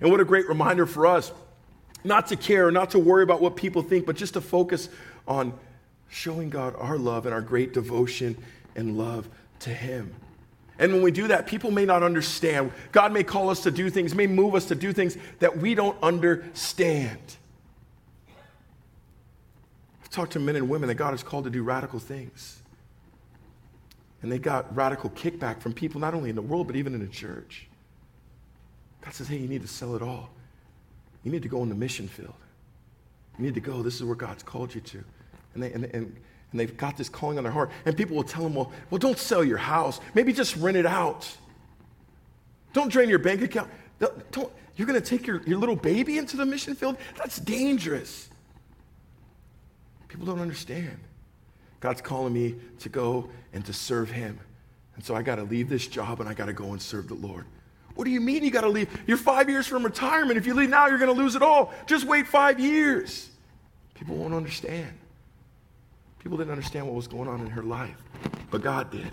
And 0.00 0.10
what 0.10 0.20
a 0.20 0.24
great 0.24 0.48
reminder 0.48 0.86
for 0.86 1.06
us 1.06 1.30
not 2.06 2.28
to 2.28 2.36
care, 2.36 2.70
not 2.70 2.90
to 2.90 2.98
worry 2.98 3.22
about 3.22 3.42
what 3.42 3.56
people 3.56 3.82
think, 3.82 4.06
but 4.06 4.16
just 4.16 4.34
to 4.34 4.40
focus 4.40 4.88
on 5.26 5.52
showing 6.08 6.50
God 6.50 6.74
our 6.78 6.98
love 6.98 7.26
and 7.26 7.34
our 7.34 7.40
great 7.40 7.72
devotion 7.72 8.36
and 8.74 8.96
love 8.96 9.28
to 9.60 9.70
Him. 9.70 10.14
And 10.78 10.92
when 10.92 11.02
we 11.02 11.10
do 11.10 11.28
that, 11.28 11.46
people 11.46 11.70
may 11.70 11.86
not 11.86 12.02
understand. 12.02 12.70
God 12.92 13.12
may 13.12 13.24
call 13.24 13.48
us 13.48 13.62
to 13.62 13.70
do 13.70 13.88
things, 13.88 14.14
may 14.14 14.26
move 14.26 14.54
us 14.54 14.66
to 14.66 14.74
do 14.74 14.92
things 14.92 15.16
that 15.38 15.56
we 15.56 15.74
don't 15.74 15.96
understand. 16.02 17.18
I've 20.02 20.10
talked 20.10 20.32
to 20.32 20.38
men 20.38 20.56
and 20.56 20.68
women 20.68 20.88
that 20.88 20.96
God 20.96 21.12
has 21.12 21.22
called 21.22 21.44
to 21.44 21.50
do 21.50 21.62
radical 21.62 21.98
things. 21.98 22.60
And 24.22 24.30
they 24.30 24.38
got 24.38 24.74
radical 24.76 25.10
kickback 25.10 25.60
from 25.60 25.72
people 25.72 26.00
not 26.00 26.14
only 26.14 26.30
in 26.30 26.36
the 26.36 26.42
world, 26.42 26.66
but 26.66 26.76
even 26.76 26.94
in 26.94 27.00
the 27.00 27.06
church. 27.06 27.68
God 29.02 29.14
says, 29.14 29.28
hey, 29.28 29.38
you 29.38 29.48
need 29.48 29.62
to 29.62 29.68
sell 29.68 29.94
it 29.94 30.02
all. 30.02 30.30
You 31.22 31.30
need 31.30 31.42
to 31.42 31.48
go 31.48 31.62
in 31.62 31.68
the 31.68 31.74
mission 31.74 32.08
field. 32.08 32.34
You 33.38 33.44
need 33.44 33.54
to 33.54 33.60
go. 33.60 33.82
This 33.82 33.96
is 33.96 34.04
where 34.04 34.14
God's 34.14 34.42
called 34.42 34.74
you 34.74 34.80
to. 34.82 35.04
And, 35.56 35.62
they, 35.62 35.72
and, 35.72 35.84
and 35.86 36.16
and 36.52 36.60
they've 36.60 36.76
got 36.76 36.96
this 36.96 37.08
calling 37.08 37.38
on 37.38 37.44
their 37.44 37.52
heart. 37.52 37.70
And 37.84 37.96
people 37.96 38.16
will 38.16 38.24
tell 38.24 38.42
them, 38.42 38.54
well, 38.54 38.72
well, 38.90 38.98
don't 38.98 39.18
sell 39.18 39.44
your 39.44 39.58
house. 39.58 40.00
Maybe 40.14 40.32
just 40.32 40.56
rent 40.56 40.76
it 40.76 40.86
out. 40.86 41.30
Don't 42.72 42.90
drain 42.90 43.08
your 43.08 43.18
bank 43.18 43.42
account. 43.42 43.70
Don't, 43.98 44.50
you're 44.76 44.86
going 44.86 45.00
to 45.00 45.06
take 45.06 45.26
your, 45.26 45.42
your 45.42 45.58
little 45.58 45.76
baby 45.76 46.18
into 46.18 46.36
the 46.36 46.46
mission 46.46 46.74
field? 46.74 46.96
That's 47.16 47.38
dangerous. 47.38 48.28
People 50.08 50.26
don't 50.26 50.40
understand. 50.40 50.98
God's 51.80 52.00
calling 52.00 52.32
me 52.32 52.54
to 52.80 52.88
go 52.88 53.28
and 53.52 53.64
to 53.66 53.72
serve 53.72 54.10
Him. 54.10 54.38
And 54.94 55.04
so 55.04 55.14
I 55.14 55.22
got 55.22 55.36
to 55.36 55.42
leave 55.42 55.68
this 55.68 55.86
job 55.86 56.20
and 56.20 56.28
I 56.28 56.34
got 56.34 56.46
to 56.46 56.52
go 56.52 56.72
and 56.72 56.80
serve 56.80 57.08
the 57.08 57.14
Lord. 57.14 57.44
What 57.96 58.04
do 58.04 58.10
you 58.10 58.20
mean 58.20 58.44
you 58.44 58.50
got 58.50 58.62
to 58.62 58.68
leave? 58.68 58.88
You're 59.06 59.16
five 59.16 59.50
years 59.50 59.66
from 59.66 59.84
retirement. 59.84 60.38
If 60.38 60.46
you 60.46 60.54
leave 60.54 60.70
now, 60.70 60.86
you're 60.86 60.98
going 60.98 61.14
to 61.14 61.22
lose 61.22 61.34
it 61.34 61.42
all. 61.42 61.74
Just 61.86 62.06
wait 62.06 62.26
five 62.26 62.60
years. 62.60 63.30
People 63.94 64.16
won't 64.16 64.34
understand. 64.34 64.92
People 66.26 66.38
didn't 66.38 66.50
understand 66.50 66.86
what 66.86 66.96
was 66.96 67.06
going 67.06 67.28
on 67.28 67.40
in 67.40 67.46
her 67.46 67.62
life, 67.62 68.02
but 68.50 68.60
God 68.60 68.90
did. 68.90 69.12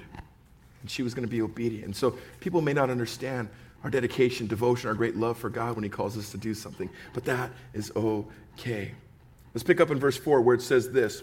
And 0.82 0.90
she 0.90 1.04
was 1.04 1.14
going 1.14 1.28
to 1.28 1.30
be 1.30 1.44
obedient. 1.44 1.86
And 1.86 1.96
so 1.96 2.18
people 2.40 2.60
may 2.60 2.74
not 2.74 2.90
understand 2.90 3.50
our 3.84 3.92
dedication, 3.92 4.48
devotion, 4.48 4.90
our 4.90 4.96
great 4.96 5.16
love 5.16 5.38
for 5.38 5.52
God 5.52 5.76
when 5.76 5.84
He 5.84 5.92
calls 5.92 6.18
us 6.18 6.32
to 6.32 6.40
do 6.40 6.56
something, 6.56 6.90
but 7.14 7.24
that 7.26 7.52
is 7.76 7.92
okay. 7.96 8.94
Let's 9.54 9.62
pick 9.62 9.80
up 9.80 9.92
in 9.92 10.00
verse 10.00 10.18
4 10.18 10.42
where 10.42 10.56
it 10.56 10.64
says 10.64 10.90
this. 10.90 11.22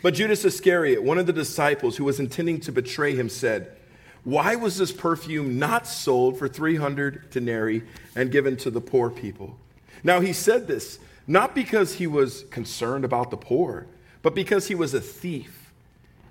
But 0.00 0.14
Judas 0.14 0.44
Iscariot, 0.44 1.02
one 1.02 1.18
of 1.18 1.26
the 1.26 1.32
disciples 1.32 1.96
who 1.96 2.04
was 2.04 2.20
intending 2.20 2.60
to 2.60 2.70
betray 2.70 3.16
him, 3.16 3.28
said, 3.28 3.76
Why 4.22 4.54
was 4.54 4.78
this 4.78 4.92
perfume 4.92 5.58
not 5.58 5.88
sold 5.88 6.38
for 6.38 6.46
300 6.46 7.30
denarii 7.30 7.82
and 8.14 8.30
given 8.30 8.56
to 8.58 8.70
the 8.70 8.80
poor 8.80 9.10
people? 9.10 9.58
Now 10.04 10.20
he 10.20 10.32
said 10.32 10.68
this 10.68 11.00
not 11.26 11.52
because 11.52 11.94
he 11.94 12.06
was 12.06 12.44
concerned 12.52 13.04
about 13.04 13.32
the 13.32 13.36
poor 13.36 13.88
but 14.28 14.34
because 14.34 14.68
he 14.68 14.74
was 14.74 14.92
a 14.92 15.00
thief, 15.00 15.72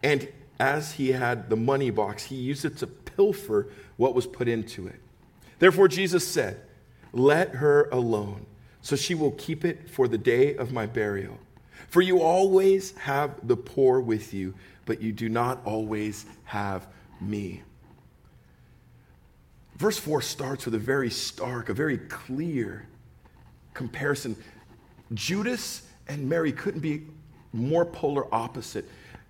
and 0.04 0.28
as 0.60 0.92
he 0.92 1.14
had 1.14 1.50
the 1.50 1.56
money 1.56 1.90
box, 1.90 2.26
he 2.26 2.36
used 2.36 2.64
it 2.64 2.78
to 2.78 2.86
pilfer 2.86 3.70
what 3.96 4.14
was 4.14 4.28
put 4.28 4.48
into 4.48 4.86
it. 4.86 5.02
Therefore, 5.58 5.88
Jesus 5.88 6.28
said, 6.28 6.62
Let 7.12 7.56
her 7.56 7.90
alone, 7.92 8.46
so 8.84 8.96
she 8.96 9.16
will 9.16 9.32
keep 9.32 9.66
it 9.66 9.90
for 9.90 10.08
the 10.08 10.20
day 10.20 10.56
of 10.56 10.72
my 10.72 10.86
burial. 10.86 11.40
For 11.88 12.04
you 12.04 12.22
always 12.22 12.96
have 12.98 13.48
the 13.48 13.58
poor 13.58 14.00
with 14.00 14.32
you, 14.32 14.54
but 14.86 15.02
you 15.02 15.12
do 15.12 15.28
not 15.28 15.66
always 15.66 16.28
have 16.44 16.86
me. 17.20 17.64
Verse 19.78 19.98
4 19.98 20.22
starts 20.22 20.66
with 20.66 20.76
a 20.76 20.78
very 20.78 21.10
stark, 21.10 21.70
a 21.70 21.74
very 21.74 21.98
clear 21.98 22.86
comparison. 23.74 24.36
Judas 25.16 25.82
and 26.08 26.30
Mary 26.30 26.52
couldn't 26.52 26.82
be 26.82 27.08
more 27.58 27.86
polar 27.86 28.34
opposite. 28.34 28.86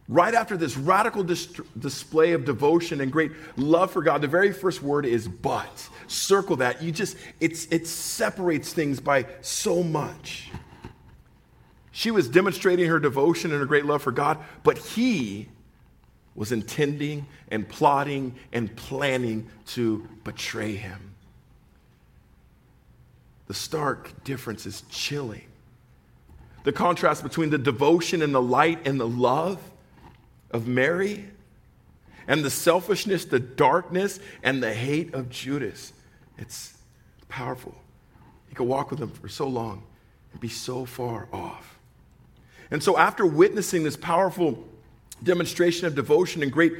right 0.09 0.33
after 0.33 0.55
this 0.55 0.77
radical 0.77 1.23
dis- 1.23 1.59
display 1.77 2.31
of 2.33 2.45
devotion 2.45 3.01
and 3.01 3.11
great 3.11 3.31
love 3.57 3.91
for 3.91 4.01
God, 4.01 4.21
the 4.21 4.27
very 4.27 4.53
first 4.53 4.81
word 4.81 5.05
is 5.05 5.27
but. 5.27 5.89
Circle 6.07 6.57
that. 6.57 6.81
You 6.81 6.91
just, 6.91 7.17
it's, 7.39 7.65
it 7.65 7.87
separates 7.87 8.71
things 8.71 8.99
by 8.99 9.25
so 9.41 9.83
much. 9.83 10.49
She 11.91 12.11
was 12.11 12.29
demonstrating 12.29 12.87
her 12.87 12.99
devotion 12.99 13.51
and 13.51 13.59
her 13.59 13.65
great 13.65 13.85
love 13.85 14.03
for 14.03 14.11
God, 14.11 14.37
but 14.63 14.77
he 14.77 15.49
was 16.35 16.51
intending 16.51 17.25
and 17.49 17.67
plotting 17.67 18.35
and 18.53 18.73
planning 18.75 19.49
to 19.65 20.07
betray 20.23 20.75
him. 20.75 21.15
The 23.47 23.55
stark 23.55 24.23
difference 24.23 24.65
is 24.67 24.83
chilling. 24.89 25.46
The 26.67 26.73
contrast 26.73 27.23
between 27.23 27.49
the 27.49 27.57
devotion 27.57 28.21
and 28.21 28.35
the 28.35 28.41
light 28.41 28.85
and 28.85 28.99
the 28.99 29.07
love 29.07 29.57
of 30.51 30.67
Mary 30.67 31.23
and 32.27 32.43
the 32.43 32.49
selfishness, 32.49 33.23
the 33.23 33.39
darkness, 33.39 34.19
and 34.43 34.61
the 34.61 34.73
hate 34.73 35.13
of 35.13 35.29
Judas. 35.29 35.93
It's 36.37 36.73
powerful. 37.29 37.73
You 38.49 38.55
could 38.57 38.67
walk 38.67 38.91
with 38.91 38.99
him 38.99 39.11
for 39.11 39.29
so 39.29 39.47
long 39.47 39.81
and 40.33 40.41
be 40.41 40.49
so 40.49 40.83
far 40.83 41.29
off. 41.31 41.79
And 42.69 42.83
so, 42.83 42.97
after 42.97 43.25
witnessing 43.25 43.83
this 43.85 43.95
powerful 43.95 44.67
demonstration 45.23 45.87
of 45.87 45.95
devotion 45.95 46.43
and 46.43 46.51
great 46.51 46.73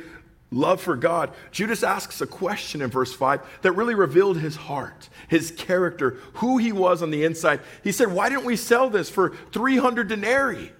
love 0.52 0.82
for 0.82 0.96
God, 0.96 1.32
Judas 1.52 1.84
asks 1.84 2.22
a 2.22 2.28
question 2.28 2.82
in 2.82 2.90
verse 2.90 3.14
5 3.14 3.42
that 3.62 3.74
really 3.74 3.96
revealed 3.96 4.38
his 4.38 4.56
heart, 4.56 5.10
his 5.28 5.52
character, 5.52 6.18
who 6.36 6.58
he 6.58 6.72
was 6.72 7.02
on 7.02 7.12
the 7.12 7.24
inside. 7.24 7.60
He 7.84 7.92
said, 7.92 8.12
Why 8.12 8.30
didn't 8.30 8.46
we 8.46 8.56
sell 8.56 8.90
this 8.90 9.10
for 9.10 9.36
300 9.52 10.08
denarii? 10.08 10.72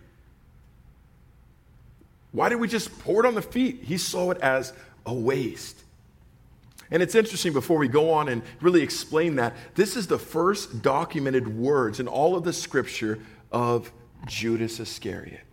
Why 2.32 2.50
did 2.50 2.60
we 2.60 2.68
just 2.68 2.98
pour 3.00 3.24
it 3.24 3.28
on 3.28 3.36
the 3.36 3.42
feet? 3.42 3.84
He 3.84 3.98
saw 3.98 4.32
it 4.32 4.38
as 4.40 4.74
a 5.06 5.14
waste. 5.14 5.84
And 6.92 7.04
it's 7.04 7.16
interesting 7.16 7.52
before 7.52 7.78
we 7.78 7.88
go 7.88 8.12
on 8.12 8.30
and 8.30 8.44
really 8.62 8.82
explain 8.82 9.36
that, 9.36 9.56
this 9.76 9.98
is 9.98 10.08
the 10.08 10.20
first 10.20 10.82
documented 10.82 11.48
words 11.58 12.00
in 12.00 12.08
all 12.08 12.36
of 12.36 12.44
the 12.44 12.54
scripture 12.54 13.20
of 13.52 13.92
Judas 14.26 14.80
Iscariot. 14.80 15.47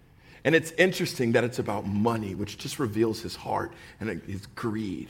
And 0.44 0.54
it's 0.54 0.72
interesting 0.72 1.32
that 1.32 1.42
it's 1.42 1.58
about 1.58 1.86
money, 1.86 2.34
which 2.34 2.58
just 2.58 2.78
reveals 2.78 3.20
his 3.20 3.34
heart 3.34 3.72
and 3.98 4.10
uh, 4.10 4.14
his 4.26 4.46
greed. 4.54 5.08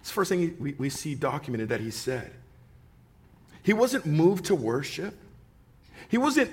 It's 0.00 0.10
the 0.10 0.14
first 0.14 0.28
thing 0.28 0.56
we, 0.60 0.72
we 0.74 0.90
see 0.90 1.14
documented 1.14 1.70
that 1.70 1.80
he 1.80 1.90
said. 1.90 2.30
He 3.62 3.72
wasn't 3.72 4.06
moved 4.06 4.44
to 4.46 4.54
worship. 4.54 5.14
He 6.08 6.18
wasn't 6.18 6.52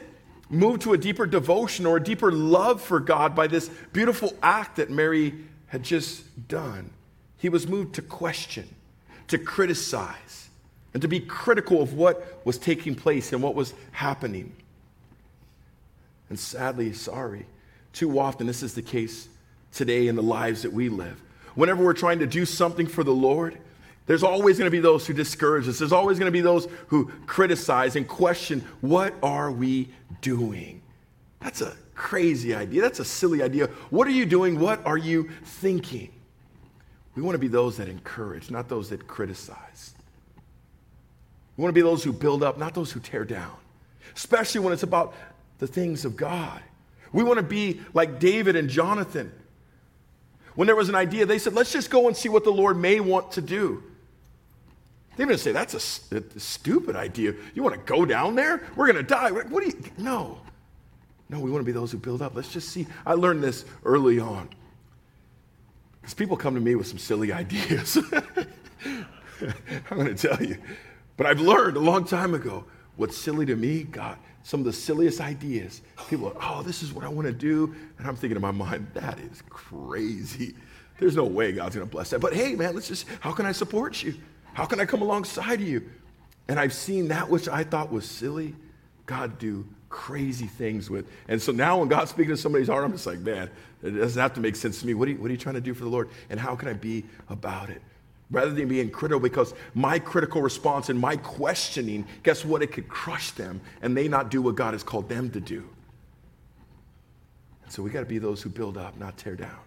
moved 0.49 0.81
to 0.83 0.93
a 0.93 0.97
deeper 0.97 1.25
devotion 1.27 1.85
or 1.85 1.97
a 1.97 2.03
deeper 2.03 2.31
love 2.31 2.81
for 2.81 2.99
God 2.99 3.35
by 3.35 3.47
this 3.47 3.69
beautiful 3.93 4.33
act 4.41 4.77
that 4.77 4.89
Mary 4.89 5.33
had 5.67 5.83
just 5.83 6.47
done. 6.47 6.89
He 7.37 7.49
was 7.49 7.67
moved 7.67 7.95
to 7.95 8.01
question, 8.01 8.67
to 9.27 9.37
criticize, 9.37 10.49
and 10.93 11.01
to 11.01 11.07
be 11.07 11.19
critical 11.19 11.81
of 11.81 11.93
what 11.93 12.41
was 12.45 12.57
taking 12.57 12.95
place 12.95 13.31
and 13.31 13.41
what 13.41 13.55
was 13.55 13.73
happening. 13.91 14.53
And 16.29 16.39
sadly, 16.39 16.93
sorry, 16.93 17.45
too 17.93 18.19
often, 18.19 18.47
this 18.47 18.63
is 18.63 18.73
the 18.73 18.81
case 18.81 19.27
today 19.71 20.07
in 20.07 20.15
the 20.15 20.23
lives 20.23 20.63
that 20.63 20.73
we 20.73 20.89
live. 20.89 21.21
Whenever 21.55 21.83
we're 21.83 21.93
trying 21.93 22.19
to 22.19 22.27
do 22.27 22.45
something 22.45 22.87
for 22.87 23.03
the 23.03 23.13
Lord, 23.13 23.57
there's 24.05 24.23
always 24.23 24.57
going 24.57 24.67
to 24.67 24.71
be 24.71 24.79
those 24.79 25.05
who 25.05 25.13
discourage 25.13 25.67
us. 25.67 25.79
There's 25.79 25.91
always 25.91 26.17
going 26.17 26.27
to 26.27 26.31
be 26.31 26.41
those 26.41 26.67
who 26.87 27.11
criticize 27.25 27.95
and 27.95 28.07
question 28.07 28.61
what 28.81 29.13
are 29.21 29.51
we 29.51 29.89
doing? 30.21 30.81
That's 31.39 31.61
a 31.61 31.75
crazy 31.95 32.53
idea. 32.53 32.81
That's 32.81 32.99
a 32.99 33.05
silly 33.05 33.41
idea. 33.41 33.67
What 33.89 34.07
are 34.07 34.11
you 34.11 34.25
doing? 34.25 34.59
What 34.59 34.85
are 34.85 34.97
you 34.97 35.29
thinking? 35.43 36.11
We 37.15 37.21
want 37.21 37.35
to 37.35 37.39
be 37.39 37.47
those 37.47 37.77
that 37.77 37.89
encourage, 37.89 38.49
not 38.49 38.69
those 38.69 38.89
that 38.89 39.07
criticize. 39.07 39.93
We 41.57 41.63
want 41.63 41.75
to 41.75 41.79
be 41.79 41.81
those 41.81 42.03
who 42.03 42.13
build 42.13 42.43
up, 42.43 42.57
not 42.57 42.73
those 42.73 42.91
who 42.91 42.99
tear 42.99 43.25
down, 43.25 43.55
especially 44.15 44.61
when 44.61 44.73
it's 44.73 44.83
about 44.83 45.13
the 45.59 45.67
things 45.67 46.05
of 46.05 46.15
God. 46.15 46.61
We 47.13 47.23
want 47.23 47.37
to 47.37 47.43
be 47.43 47.81
like 47.93 48.19
David 48.19 48.55
and 48.55 48.69
Jonathan. 48.69 49.31
When 50.55 50.65
there 50.65 50.75
was 50.75 50.89
an 50.89 50.95
idea, 50.95 51.25
they 51.25 51.39
said, 51.39 51.53
let's 51.53 51.71
just 51.71 51.89
go 51.89 52.07
and 52.07 52.15
see 52.15 52.29
what 52.29 52.43
the 52.43 52.51
Lord 52.51 52.77
may 52.77 52.99
want 52.99 53.31
to 53.33 53.41
do. 53.41 53.83
They 55.17 55.25
didn't 55.25 55.39
say, 55.39 55.51
that's 55.51 55.73
a, 55.73 56.15
a, 56.15 56.39
stupid 56.39 56.95
idea. 56.95 57.33
You 57.53 57.63
want 57.63 57.75
to 57.75 57.81
go 57.81 58.05
down 58.05 58.35
there? 58.35 58.63
We're 58.75 58.91
going 58.91 58.97
to 58.97 59.03
die. 59.03 59.31
What 59.31 59.49
do 59.49 59.65
you? 59.65 59.83
No. 59.97 60.39
No, 61.29 61.39
we 61.39 61.51
want 61.51 61.61
to 61.61 61.65
be 61.65 61.71
those 61.71 61.91
who 61.91 61.97
build 61.97 62.21
up. 62.21 62.35
Let's 62.35 62.51
just 62.51 62.69
see. 62.69 62.87
I 63.05 63.13
learned 63.13 63.43
this 63.43 63.65
early 63.85 64.19
on. 64.19 64.49
Because 66.01 66.13
people 66.13 66.37
come 66.37 66.55
to 66.55 66.61
me 66.61 66.75
with 66.75 66.87
some 66.87 66.97
silly 66.97 67.31
ideas. 67.33 67.97
I'm 68.85 69.97
going 69.97 70.15
to 70.15 70.27
tell 70.27 70.41
you. 70.41 70.57
But 71.17 71.27
I've 71.27 71.39
learned 71.39 71.77
a 71.77 71.81
long 71.81 72.05
time 72.05 72.33
ago 72.33 72.65
what's 72.95 73.17
silly 73.17 73.45
to 73.45 73.55
me, 73.55 73.83
God, 73.83 74.17
some 74.43 74.59
of 74.61 74.65
the 74.65 74.73
silliest 74.73 75.21
ideas. 75.21 75.81
People 76.09 76.27
are, 76.27 76.35
oh, 76.41 76.63
this 76.63 76.83
is 76.83 76.93
what 76.93 77.05
I 77.05 77.09
want 77.09 77.27
to 77.27 77.33
do. 77.33 77.75
And 77.97 78.07
I'm 78.07 78.15
thinking 78.15 78.35
in 78.35 78.41
my 78.41 78.51
mind, 78.51 78.87
that 78.93 79.19
is 79.19 79.41
crazy. 79.49 80.55
There's 80.99 81.15
no 81.15 81.25
way 81.25 81.51
God's 81.51 81.75
going 81.75 81.87
to 81.87 81.91
bless 81.91 82.11
that. 82.11 82.19
But 82.19 82.33
hey, 82.33 82.55
man, 82.55 82.75
let's 82.75 82.87
just, 82.87 83.07
how 83.19 83.31
can 83.31 83.45
I 83.45 83.51
support 83.51 84.01
you? 84.03 84.15
How 84.53 84.65
can 84.65 84.79
I 84.79 84.85
come 84.85 85.01
alongside 85.01 85.61
you? 85.61 85.89
And 86.47 86.59
I've 86.59 86.73
seen 86.73 87.07
that 87.09 87.29
which 87.29 87.47
I 87.47 87.63
thought 87.63 87.91
was 87.91 88.05
silly, 88.05 88.55
God 89.05 89.39
do 89.39 89.65
crazy 89.89 90.47
things 90.47 90.89
with. 90.89 91.05
And 91.27 91.41
so 91.41 91.51
now 91.51 91.79
when 91.79 91.87
God's 91.87 92.11
speaking 92.11 92.31
to 92.31 92.37
somebody's 92.37 92.67
heart, 92.67 92.83
I'm 92.83 92.91
just 92.91 93.05
like, 93.05 93.19
man, 93.19 93.49
it 93.83 93.91
doesn't 93.91 94.21
have 94.21 94.33
to 94.35 94.39
make 94.39 94.55
sense 94.55 94.79
to 94.81 94.87
me. 94.87 94.93
What 94.93 95.07
are 95.07 95.11
you, 95.11 95.17
what 95.17 95.29
are 95.29 95.33
you 95.33 95.37
trying 95.37 95.55
to 95.55 95.61
do 95.61 95.73
for 95.73 95.83
the 95.83 95.89
Lord? 95.89 96.09
And 96.29 96.39
how 96.39 96.55
can 96.55 96.67
I 96.67 96.73
be 96.73 97.05
about 97.29 97.69
it? 97.69 97.81
Rather 98.31 98.51
than 98.51 98.67
being 98.67 98.89
critical 98.89 99.19
because 99.19 99.53
my 99.73 99.99
critical 99.99 100.41
response 100.41 100.89
and 100.89 100.97
my 100.97 101.17
questioning, 101.17 102.07
guess 102.23 102.45
what? 102.45 102.61
It 102.61 102.71
could 102.71 102.87
crush 102.87 103.31
them 103.31 103.61
and 103.81 103.95
they 103.95 104.07
not 104.07 104.31
do 104.31 104.41
what 104.41 104.55
God 104.55 104.73
has 104.73 104.83
called 104.83 105.09
them 105.09 105.29
to 105.31 105.39
do. 105.39 105.67
And 107.63 107.71
so 107.71 107.83
we 107.83 107.89
got 107.89 107.99
to 107.99 108.05
be 108.05 108.17
those 108.17 108.41
who 108.41 108.49
build 108.49 108.77
up, 108.77 108.97
not 108.97 109.17
tear 109.17 109.35
down. 109.35 109.59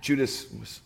Judas 0.00 0.50
was 0.52 0.80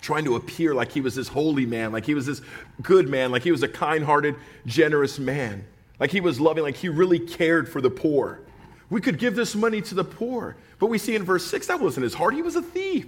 trying 0.00 0.24
to 0.24 0.36
appear 0.36 0.74
like 0.74 0.90
he 0.90 1.02
was 1.02 1.14
this 1.14 1.28
holy 1.28 1.66
man, 1.66 1.92
like 1.92 2.06
he 2.06 2.14
was 2.14 2.24
this 2.24 2.40
good 2.80 3.06
man, 3.06 3.30
like 3.30 3.42
he 3.42 3.52
was 3.52 3.62
a 3.62 3.68
kind 3.68 4.02
hearted, 4.02 4.34
generous 4.64 5.18
man, 5.18 5.66
like 5.98 6.10
he 6.10 6.22
was 6.22 6.40
loving, 6.40 6.62
like 6.62 6.76
he 6.76 6.88
really 6.88 7.18
cared 7.18 7.68
for 7.68 7.82
the 7.82 7.90
poor. 7.90 8.40
We 8.88 9.02
could 9.02 9.18
give 9.18 9.36
this 9.36 9.54
money 9.54 9.82
to 9.82 9.94
the 9.94 10.04
poor. 10.04 10.56
But 10.78 10.86
we 10.86 10.96
see 10.96 11.14
in 11.14 11.22
verse 11.22 11.46
6 11.46 11.66
that 11.66 11.78
wasn't 11.78 12.04
his 12.04 12.14
heart. 12.14 12.34
He 12.34 12.40
was 12.40 12.56
a 12.56 12.62
thief. 12.62 13.06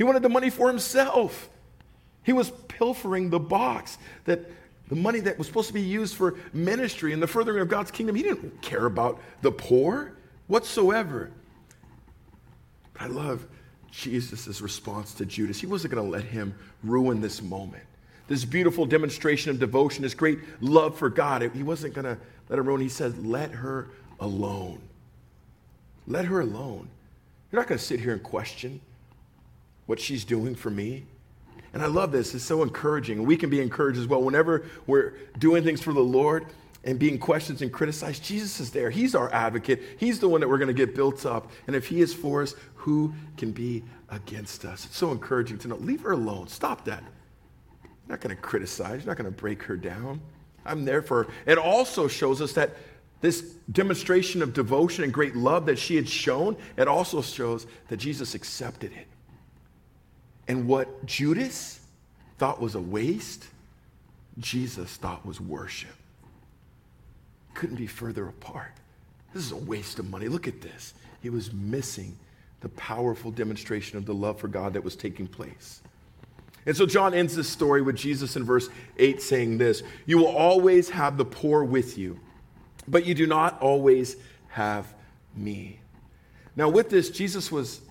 He 0.00 0.04
wanted 0.04 0.22
the 0.22 0.30
money 0.30 0.48
for 0.48 0.68
himself. 0.68 1.50
He 2.22 2.32
was 2.32 2.48
pilfering 2.68 3.28
the 3.28 3.38
box 3.38 3.98
that 4.24 4.50
the 4.88 4.96
money 4.96 5.20
that 5.20 5.36
was 5.36 5.46
supposed 5.46 5.68
to 5.68 5.74
be 5.74 5.82
used 5.82 6.14
for 6.14 6.38
ministry 6.54 7.12
and 7.12 7.22
the 7.22 7.26
furthering 7.26 7.60
of 7.60 7.68
God's 7.68 7.90
kingdom. 7.90 8.16
He 8.16 8.22
didn't 8.22 8.62
care 8.62 8.86
about 8.86 9.20
the 9.42 9.52
poor 9.52 10.14
whatsoever. 10.46 11.30
But 12.94 13.02
I 13.02 13.06
love 13.08 13.46
Jesus' 13.90 14.62
response 14.62 15.12
to 15.12 15.26
Judas. 15.26 15.60
He 15.60 15.66
wasn't 15.66 15.92
going 15.92 16.02
to 16.06 16.10
let 16.10 16.24
him 16.24 16.54
ruin 16.82 17.20
this 17.20 17.42
moment. 17.42 17.84
This 18.26 18.46
beautiful 18.46 18.86
demonstration 18.86 19.50
of 19.50 19.60
devotion, 19.60 20.00
this 20.00 20.14
great 20.14 20.38
love 20.62 20.96
for 20.96 21.10
God. 21.10 21.42
He 21.54 21.62
wasn't 21.62 21.92
going 21.92 22.06
to 22.06 22.16
let 22.48 22.58
him 22.58 22.66
ruin. 22.66 22.80
He 22.80 22.88
said, 22.88 23.26
Let 23.26 23.50
her 23.50 23.88
alone. 24.18 24.80
Let 26.06 26.24
her 26.24 26.40
alone. 26.40 26.88
You're 27.52 27.60
not 27.60 27.68
going 27.68 27.78
to 27.78 27.84
sit 27.84 28.00
here 28.00 28.14
and 28.14 28.22
question 28.22 28.80
what 29.90 29.98
she's 29.98 30.24
doing 30.24 30.54
for 30.54 30.70
me. 30.70 31.04
And 31.72 31.82
I 31.82 31.86
love 31.86 32.12
this. 32.12 32.32
It's 32.32 32.44
so 32.44 32.62
encouraging. 32.62 33.24
We 33.24 33.36
can 33.36 33.50
be 33.50 33.60
encouraged 33.60 33.98
as 33.98 34.06
well. 34.06 34.22
Whenever 34.22 34.64
we're 34.86 35.14
doing 35.38 35.64
things 35.64 35.82
for 35.82 35.92
the 35.92 36.00
Lord 36.00 36.46
and 36.84 36.96
being 36.96 37.18
questioned 37.18 37.60
and 37.60 37.72
criticized, 37.72 38.22
Jesus 38.22 38.60
is 38.60 38.70
there. 38.70 38.88
He's 38.88 39.16
our 39.16 39.32
advocate. 39.34 39.82
He's 39.98 40.20
the 40.20 40.28
one 40.28 40.40
that 40.42 40.48
we're 40.48 40.58
going 40.58 40.68
to 40.68 40.74
get 40.74 40.94
built 40.94 41.26
up. 41.26 41.50
And 41.66 41.74
if 41.74 41.88
He 41.88 42.00
is 42.00 42.14
for 42.14 42.40
us, 42.40 42.54
who 42.76 43.12
can 43.36 43.50
be 43.50 43.82
against 44.10 44.64
us? 44.64 44.84
It's 44.84 44.96
so 44.96 45.10
encouraging 45.10 45.58
to 45.58 45.68
know. 45.68 45.76
Leave 45.76 46.02
her 46.02 46.12
alone. 46.12 46.46
Stop 46.46 46.84
that. 46.84 47.02
You're 47.82 47.90
not 48.10 48.20
going 48.20 48.34
to 48.34 48.40
criticize. 48.40 49.02
You're 49.02 49.10
not 49.10 49.18
going 49.18 49.32
to 49.32 49.36
break 49.36 49.60
her 49.64 49.76
down. 49.76 50.20
I'm 50.64 50.84
there 50.84 51.02
for 51.02 51.24
her. 51.24 51.32
It 51.46 51.58
also 51.58 52.06
shows 52.06 52.40
us 52.40 52.52
that 52.52 52.76
this 53.22 53.42
demonstration 53.72 54.40
of 54.40 54.52
devotion 54.52 55.02
and 55.02 55.12
great 55.12 55.34
love 55.34 55.66
that 55.66 55.80
she 55.80 55.96
had 55.96 56.08
shown, 56.08 56.56
it 56.76 56.86
also 56.86 57.22
shows 57.22 57.66
that 57.88 57.96
Jesus 57.96 58.36
accepted 58.36 58.92
it. 58.92 59.08
And 60.50 60.66
what 60.66 61.06
Judas 61.06 61.78
thought 62.38 62.60
was 62.60 62.74
a 62.74 62.80
waste, 62.80 63.46
Jesus 64.40 64.96
thought 64.96 65.24
was 65.24 65.40
worship. 65.40 65.94
Couldn't 67.54 67.76
be 67.76 67.86
further 67.86 68.26
apart. 68.26 68.72
This 69.32 69.44
is 69.44 69.52
a 69.52 69.56
waste 69.56 70.00
of 70.00 70.10
money. 70.10 70.26
Look 70.26 70.48
at 70.48 70.60
this. 70.60 70.94
He 71.22 71.30
was 71.30 71.52
missing 71.52 72.18
the 72.62 72.68
powerful 72.70 73.30
demonstration 73.30 73.96
of 73.96 74.06
the 74.06 74.12
love 74.12 74.40
for 74.40 74.48
God 74.48 74.72
that 74.72 74.82
was 74.82 74.96
taking 74.96 75.28
place. 75.28 75.82
And 76.66 76.76
so 76.76 76.84
John 76.84 77.14
ends 77.14 77.36
this 77.36 77.48
story 77.48 77.80
with 77.80 77.94
Jesus 77.94 78.34
in 78.34 78.42
verse 78.42 78.68
8 78.98 79.22
saying 79.22 79.58
this 79.58 79.84
You 80.04 80.18
will 80.18 80.36
always 80.36 80.90
have 80.90 81.16
the 81.16 81.24
poor 81.24 81.62
with 81.62 81.96
you, 81.96 82.18
but 82.88 83.06
you 83.06 83.14
do 83.14 83.28
not 83.28 83.62
always 83.62 84.16
have 84.48 84.92
me. 85.36 85.78
Now, 86.56 86.68
with 86.68 86.90
this, 86.90 87.08
Jesus 87.08 87.52
was 87.52 87.82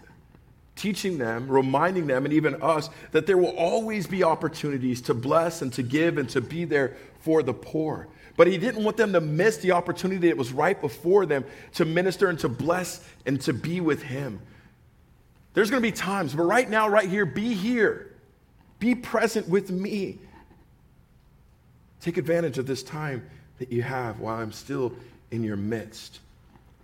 teaching 0.80 1.18
them, 1.18 1.48
reminding 1.48 2.08
them, 2.08 2.26
and 2.26 2.34
even 2.34 2.62
us, 2.62 2.90
that 3.12 3.28
there 3.28 3.38
will 3.38 3.56
always 3.58 4.08
be 4.08 4.24
opportunities 4.24 5.02
to 5.02 5.14
bless 5.14 5.62
and 5.62 5.74
to 5.74 5.84
give 5.84 6.18
and 6.18 6.30
to 6.30 6.40
be 6.42 6.64
there 6.64 6.96
for 7.20 7.44
the 7.44 7.54
poor. 7.54 8.08
But 8.38 8.48
he 8.48 8.58
didn't 8.58 8.86
want 8.86 8.96
them 8.96 9.12
to 9.14 9.20
miss 9.20 9.58
the 9.58 9.72
opportunity 9.72 10.30
that 10.30 10.38
was 10.38 10.54
right 10.54 10.80
before 10.80 11.26
them 11.26 11.44
to 11.74 11.84
minister 11.84 12.30
and 12.30 12.40
to 12.40 12.48
bless 12.48 13.06
and 13.26 13.42
to 13.42 13.52
be 13.52 13.82
with 13.82 14.02
him. 14.02 14.40
There's 15.54 15.70
going 15.70 15.84
to 15.84 15.88
be 15.88 15.92
times, 15.92 16.34
but 16.34 16.44
right 16.44 16.70
now, 16.70 16.88
right 16.88 17.10
here, 17.10 17.26
be 17.26 17.54
here. 17.54 18.16
Be 18.80 18.96
present 18.96 19.50
with 19.50 19.70
me. 19.70 20.20
Take 22.00 22.18
advantage 22.18 22.58
of 22.58 22.66
this 22.66 22.82
time 22.82 23.30
that 23.58 23.70
you 23.70 23.82
have 23.82 24.22
while 24.22 24.38
I'm 24.38 24.54
still 24.54 24.94
in 25.32 25.44
your 25.44 25.58
midst. 25.58 26.22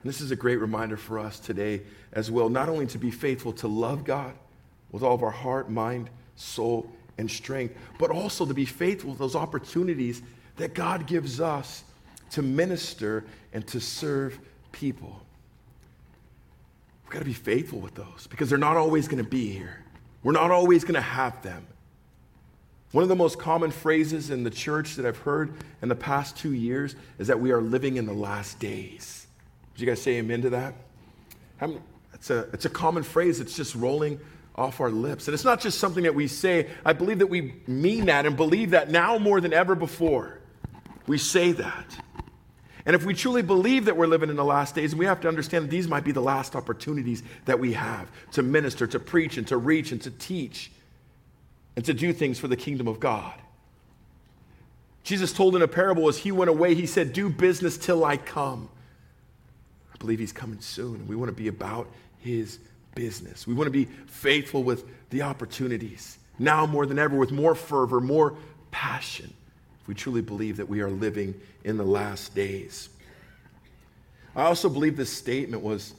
And 0.06 0.14
this 0.14 0.22
is 0.22 0.30
a 0.30 0.36
great 0.36 0.58
reminder 0.58 0.97
for 0.97 1.18
us 1.18 1.39
today 1.39 1.82
as 2.14 2.30
well, 2.30 2.47
not 2.47 2.70
only 2.70 2.86
to 2.86 2.99
be 2.99 3.10
faithful 3.10 3.51
to 3.53 3.68
love 3.68 4.03
God 4.03 4.36
with 4.91 5.01
all 5.01 5.16
of 5.16 5.24
our 5.24 5.32
heart, 5.32 5.72
mind, 5.72 6.12
soul, 6.36 6.88
and 7.18 7.30
strength, 7.30 7.76
but 7.97 8.12
also 8.12 8.45
to 8.45 8.53
be 8.53 8.66
faithful 8.66 9.14
to 9.14 9.18
those 9.18 9.36
opportunities 9.36 10.22
that 10.58 10.76
God 10.76 11.08
gives 11.08 11.41
us 11.41 11.84
to 12.30 12.43
minister 12.43 13.26
and 13.51 13.66
to 13.66 13.80
serve 13.80 14.38
people. 14.72 15.20
We've 17.03 17.12
got 17.12 17.20
to 17.20 17.26
be 17.26 17.34
faithful 17.34 17.80
with 17.80 17.95
those 17.95 18.28
because 18.30 18.47
they're 18.47 18.60
not 18.60 18.78
always 18.78 19.08
going 19.08 19.24
to 19.24 19.28
be 19.28 19.51
here. 19.53 19.84
We're 20.22 20.34
not 20.34 20.51
always 20.51 20.84
going 20.84 20.93
to 20.93 21.01
have 21.01 21.41
them. 21.41 21.66
One 22.91 23.01
of 23.01 23.10
the 23.10 23.16
most 23.16 23.39
common 23.39 23.72
phrases 23.72 24.30
in 24.30 24.43
the 24.43 24.51
church 24.51 24.97
that 24.97 25.06
I've 25.08 25.18
heard 25.18 25.56
in 25.82 25.89
the 25.89 25.95
past 25.95 26.38
two 26.38 26.53
years 26.53 26.95
is 27.18 27.26
that 27.26 27.39
we 27.39 27.51
are 27.51 27.60
living 27.60 27.97
in 27.97 28.06
the 28.06 28.14
last 28.14 28.60
days. 28.60 29.25
Did 29.76 29.82
you 29.82 29.88
guys 29.88 30.02
say 30.02 30.18
amen 30.18 30.42
to 30.44 30.50
that? 30.52 30.74
It's 32.14 32.30
a, 32.30 32.48
it's 32.54 32.66
a 32.66 32.70
common 32.70 33.04
phrase, 33.04 33.40
it's 33.40 33.56
just 33.56 33.76
rolling 33.76 34.20
off 34.56 34.80
our 34.80 34.90
lips. 34.90 35.28
And 35.28 35.34
it's 35.34 35.44
not 35.44 35.60
just 35.60 35.80
something 35.80 36.04
that 36.04 36.16
we 36.16 36.28
say, 36.28 36.70
I 36.86 36.94
believe 36.94 37.20
that 37.20 37.28
we 37.28 37.56
mean 37.68 38.06
that 38.06 38.26
and 38.26 38.38
believe 38.38 38.72
that 38.72 38.90
now 38.90 39.18
more 39.18 39.42
than 39.42 39.52
ever 39.52 39.76
before. 39.76 40.40
We 41.08 41.18
say 41.18 41.52
that. 41.52 41.98
And 42.86 42.96
if 42.96 43.04
we 43.04 43.14
truly 43.14 43.42
believe 43.42 43.86
that 43.86 43.98
we're 43.98 44.08
living 44.08 44.30
in 44.30 44.36
the 44.36 44.46
last 44.46 44.76
days, 44.76 44.96
we 44.96 45.06
have 45.06 45.20
to 45.22 45.28
understand 45.28 45.66
that 45.66 45.72
these 45.72 45.88
might 45.88 46.04
be 46.04 46.12
the 46.12 46.22
last 46.22 46.56
opportunities 46.56 47.24
that 47.46 47.60
we 47.60 47.74
have 47.74 48.10
to 48.32 48.44
minister, 48.44 48.88
to 48.88 49.00
preach, 49.00 49.38
and 49.38 49.48
to 49.48 49.58
reach, 49.58 49.92
and 49.92 50.02
to 50.04 50.12
teach, 50.12 50.72
and 51.76 51.84
to 51.84 51.94
do 51.94 52.14
things 52.14 52.40
for 52.40 52.48
the 52.48 52.56
kingdom 52.56 52.88
of 52.88 53.00
God. 53.00 53.34
Jesus 55.04 55.34
told 55.34 55.56
in 55.56 55.62
a 55.62 55.68
parable 55.68 56.08
as 56.08 56.18
he 56.18 56.32
went 56.32 56.50
away, 56.50 56.76
he 56.76 56.86
said, 56.86 57.12
Do 57.12 57.30
business 57.30 57.78
till 57.78 58.06
I 58.06 58.18
come. 58.18 58.70
I 59.96 59.98
believe 59.98 60.20
he's 60.20 60.34
coming 60.34 60.60
soon. 60.60 61.08
We 61.08 61.16
want 61.16 61.30
to 61.30 61.36
be 61.36 61.48
about 61.48 61.88
his 62.20 62.60
business. 62.96 63.48
We 63.48 63.54
want 63.54 63.68
to 63.68 63.72
be 63.72 63.86
faithful 64.08 64.62
with 64.62 64.84
the 65.10 65.22
opportunities, 65.22 66.18
now 66.38 66.66
more 66.66 66.86
than 66.86 67.00
ever, 67.00 67.16
with 67.16 67.32
more 67.32 67.56
fervor, 67.56 68.02
more 68.02 68.36
passion 68.72 69.34
if 69.82 69.88
we 69.88 69.93
truly 69.93 70.22
believe 70.22 70.58
that 70.58 70.68
we 70.68 70.82
are 70.82 70.89
living 70.89 71.34
in 71.64 71.78
the 71.78 71.86
last 71.86 72.36
days. 72.36 72.89
I 74.36 74.43
also 74.43 74.68
believe 74.68 74.98
this 74.98 75.14
statement 75.16 75.64
was, 75.64 75.93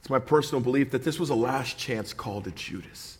it's 0.00 0.10
my 0.10 0.18
personal 0.18 0.60
belief 0.60 0.90
that 0.90 1.02
this 1.02 1.18
was 1.18 1.30
a 1.30 1.34
last 1.34 1.78
chance 1.78 2.12
call 2.12 2.42
to 2.42 2.50
Judas. 2.50 3.16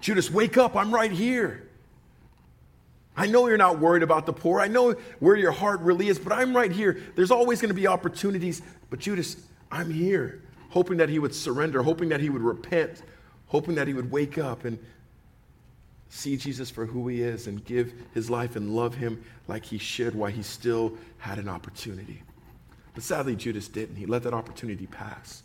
Judas, 0.00 0.30
wake 0.30 0.56
up, 0.56 0.74
I'm 0.74 0.94
right 0.94 1.10
here. 1.10 1.68
I 3.16 3.26
know 3.26 3.46
you're 3.46 3.56
not 3.56 3.78
worried 3.78 4.02
about 4.02 4.26
the 4.26 4.32
poor. 4.32 4.60
I 4.60 4.66
know 4.66 4.92
where 5.20 5.36
your 5.36 5.52
heart 5.52 5.80
really 5.80 6.08
is, 6.08 6.18
but 6.18 6.32
I'm 6.32 6.56
right 6.56 6.72
here. 6.72 7.00
There's 7.14 7.30
always 7.30 7.60
going 7.60 7.68
to 7.68 7.74
be 7.74 7.86
opportunities. 7.86 8.60
But 8.90 8.98
Judas, 8.98 9.36
I'm 9.70 9.90
here, 9.90 10.42
hoping 10.70 10.96
that 10.96 11.08
he 11.08 11.18
would 11.18 11.34
surrender, 11.34 11.82
hoping 11.82 12.08
that 12.08 12.20
he 12.20 12.28
would 12.28 12.42
repent, 12.42 13.02
hoping 13.46 13.76
that 13.76 13.86
he 13.86 13.94
would 13.94 14.10
wake 14.10 14.36
up 14.36 14.64
and 14.64 14.78
see 16.08 16.36
Jesus 16.36 16.70
for 16.70 16.86
who 16.86 17.06
he 17.08 17.22
is 17.22 17.46
and 17.46 17.64
give 17.64 17.92
his 18.14 18.30
life 18.30 18.56
and 18.56 18.74
love 18.74 18.94
him 18.94 19.22
like 19.48 19.64
he 19.64 19.78
should 19.78 20.14
while 20.14 20.30
he 20.30 20.42
still 20.42 20.96
had 21.18 21.38
an 21.38 21.48
opportunity. 21.48 22.22
But 22.94 23.02
sadly, 23.02 23.36
Judas 23.36 23.68
didn't. 23.68 23.96
He 23.96 24.06
let 24.06 24.22
that 24.24 24.34
opportunity 24.34 24.86
pass. 24.86 25.42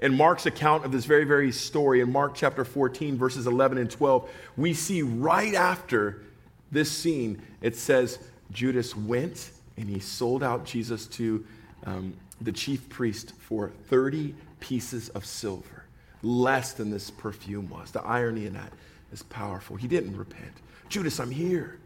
In 0.00 0.14
Mark's 0.14 0.46
account 0.46 0.84
of 0.84 0.92
this 0.92 1.04
very, 1.04 1.24
very 1.24 1.52
story, 1.52 2.00
in 2.00 2.12
Mark 2.12 2.34
chapter 2.34 2.64
14, 2.64 3.18
verses 3.18 3.46
11 3.46 3.78
and 3.78 3.90
12, 3.90 4.30
we 4.56 4.72
see 4.72 5.02
right 5.02 5.54
after 5.54 6.22
this 6.70 6.90
scene, 6.90 7.40
it 7.60 7.76
says 7.76 8.18
Judas 8.52 8.96
went 8.96 9.50
and 9.76 9.88
he 9.88 10.00
sold 10.00 10.42
out 10.42 10.64
Jesus 10.64 11.06
to 11.06 11.44
um, 11.86 12.14
the 12.40 12.52
chief 12.52 12.88
priest 12.88 13.32
for 13.38 13.70
30 13.88 14.34
pieces 14.60 15.08
of 15.10 15.24
silver, 15.24 15.84
less 16.22 16.72
than 16.72 16.90
this 16.90 17.10
perfume 17.10 17.68
was. 17.68 17.90
The 17.90 18.02
irony 18.02 18.46
in 18.46 18.54
that 18.54 18.72
is 19.12 19.22
powerful. 19.24 19.76
He 19.76 19.88
didn't 19.88 20.16
repent. 20.16 20.52
Judas, 20.88 21.20
I'm 21.20 21.30
here. 21.30 21.78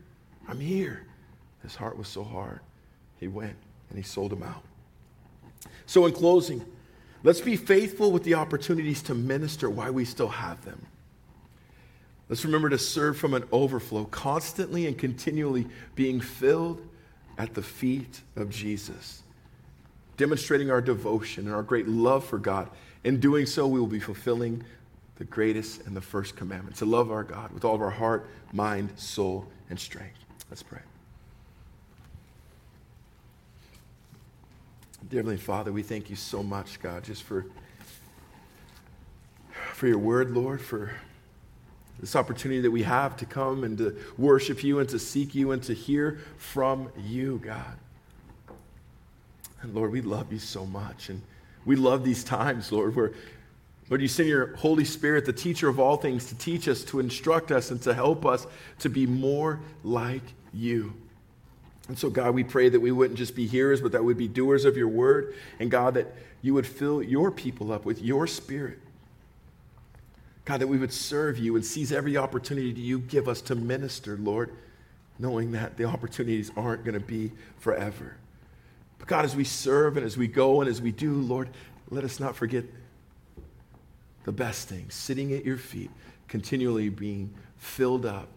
I'm 0.48 0.60
here. 0.60 1.06
His 1.62 1.74
heart 1.74 1.96
was 1.96 2.08
so 2.08 2.24
hard. 2.24 2.60
He 3.20 3.28
went 3.28 3.54
and 3.88 3.98
he 3.98 4.02
sold 4.02 4.32
him 4.32 4.42
out. 4.42 4.62
So, 5.86 6.06
in 6.06 6.12
closing, 6.12 6.64
let's 7.22 7.40
be 7.40 7.56
faithful 7.56 8.10
with 8.10 8.24
the 8.24 8.34
opportunities 8.34 9.02
to 9.02 9.14
minister 9.14 9.70
while 9.70 9.92
we 9.92 10.04
still 10.04 10.28
have 10.28 10.64
them. 10.64 10.84
Let's 12.32 12.46
remember 12.46 12.70
to 12.70 12.78
serve 12.78 13.18
from 13.18 13.34
an 13.34 13.44
overflow, 13.52 14.06
constantly 14.06 14.86
and 14.86 14.96
continually 14.96 15.66
being 15.94 16.18
filled 16.18 16.80
at 17.36 17.52
the 17.52 17.60
feet 17.60 18.22
of 18.36 18.48
Jesus, 18.48 19.22
demonstrating 20.16 20.70
our 20.70 20.80
devotion 20.80 21.44
and 21.44 21.54
our 21.54 21.62
great 21.62 21.86
love 21.88 22.24
for 22.24 22.38
God. 22.38 22.70
In 23.04 23.20
doing 23.20 23.44
so, 23.44 23.66
we 23.66 23.78
will 23.78 23.86
be 23.86 24.00
fulfilling 24.00 24.64
the 25.16 25.24
greatest 25.24 25.82
and 25.86 25.94
the 25.94 26.00
first 26.00 26.34
commandment 26.34 26.74
to 26.76 26.86
love 26.86 27.10
our 27.10 27.22
God 27.22 27.52
with 27.52 27.66
all 27.66 27.74
of 27.74 27.82
our 27.82 27.90
heart, 27.90 28.26
mind, 28.50 28.98
soul, 28.98 29.46
and 29.68 29.78
strength. 29.78 30.24
Let's 30.48 30.62
pray. 30.62 30.80
Dear 35.10 35.18
Heavenly 35.18 35.36
Father, 35.36 35.70
we 35.70 35.82
thank 35.82 36.08
you 36.08 36.16
so 36.16 36.42
much, 36.42 36.80
God, 36.80 37.04
just 37.04 37.24
for, 37.24 37.44
for 39.74 39.86
your 39.86 39.98
word, 39.98 40.30
Lord, 40.30 40.62
for 40.62 40.92
this 42.00 42.16
opportunity 42.16 42.60
that 42.60 42.70
we 42.70 42.82
have 42.82 43.16
to 43.18 43.26
come 43.26 43.64
and 43.64 43.78
to 43.78 43.96
worship 44.18 44.64
you 44.64 44.80
and 44.80 44.88
to 44.88 44.98
seek 44.98 45.34
you 45.34 45.52
and 45.52 45.62
to 45.62 45.74
hear 45.74 46.20
from 46.36 46.90
you, 47.06 47.40
God. 47.44 47.76
And 49.62 49.74
Lord, 49.74 49.92
we 49.92 50.00
love 50.00 50.32
you 50.32 50.38
so 50.38 50.66
much. 50.66 51.08
And 51.08 51.22
we 51.64 51.76
love 51.76 52.04
these 52.04 52.24
times, 52.24 52.72
Lord, 52.72 52.96
where 52.96 53.12
Lord, 53.92 54.00
you 54.00 54.08
send 54.08 54.28
your 54.28 54.56
Holy 54.56 54.84
Spirit, 54.84 55.26
the 55.26 55.34
teacher 55.34 55.68
of 55.68 55.78
all 55.78 55.98
things, 55.98 56.26
to 56.26 56.34
teach 56.36 56.66
us, 56.66 56.82
to 56.84 56.98
instruct 56.98 57.52
us, 57.52 57.70
and 57.70 57.82
to 57.82 57.92
help 57.92 58.24
us 58.24 58.46
to 58.78 58.88
be 58.88 59.06
more 59.06 59.60
like 59.84 60.22
you. 60.54 60.94
And 61.88 61.98
so, 61.98 62.08
God, 62.08 62.34
we 62.34 62.42
pray 62.42 62.68
that 62.68 62.80
we 62.80 62.90
wouldn't 62.90 63.18
just 63.18 63.34
be 63.34 63.46
hearers, 63.46 63.82
but 63.82 63.92
that 63.92 64.02
we'd 64.02 64.16
be 64.16 64.28
doers 64.28 64.64
of 64.64 64.76
your 64.76 64.88
word. 64.88 65.34
And 65.58 65.70
God, 65.70 65.94
that 65.94 66.14
you 66.40 66.54
would 66.54 66.66
fill 66.66 67.02
your 67.02 67.30
people 67.30 67.70
up 67.70 67.84
with 67.84 68.00
your 68.00 68.26
spirit. 68.26 68.78
God, 70.44 70.60
that 70.60 70.66
we 70.66 70.78
would 70.78 70.92
serve 70.92 71.38
you 71.38 71.54
and 71.54 71.64
seize 71.64 71.92
every 71.92 72.16
opportunity 72.16 72.68
you 72.68 72.98
give 72.98 73.28
us 73.28 73.40
to 73.42 73.54
minister, 73.54 74.16
Lord, 74.16 74.50
knowing 75.18 75.52
that 75.52 75.76
the 75.76 75.84
opportunities 75.84 76.50
aren't 76.56 76.84
going 76.84 76.98
to 76.98 77.06
be 77.06 77.30
forever. 77.58 78.16
But 78.98 79.08
God, 79.08 79.24
as 79.24 79.36
we 79.36 79.44
serve 79.44 79.96
and 79.96 80.04
as 80.04 80.16
we 80.16 80.26
go 80.26 80.60
and 80.60 80.68
as 80.68 80.82
we 80.82 80.90
do, 80.90 81.12
Lord, 81.14 81.48
let 81.90 82.02
us 82.04 82.18
not 82.18 82.34
forget 82.34 82.64
the 84.24 84.32
best 84.32 84.68
thing, 84.68 84.86
sitting 84.88 85.32
at 85.32 85.44
your 85.44 85.56
feet, 85.58 85.90
continually 86.28 86.88
being 86.88 87.32
filled 87.56 88.06
up 88.06 88.28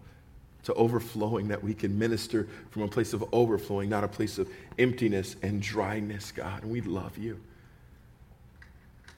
to 0.64 0.74
overflowing, 0.74 1.48
that 1.48 1.64
we 1.64 1.74
can 1.74 1.98
minister 1.98 2.48
from 2.72 2.82
a 2.82 2.88
place 2.88 3.14
of 3.14 3.24
overflowing, 3.32 3.90
not 3.90 4.04
a 4.04 4.08
place 4.08 4.38
of 4.38 4.50
emptiness 4.80 5.36
and 5.44 5.62
dryness, 5.62 6.32
God. 6.32 6.64
And 6.64 6.72
we 6.72 6.82
love 6.82 7.18
you. 7.18 7.40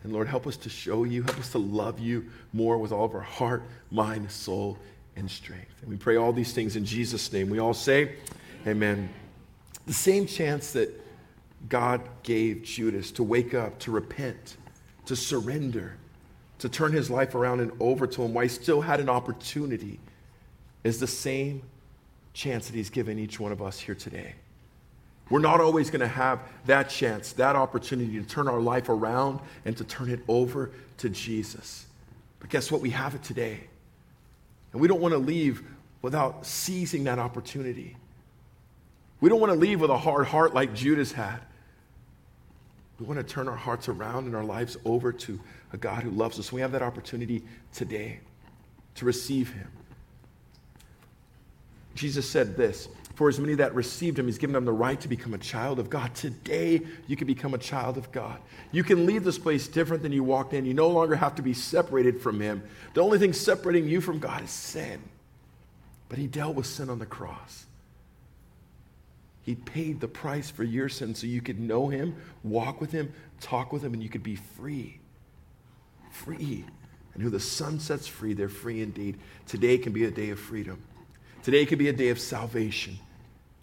And 0.07 0.13
Lord, 0.13 0.27
help 0.27 0.47
us 0.47 0.55
to 0.57 0.69
show 0.69 1.03
you, 1.03 1.21
help 1.23 1.37
us 1.37 1.51
to 1.51 1.57
love 1.57 1.99
you 1.99 2.25
more 2.53 2.77
with 2.77 2.93
all 2.93 3.03
of 3.03 3.13
our 3.13 3.19
heart, 3.19 3.63
mind, 3.91 4.31
soul, 4.31 4.77
and 5.17 5.29
strength. 5.29 5.81
And 5.81 5.89
we 5.89 5.97
pray 5.97 6.15
all 6.15 6.31
these 6.31 6.53
things 6.53 6.77
in 6.77 6.85
Jesus' 6.85 7.31
name. 7.33 7.49
We 7.49 7.59
all 7.59 7.73
say, 7.73 8.15
Amen. 8.65 9.09
The 9.85 9.93
same 9.93 10.25
chance 10.25 10.71
that 10.71 10.89
God 11.67 12.01
gave 12.23 12.63
Judas 12.63 13.11
to 13.11 13.23
wake 13.23 13.53
up, 13.53 13.77
to 13.79 13.91
repent, 13.91 14.55
to 15.07 15.15
surrender 15.15 15.97
to 16.59 16.69
turn 16.69 16.91
his 16.91 17.09
life 17.09 17.35
around 17.35 17.59
and 17.59 17.71
over 17.79 18.07
to 18.07 18.23
him 18.23 18.33
while 18.33 18.43
he 18.43 18.49
still 18.49 18.81
had 18.81 18.99
an 18.99 19.09
opportunity 19.09 19.99
is 20.83 20.99
the 20.99 21.07
same 21.07 21.61
chance 22.33 22.67
that 22.67 22.75
he's 22.75 22.89
given 22.89 23.19
each 23.19 23.39
one 23.39 23.51
of 23.51 23.61
us 23.61 23.79
here 23.79 23.95
today. 23.95 24.33
We're 25.29 25.39
not 25.39 25.59
always 25.59 25.89
going 25.89 26.01
to 26.01 26.07
have 26.07 26.39
that 26.65 26.89
chance, 26.89 27.33
that 27.33 27.55
opportunity 27.55 28.19
to 28.19 28.25
turn 28.25 28.47
our 28.47 28.61
life 28.61 28.89
around 28.89 29.39
and 29.65 29.75
to 29.77 29.83
turn 29.83 30.09
it 30.09 30.21
over 30.27 30.71
to 30.99 31.09
Jesus. 31.09 31.85
But 32.39 32.49
guess 32.49 32.71
what? 32.71 32.81
We 32.81 32.91
have 32.91 33.13
it 33.15 33.23
today. 33.23 33.61
And 34.71 34.81
we 34.81 34.87
don't 34.87 35.01
want 35.01 35.13
to 35.13 35.17
leave 35.17 35.63
without 36.01 36.45
seizing 36.45 37.05
that 37.05 37.19
opportunity. 37.19 37.97
We 39.19 39.29
don't 39.29 39.39
want 39.39 39.51
to 39.51 39.59
leave 39.59 39.81
with 39.81 39.89
a 39.89 39.97
hard 39.97 40.27
heart 40.27 40.53
like 40.53 40.73
Judas 40.73 41.11
had. 41.11 41.39
We 42.99 43.05
want 43.05 43.19
to 43.19 43.23
turn 43.23 43.47
our 43.47 43.55
hearts 43.55 43.89
around 43.89 44.25
and 44.25 44.35
our 44.35 44.43
lives 44.43 44.77
over 44.85 45.11
to 45.11 45.39
a 45.73 45.77
God 45.77 46.03
who 46.03 46.11
loves 46.11 46.39
us. 46.39 46.51
We 46.51 46.61
have 46.61 46.71
that 46.71 46.81
opportunity 46.81 47.43
today 47.73 48.19
to 48.95 49.05
receive 49.05 49.51
Him. 49.51 49.67
Jesus 51.95 52.29
said 52.29 52.55
this 52.55 52.87
For 53.17 53.27
as 53.27 53.39
many 53.39 53.55
that 53.55 53.73
received 53.73 54.19
Him, 54.19 54.27
He's 54.27 54.37
given 54.37 54.53
them 54.53 54.65
the 54.65 54.71
right 54.71 55.01
to 55.01 55.07
become 55.07 55.33
a 55.33 55.39
child 55.39 55.79
of 55.79 55.89
God. 55.89 56.13
Today, 56.13 56.81
you 57.07 57.15
can 57.15 57.25
become 57.25 57.55
a 57.55 57.57
child 57.57 57.97
of 57.97 58.11
God. 58.11 58.37
You 58.71 58.83
can 58.83 59.07
leave 59.07 59.23
this 59.23 59.39
place 59.39 59.67
different 59.67 60.03
than 60.03 60.11
you 60.11 60.23
walked 60.23 60.53
in. 60.53 60.65
You 60.65 60.75
no 60.75 60.87
longer 60.87 61.15
have 61.15 61.33
to 61.37 61.41
be 61.41 61.55
separated 61.55 62.21
from 62.21 62.39
Him. 62.39 62.61
The 62.93 63.01
only 63.01 63.17
thing 63.17 63.33
separating 63.33 63.89
you 63.89 64.01
from 64.01 64.19
God 64.19 64.43
is 64.43 64.51
sin. 64.51 65.01
But 66.09 66.19
He 66.19 66.27
dealt 66.27 66.53
with 66.53 66.67
sin 66.67 66.91
on 66.91 66.99
the 66.99 67.07
cross. 67.07 67.65
He 69.41 69.55
paid 69.55 69.99
the 69.99 70.07
price 70.07 70.51
for 70.51 70.63
your 70.63 70.87
sin 70.87 71.15
so 71.15 71.25
you 71.25 71.41
could 71.41 71.59
know 71.59 71.87
Him, 71.87 72.17
walk 72.43 72.79
with 72.79 72.91
Him, 72.91 73.11
talk 73.41 73.73
with 73.73 73.83
Him, 73.83 73.95
and 73.95 74.03
you 74.03 74.09
could 74.09 74.21
be 74.21 74.35
free. 74.35 74.99
Free. 76.11 76.65
And 77.15 77.23
who 77.23 77.31
the 77.31 77.39
Son 77.39 77.79
sets 77.79 78.05
free, 78.05 78.35
they're 78.35 78.47
free 78.47 78.83
indeed. 78.83 79.17
Today 79.47 79.79
can 79.79 79.91
be 79.91 80.03
a 80.03 80.11
day 80.11 80.29
of 80.29 80.39
freedom. 80.39 80.83
Today 81.41 81.65
can 81.65 81.79
be 81.79 81.89
a 81.89 81.93
day 81.93 82.09
of 82.09 82.19
salvation. 82.19 82.99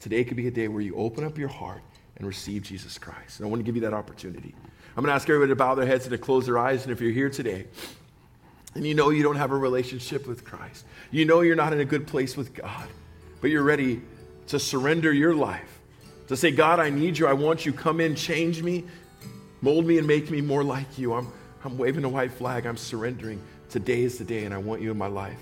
Today 0.01 0.25
could 0.25 0.37
be 0.37 0.47
a 0.47 0.51
day 0.51 0.69
where 0.69 0.83
you 0.83 0.95
open 0.97 1.25
up 1.25 1.39
your 1.39 1.49
heart 1.49 1.83
and 2.17 2.27
receive 2.27 2.63
Jesus 2.63 2.99
Christ. 2.99 3.39
And 3.39 3.47
I 3.47 3.49
want 3.49 3.61
to 3.61 3.65
give 3.65 3.75
you 3.75 3.83
that 3.83 3.95
opportunity. 3.95 4.55
I'm 4.97 5.03
going 5.03 5.11
to 5.11 5.15
ask 5.15 5.29
everybody 5.29 5.51
to 5.51 5.57
bow 5.57 5.75
their 5.75 5.87
heads 5.87 6.05
and 6.05 6.13
to 6.13 6.19
close 6.19 6.47
their 6.47 6.59
eyes. 6.59 6.85
And 6.85 6.93
if 6.93 7.01
you're 7.01 7.11
here 7.11 7.31
today 7.31 7.67
and 8.75 8.87
you 8.87 8.95
know 8.95 9.11
you 9.11 9.23
don't 9.23 9.37
have 9.37 9.51
a 9.51 9.57
relationship 9.57 10.27
with 10.27 10.45
Christ, 10.45 10.85
you 11.11 11.25
know 11.25 11.41
you're 11.41 11.57
not 11.57 11.73
in 11.73 11.81
a 11.81 11.85
good 11.85 12.07
place 12.07 12.37
with 12.37 12.55
God, 12.55 12.89
but 13.41 13.51
you're 13.51 13.65
ready 13.65 14.03
to 14.49 14.59
surrender 14.59 15.13
your 15.13 15.35
life, 15.35 15.81
to 16.29 16.37
say, 16.37 16.51
God, 16.51 16.79
I 16.79 16.91
need 16.91 17.19
you. 17.19 17.27
I 17.27 17.33
want 17.33 17.67
you. 17.67 17.73
Come 17.73 18.01
in, 18.01 18.15
change 18.15 18.63
me, 18.63 18.85
mold 19.63 19.87
me, 19.87 19.99
and 19.99 20.07
make 20.07 20.31
me 20.31 20.41
more 20.41 20.63
like 20.63 20.99
you. 20.99 21.15
I'm, 21.15 21.33
I'm 21.65 21.77
waving 21.77 22.05
a 22.05 22.09
white 22.09 22.33
flag. 22.33 22.67
I'm 22.67 22.77
surrendering. 22.77 23.43
Today 23.71 24.03
is 24.03 24.19
the 24.19 24.25
day, 24.25 24.45
and 24.45 24.55
I 24.55 24.59
want 24.59 24.81
you 24.81 24.91
in 24.91 24.99
my 24.99 25.07
life. 25.07 25.39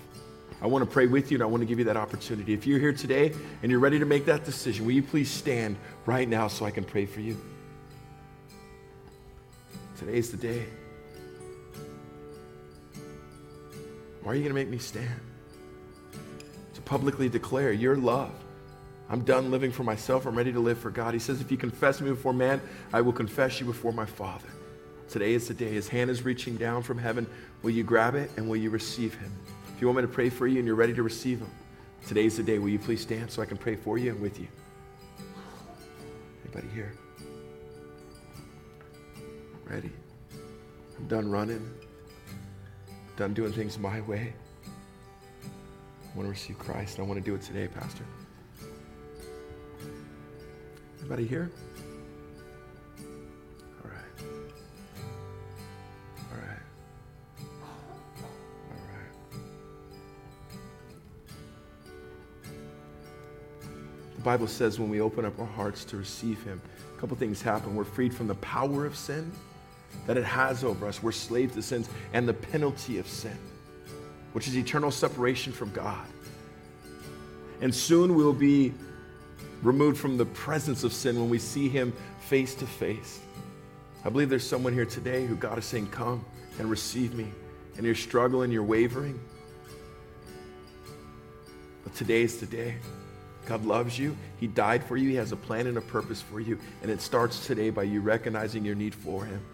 I 0.62 0.66
want 0.66 0.84
to 0.84 0.90
pray 0.90 1.06
with 1.06 1.30
you, 1.30 1.36
and 1.36 1.42
I 1.42 1.46
want 1.46 1.60
to 1.60 1.66
give 1.66 1.78
you 1.78 1.84
that 1.86 1.96
opportunity. 1.96 2.54
If 2.54 2.66
you're 2.66 2.78
here 2.78 2.92
today 2.92 3.34
and 3.62 3.70
you're 3.70 3.80
ready 3.80 3.98
to 3.98 4.06
make 4.06 4.24
that 4.26 4.44
decision, 4.44 4.86
will 4.86 4.92
you 4.92 5.02
please 5.02 5.30
stand 5.30 5.76
right 6.06 6.28
now 6.28 6.48
so 6.48 6.64
I 6.64 6.70
can 6.70 6.84
pray 6.84 7.04
for 7.04 7.20
you? 7.20 7.38
Today's 9.98 10.30
the 10.30 10.36
day. 10.36 10.66
Why 14.22 14.32
are 14.32 14.34
you 14.34 14.42
going 14.42 14.50
to 14.50 14.54
make 14.54 14.68
me 14.68 14.78
stand? 14.78 15.20
To 16.74 16.80
publicly 16.82 17.28
declare 17.28 17.72
your 17.72 17.96
love 17.96 18.32
I'm 19.12 19.22
done 19.24 19.50
living 19.50 19.70
for 19.70 19.84
myself. 19.84 20.24
I'm 20.24 20.34
ready 20.34 20.54
to 20.54 20.58
live 20.58 20.78
for 20.78 20.90
God. 20.90 21.12
He 21.12 21.20
says, 21.20 21.42
If 21.42 21.50
you 21.50 21.58
confess 21.58 22.00
me 22.00 22.08
before 22.08 22.32
man, 22.32 22.62
I 22.94 23.02
will 23.02 23.12
confess 23.12 23.60
you 23.60 23.66
before 23.66 23.92
my 23.92 24.06
Father. 24.06 24.48
Today 25.10 25.34
is 25.34 25.48
the 25.48 25.52
day. 25.52 25.68
His 25.68 25.86
hand 25.86 26.08
is 26.08 26.24
reaching 26.24 26.56
down 26.56 26.82
from 26.82 26.96
heaven. 26.96 27.26
Will 27.60 27.72
you 27.72 27.84
grab 27.84 28.14
it 28.14 28.30
and 28.38 28.48
will 28.48 28.56
you 28.56 28.70
receive 28.70 29.14
him? 29.14 29.30
You 29.82 29.88
want 29.88 29.96
me 29.96 30.02
to 30.02 30.08
pray 30.08 30.30
for 30.30 30.46
you 30.46 30.58
and 30.58 30.64
you're 30.64 30.76
ready 30.76 30.94
to 30.94 31.02
receive 31.02 31.40
him, 31.40 31.50
today 32.06 32.26
is 32.26 32.36
the 32.36 32.44
day. 32.44 32.60
Will 32.60 32.68
you 32.68 32.78
please 32.78 33.00
stand 33.00 33.28
so 33.28 33.42
I 33.42 33.46
can 33.46 33.56
pray 33.56 33.74
for 33.74 33.98
you 33.98 34.12
and 34.12 34.20
with 34.20 34.38
you? 34.38 34.46
Anybody 36.44 36.68
here? 36.72 36.92
Ready? 39.64 39.90
I'm 40.96 41.08
done 41.08 41.28
running. 41.28 41.68
Done 43.16 43.34
doing 43.34 43.52
things 43.52 43.76
my 43.76 44.00
way. 44.02 44.32
I 45.44 46.16
want 46.16 46.26
to 46.26 46.30
receive 46.30 46.60
Christ. 46.60 47.00
I 47.00 47.02
want 47.02 47.18
to 47.18 47.24
do 47.24 47.34
it 47.34 47.42
today, 47.42 47.66
Pastor. 47.66 48.04
Anybody 51.00 51.26
here? 51.26 51.50
The 64.22 64.26
Bible 64.26 64.46
says 64.46 64.78
when 64.78 64.88
we 64.88 65.00
open 65.00 65.24
up 65.24 65.36
our 65.40 65.46
hearts 65.46 65.84
to 65.86 65.96
receive 65.96 66.40
Him, 66.44 66.62
a 66.96 67.00
couple 67.00 67.16
things 67.16 67.42
happen. 67.42 67.74
We're 67.74 67.82
freed 67.82 68.14
from 68.14 68.28
the 68.28 68.36
power 68.36 68.86
of 68.86 68.94
sin 68.94 69.32
that 70.06 70.16
it 70.16 70.22
has 70.22 70.62
over 70.62 70.86
us. 70.86 71.02
We're 71.02 71.10
slaves 71.10 71.56
to 71.56 71.62
sins 71.62 71.88
and 72.12 72.28
the 72.28 72.32
penalty 72.32 72.98
of 72.98 73.08
sin, 73.08 73.36
which 74.32 74.46
is 74.46 74.56
eternal 74.56 74.92
separation 74.92 75.52
from 75.52 75.72
God. 75.72 76.06
And 77.60 77.74
soon 77.74 78.14
we'll 78.14 78.32
be 78.32 78.72
removed 79.60 79.98
from 79.98 80.16
the 80.16 80.26
presence 80.26 80.84
of 80.84 80.92
sin 80.92 81.18
when 81.18 81.28
we 81.28 81.40
see 81.40 81.68
him 81.68 81.92
face 82.20 82.54
to 82.54 82.66
face. 82.66 83.18
I 84.04 84.08
believe 84.08 84.28
there's 84.28 84.46
someone 84.46 84.72
here 84.72 84.86
today 84.86 85.26
who 85.26 85.34
God 85.34 85.58
is 85.58 85.64
saying, 85.64 85.88
Come 85.88 86.24
and 86.60 86.70
receive 86.70 87.12
me. 87.14 87.26
And 87.76 87.84
you're 87.84 87.96
struggling, 87.96 88.52
you're 88.52 88.62
wavering. 88.62 89.18
But 91.82 91.92
today 91.96 92.22
is 92.22 92.38
the 92.38 92.46
day. 92.46 92.76
God 93.46 93.64
loves 93.64 93.98
you. 93.98 94.16
He 94.38 94.46
died 94.46 94.84
for 94.84 94.96
you. 94.96 95.08
He 95.08 95.16
has 95.16 95.32
a 95.32 95.36
plan 95.36 95.66
and 95.66 95.76
a 95.76 95.80
purpose 95.80 96.20
for 96.20 96.40
you. 96.40 96.58
And 96.82 96.90
it 96.90 97.00
starts 97.00 97.46
today 97.46 97.70
by 97.70 97.82
you 97.82 98.00
recognizing 98.00 98.64
your 98.64 98.74
need 98.74 98.94
for 98.94 99.24
Him. 99.24 99.44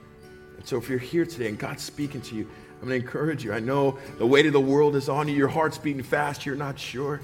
And 0.56 0.66
so 0.66 0.76
if 0.76 0.88
you're 0.88 0.98
here 0.98 1.24
today 1.24 1.48
and 1.48 1.58
God's 1.58 1.82
speaking 1.82 2.20
to 2.22 2.34
you, 2.34 2.48
I'm 2.80 2.88
going 2.88 3.00
to 3.00 3.06
encourage 3.06 3.44
you. 3.44 3.52
I 3.52 3.60
know 3.60 3.98
the 4.18 4.26
weight 4.26 4.46
of 4.46 4.52
the 4.52 4.60
world 4.60 4.94
is 4.94 5.08
on 5.08 5.26
you. 5.26 5.34
Your 5.34 5.48
heart's 5.48 5.78
beating 5.78 6.02
fast. 6.02 6.46
You're 6.46 6.54
not 6.54 6.78
sure. 6.78 7.20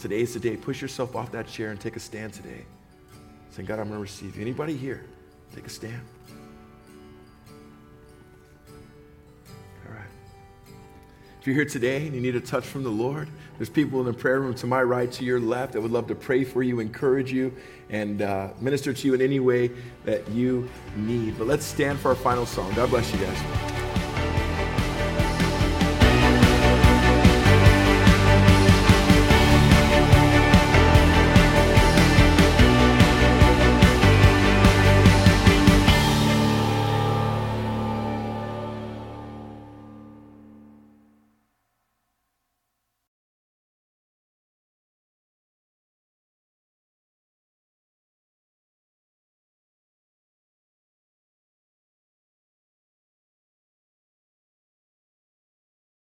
Today's 0.00 0.34
the 0.34 0.40
day. 0.40 0.56
Push 0.56 0.82
yourself 0.82 1.14
off 1.14 1.30
that 1.32 1.46
chair 1.46 1.70
and 1.70 1.80
take 1.80 1.96
a 1.96 2.00
stand 2.00 2.32
today. 2.32 2.64
Saying, 3.50 3.66
God, 3.66 3.78
I'm 3.78 3.86
going 3.86 3.98
to 3.98 4.02
receive 4.02 4.34
you. 4.34 4.42
Anybody 4.42 4.76
here? 4.76 5.04
Take 5.54 5.66
a 5.66 5.70
stand. 5.70 6.00
All 9.86 9.94
right. 9.94 10.02
If 11.40 11.46
you're 11.46 11.54
here 11.54 11.64
today 11.64 12.06
and 12.06 12.14
you 12.14 12.20
need 12.20 12.34
a 12.34 12.40
touch 12.40 12.64
from 12.64 12.82
the 12.82 12.90
Lord, 12.90 13.28
there's 13.58 13.70
people 13.70 14.00
in 14.00 14.06
the 14.06 14.12
prayer 14.12 14.40
room 14.40 14.54
to 14.54 14.66
my 14.66 14.82
right, 14.82 15.10
to 15.12 15.24
your 15.24 15.40
left, 15.40 15.72
that 15.74 15.80
would 15.80 15.92
love 15.92 16.06
to 16.08 16.14
pray 16.14 16.44
for 16.44 16.62
you, 16.62 16.80
encourage 16.80 17.32
you, 17.32 17.52
and 17.90 18.22
uh, 18.22 18.48
minister 18.60 18.92
to 18.92 19.06
you 19.06 19.14
in 19.14 19.22
any 19.22 19.40
way 19.40 19.70
that 20.04 20.28
you 20.30 20.68
need. 20.96 21.38
But 21.38 21.46
let's 21.46 21.64
stand 21.64 21.98
for 21.98 22.08
our 22.08 22.16
final 22.16 22.46
song. 22.46 22.72
God 22.74 22.90
bless 22.90 23.12
you 23.12 23.18
guys. 23.20 23.73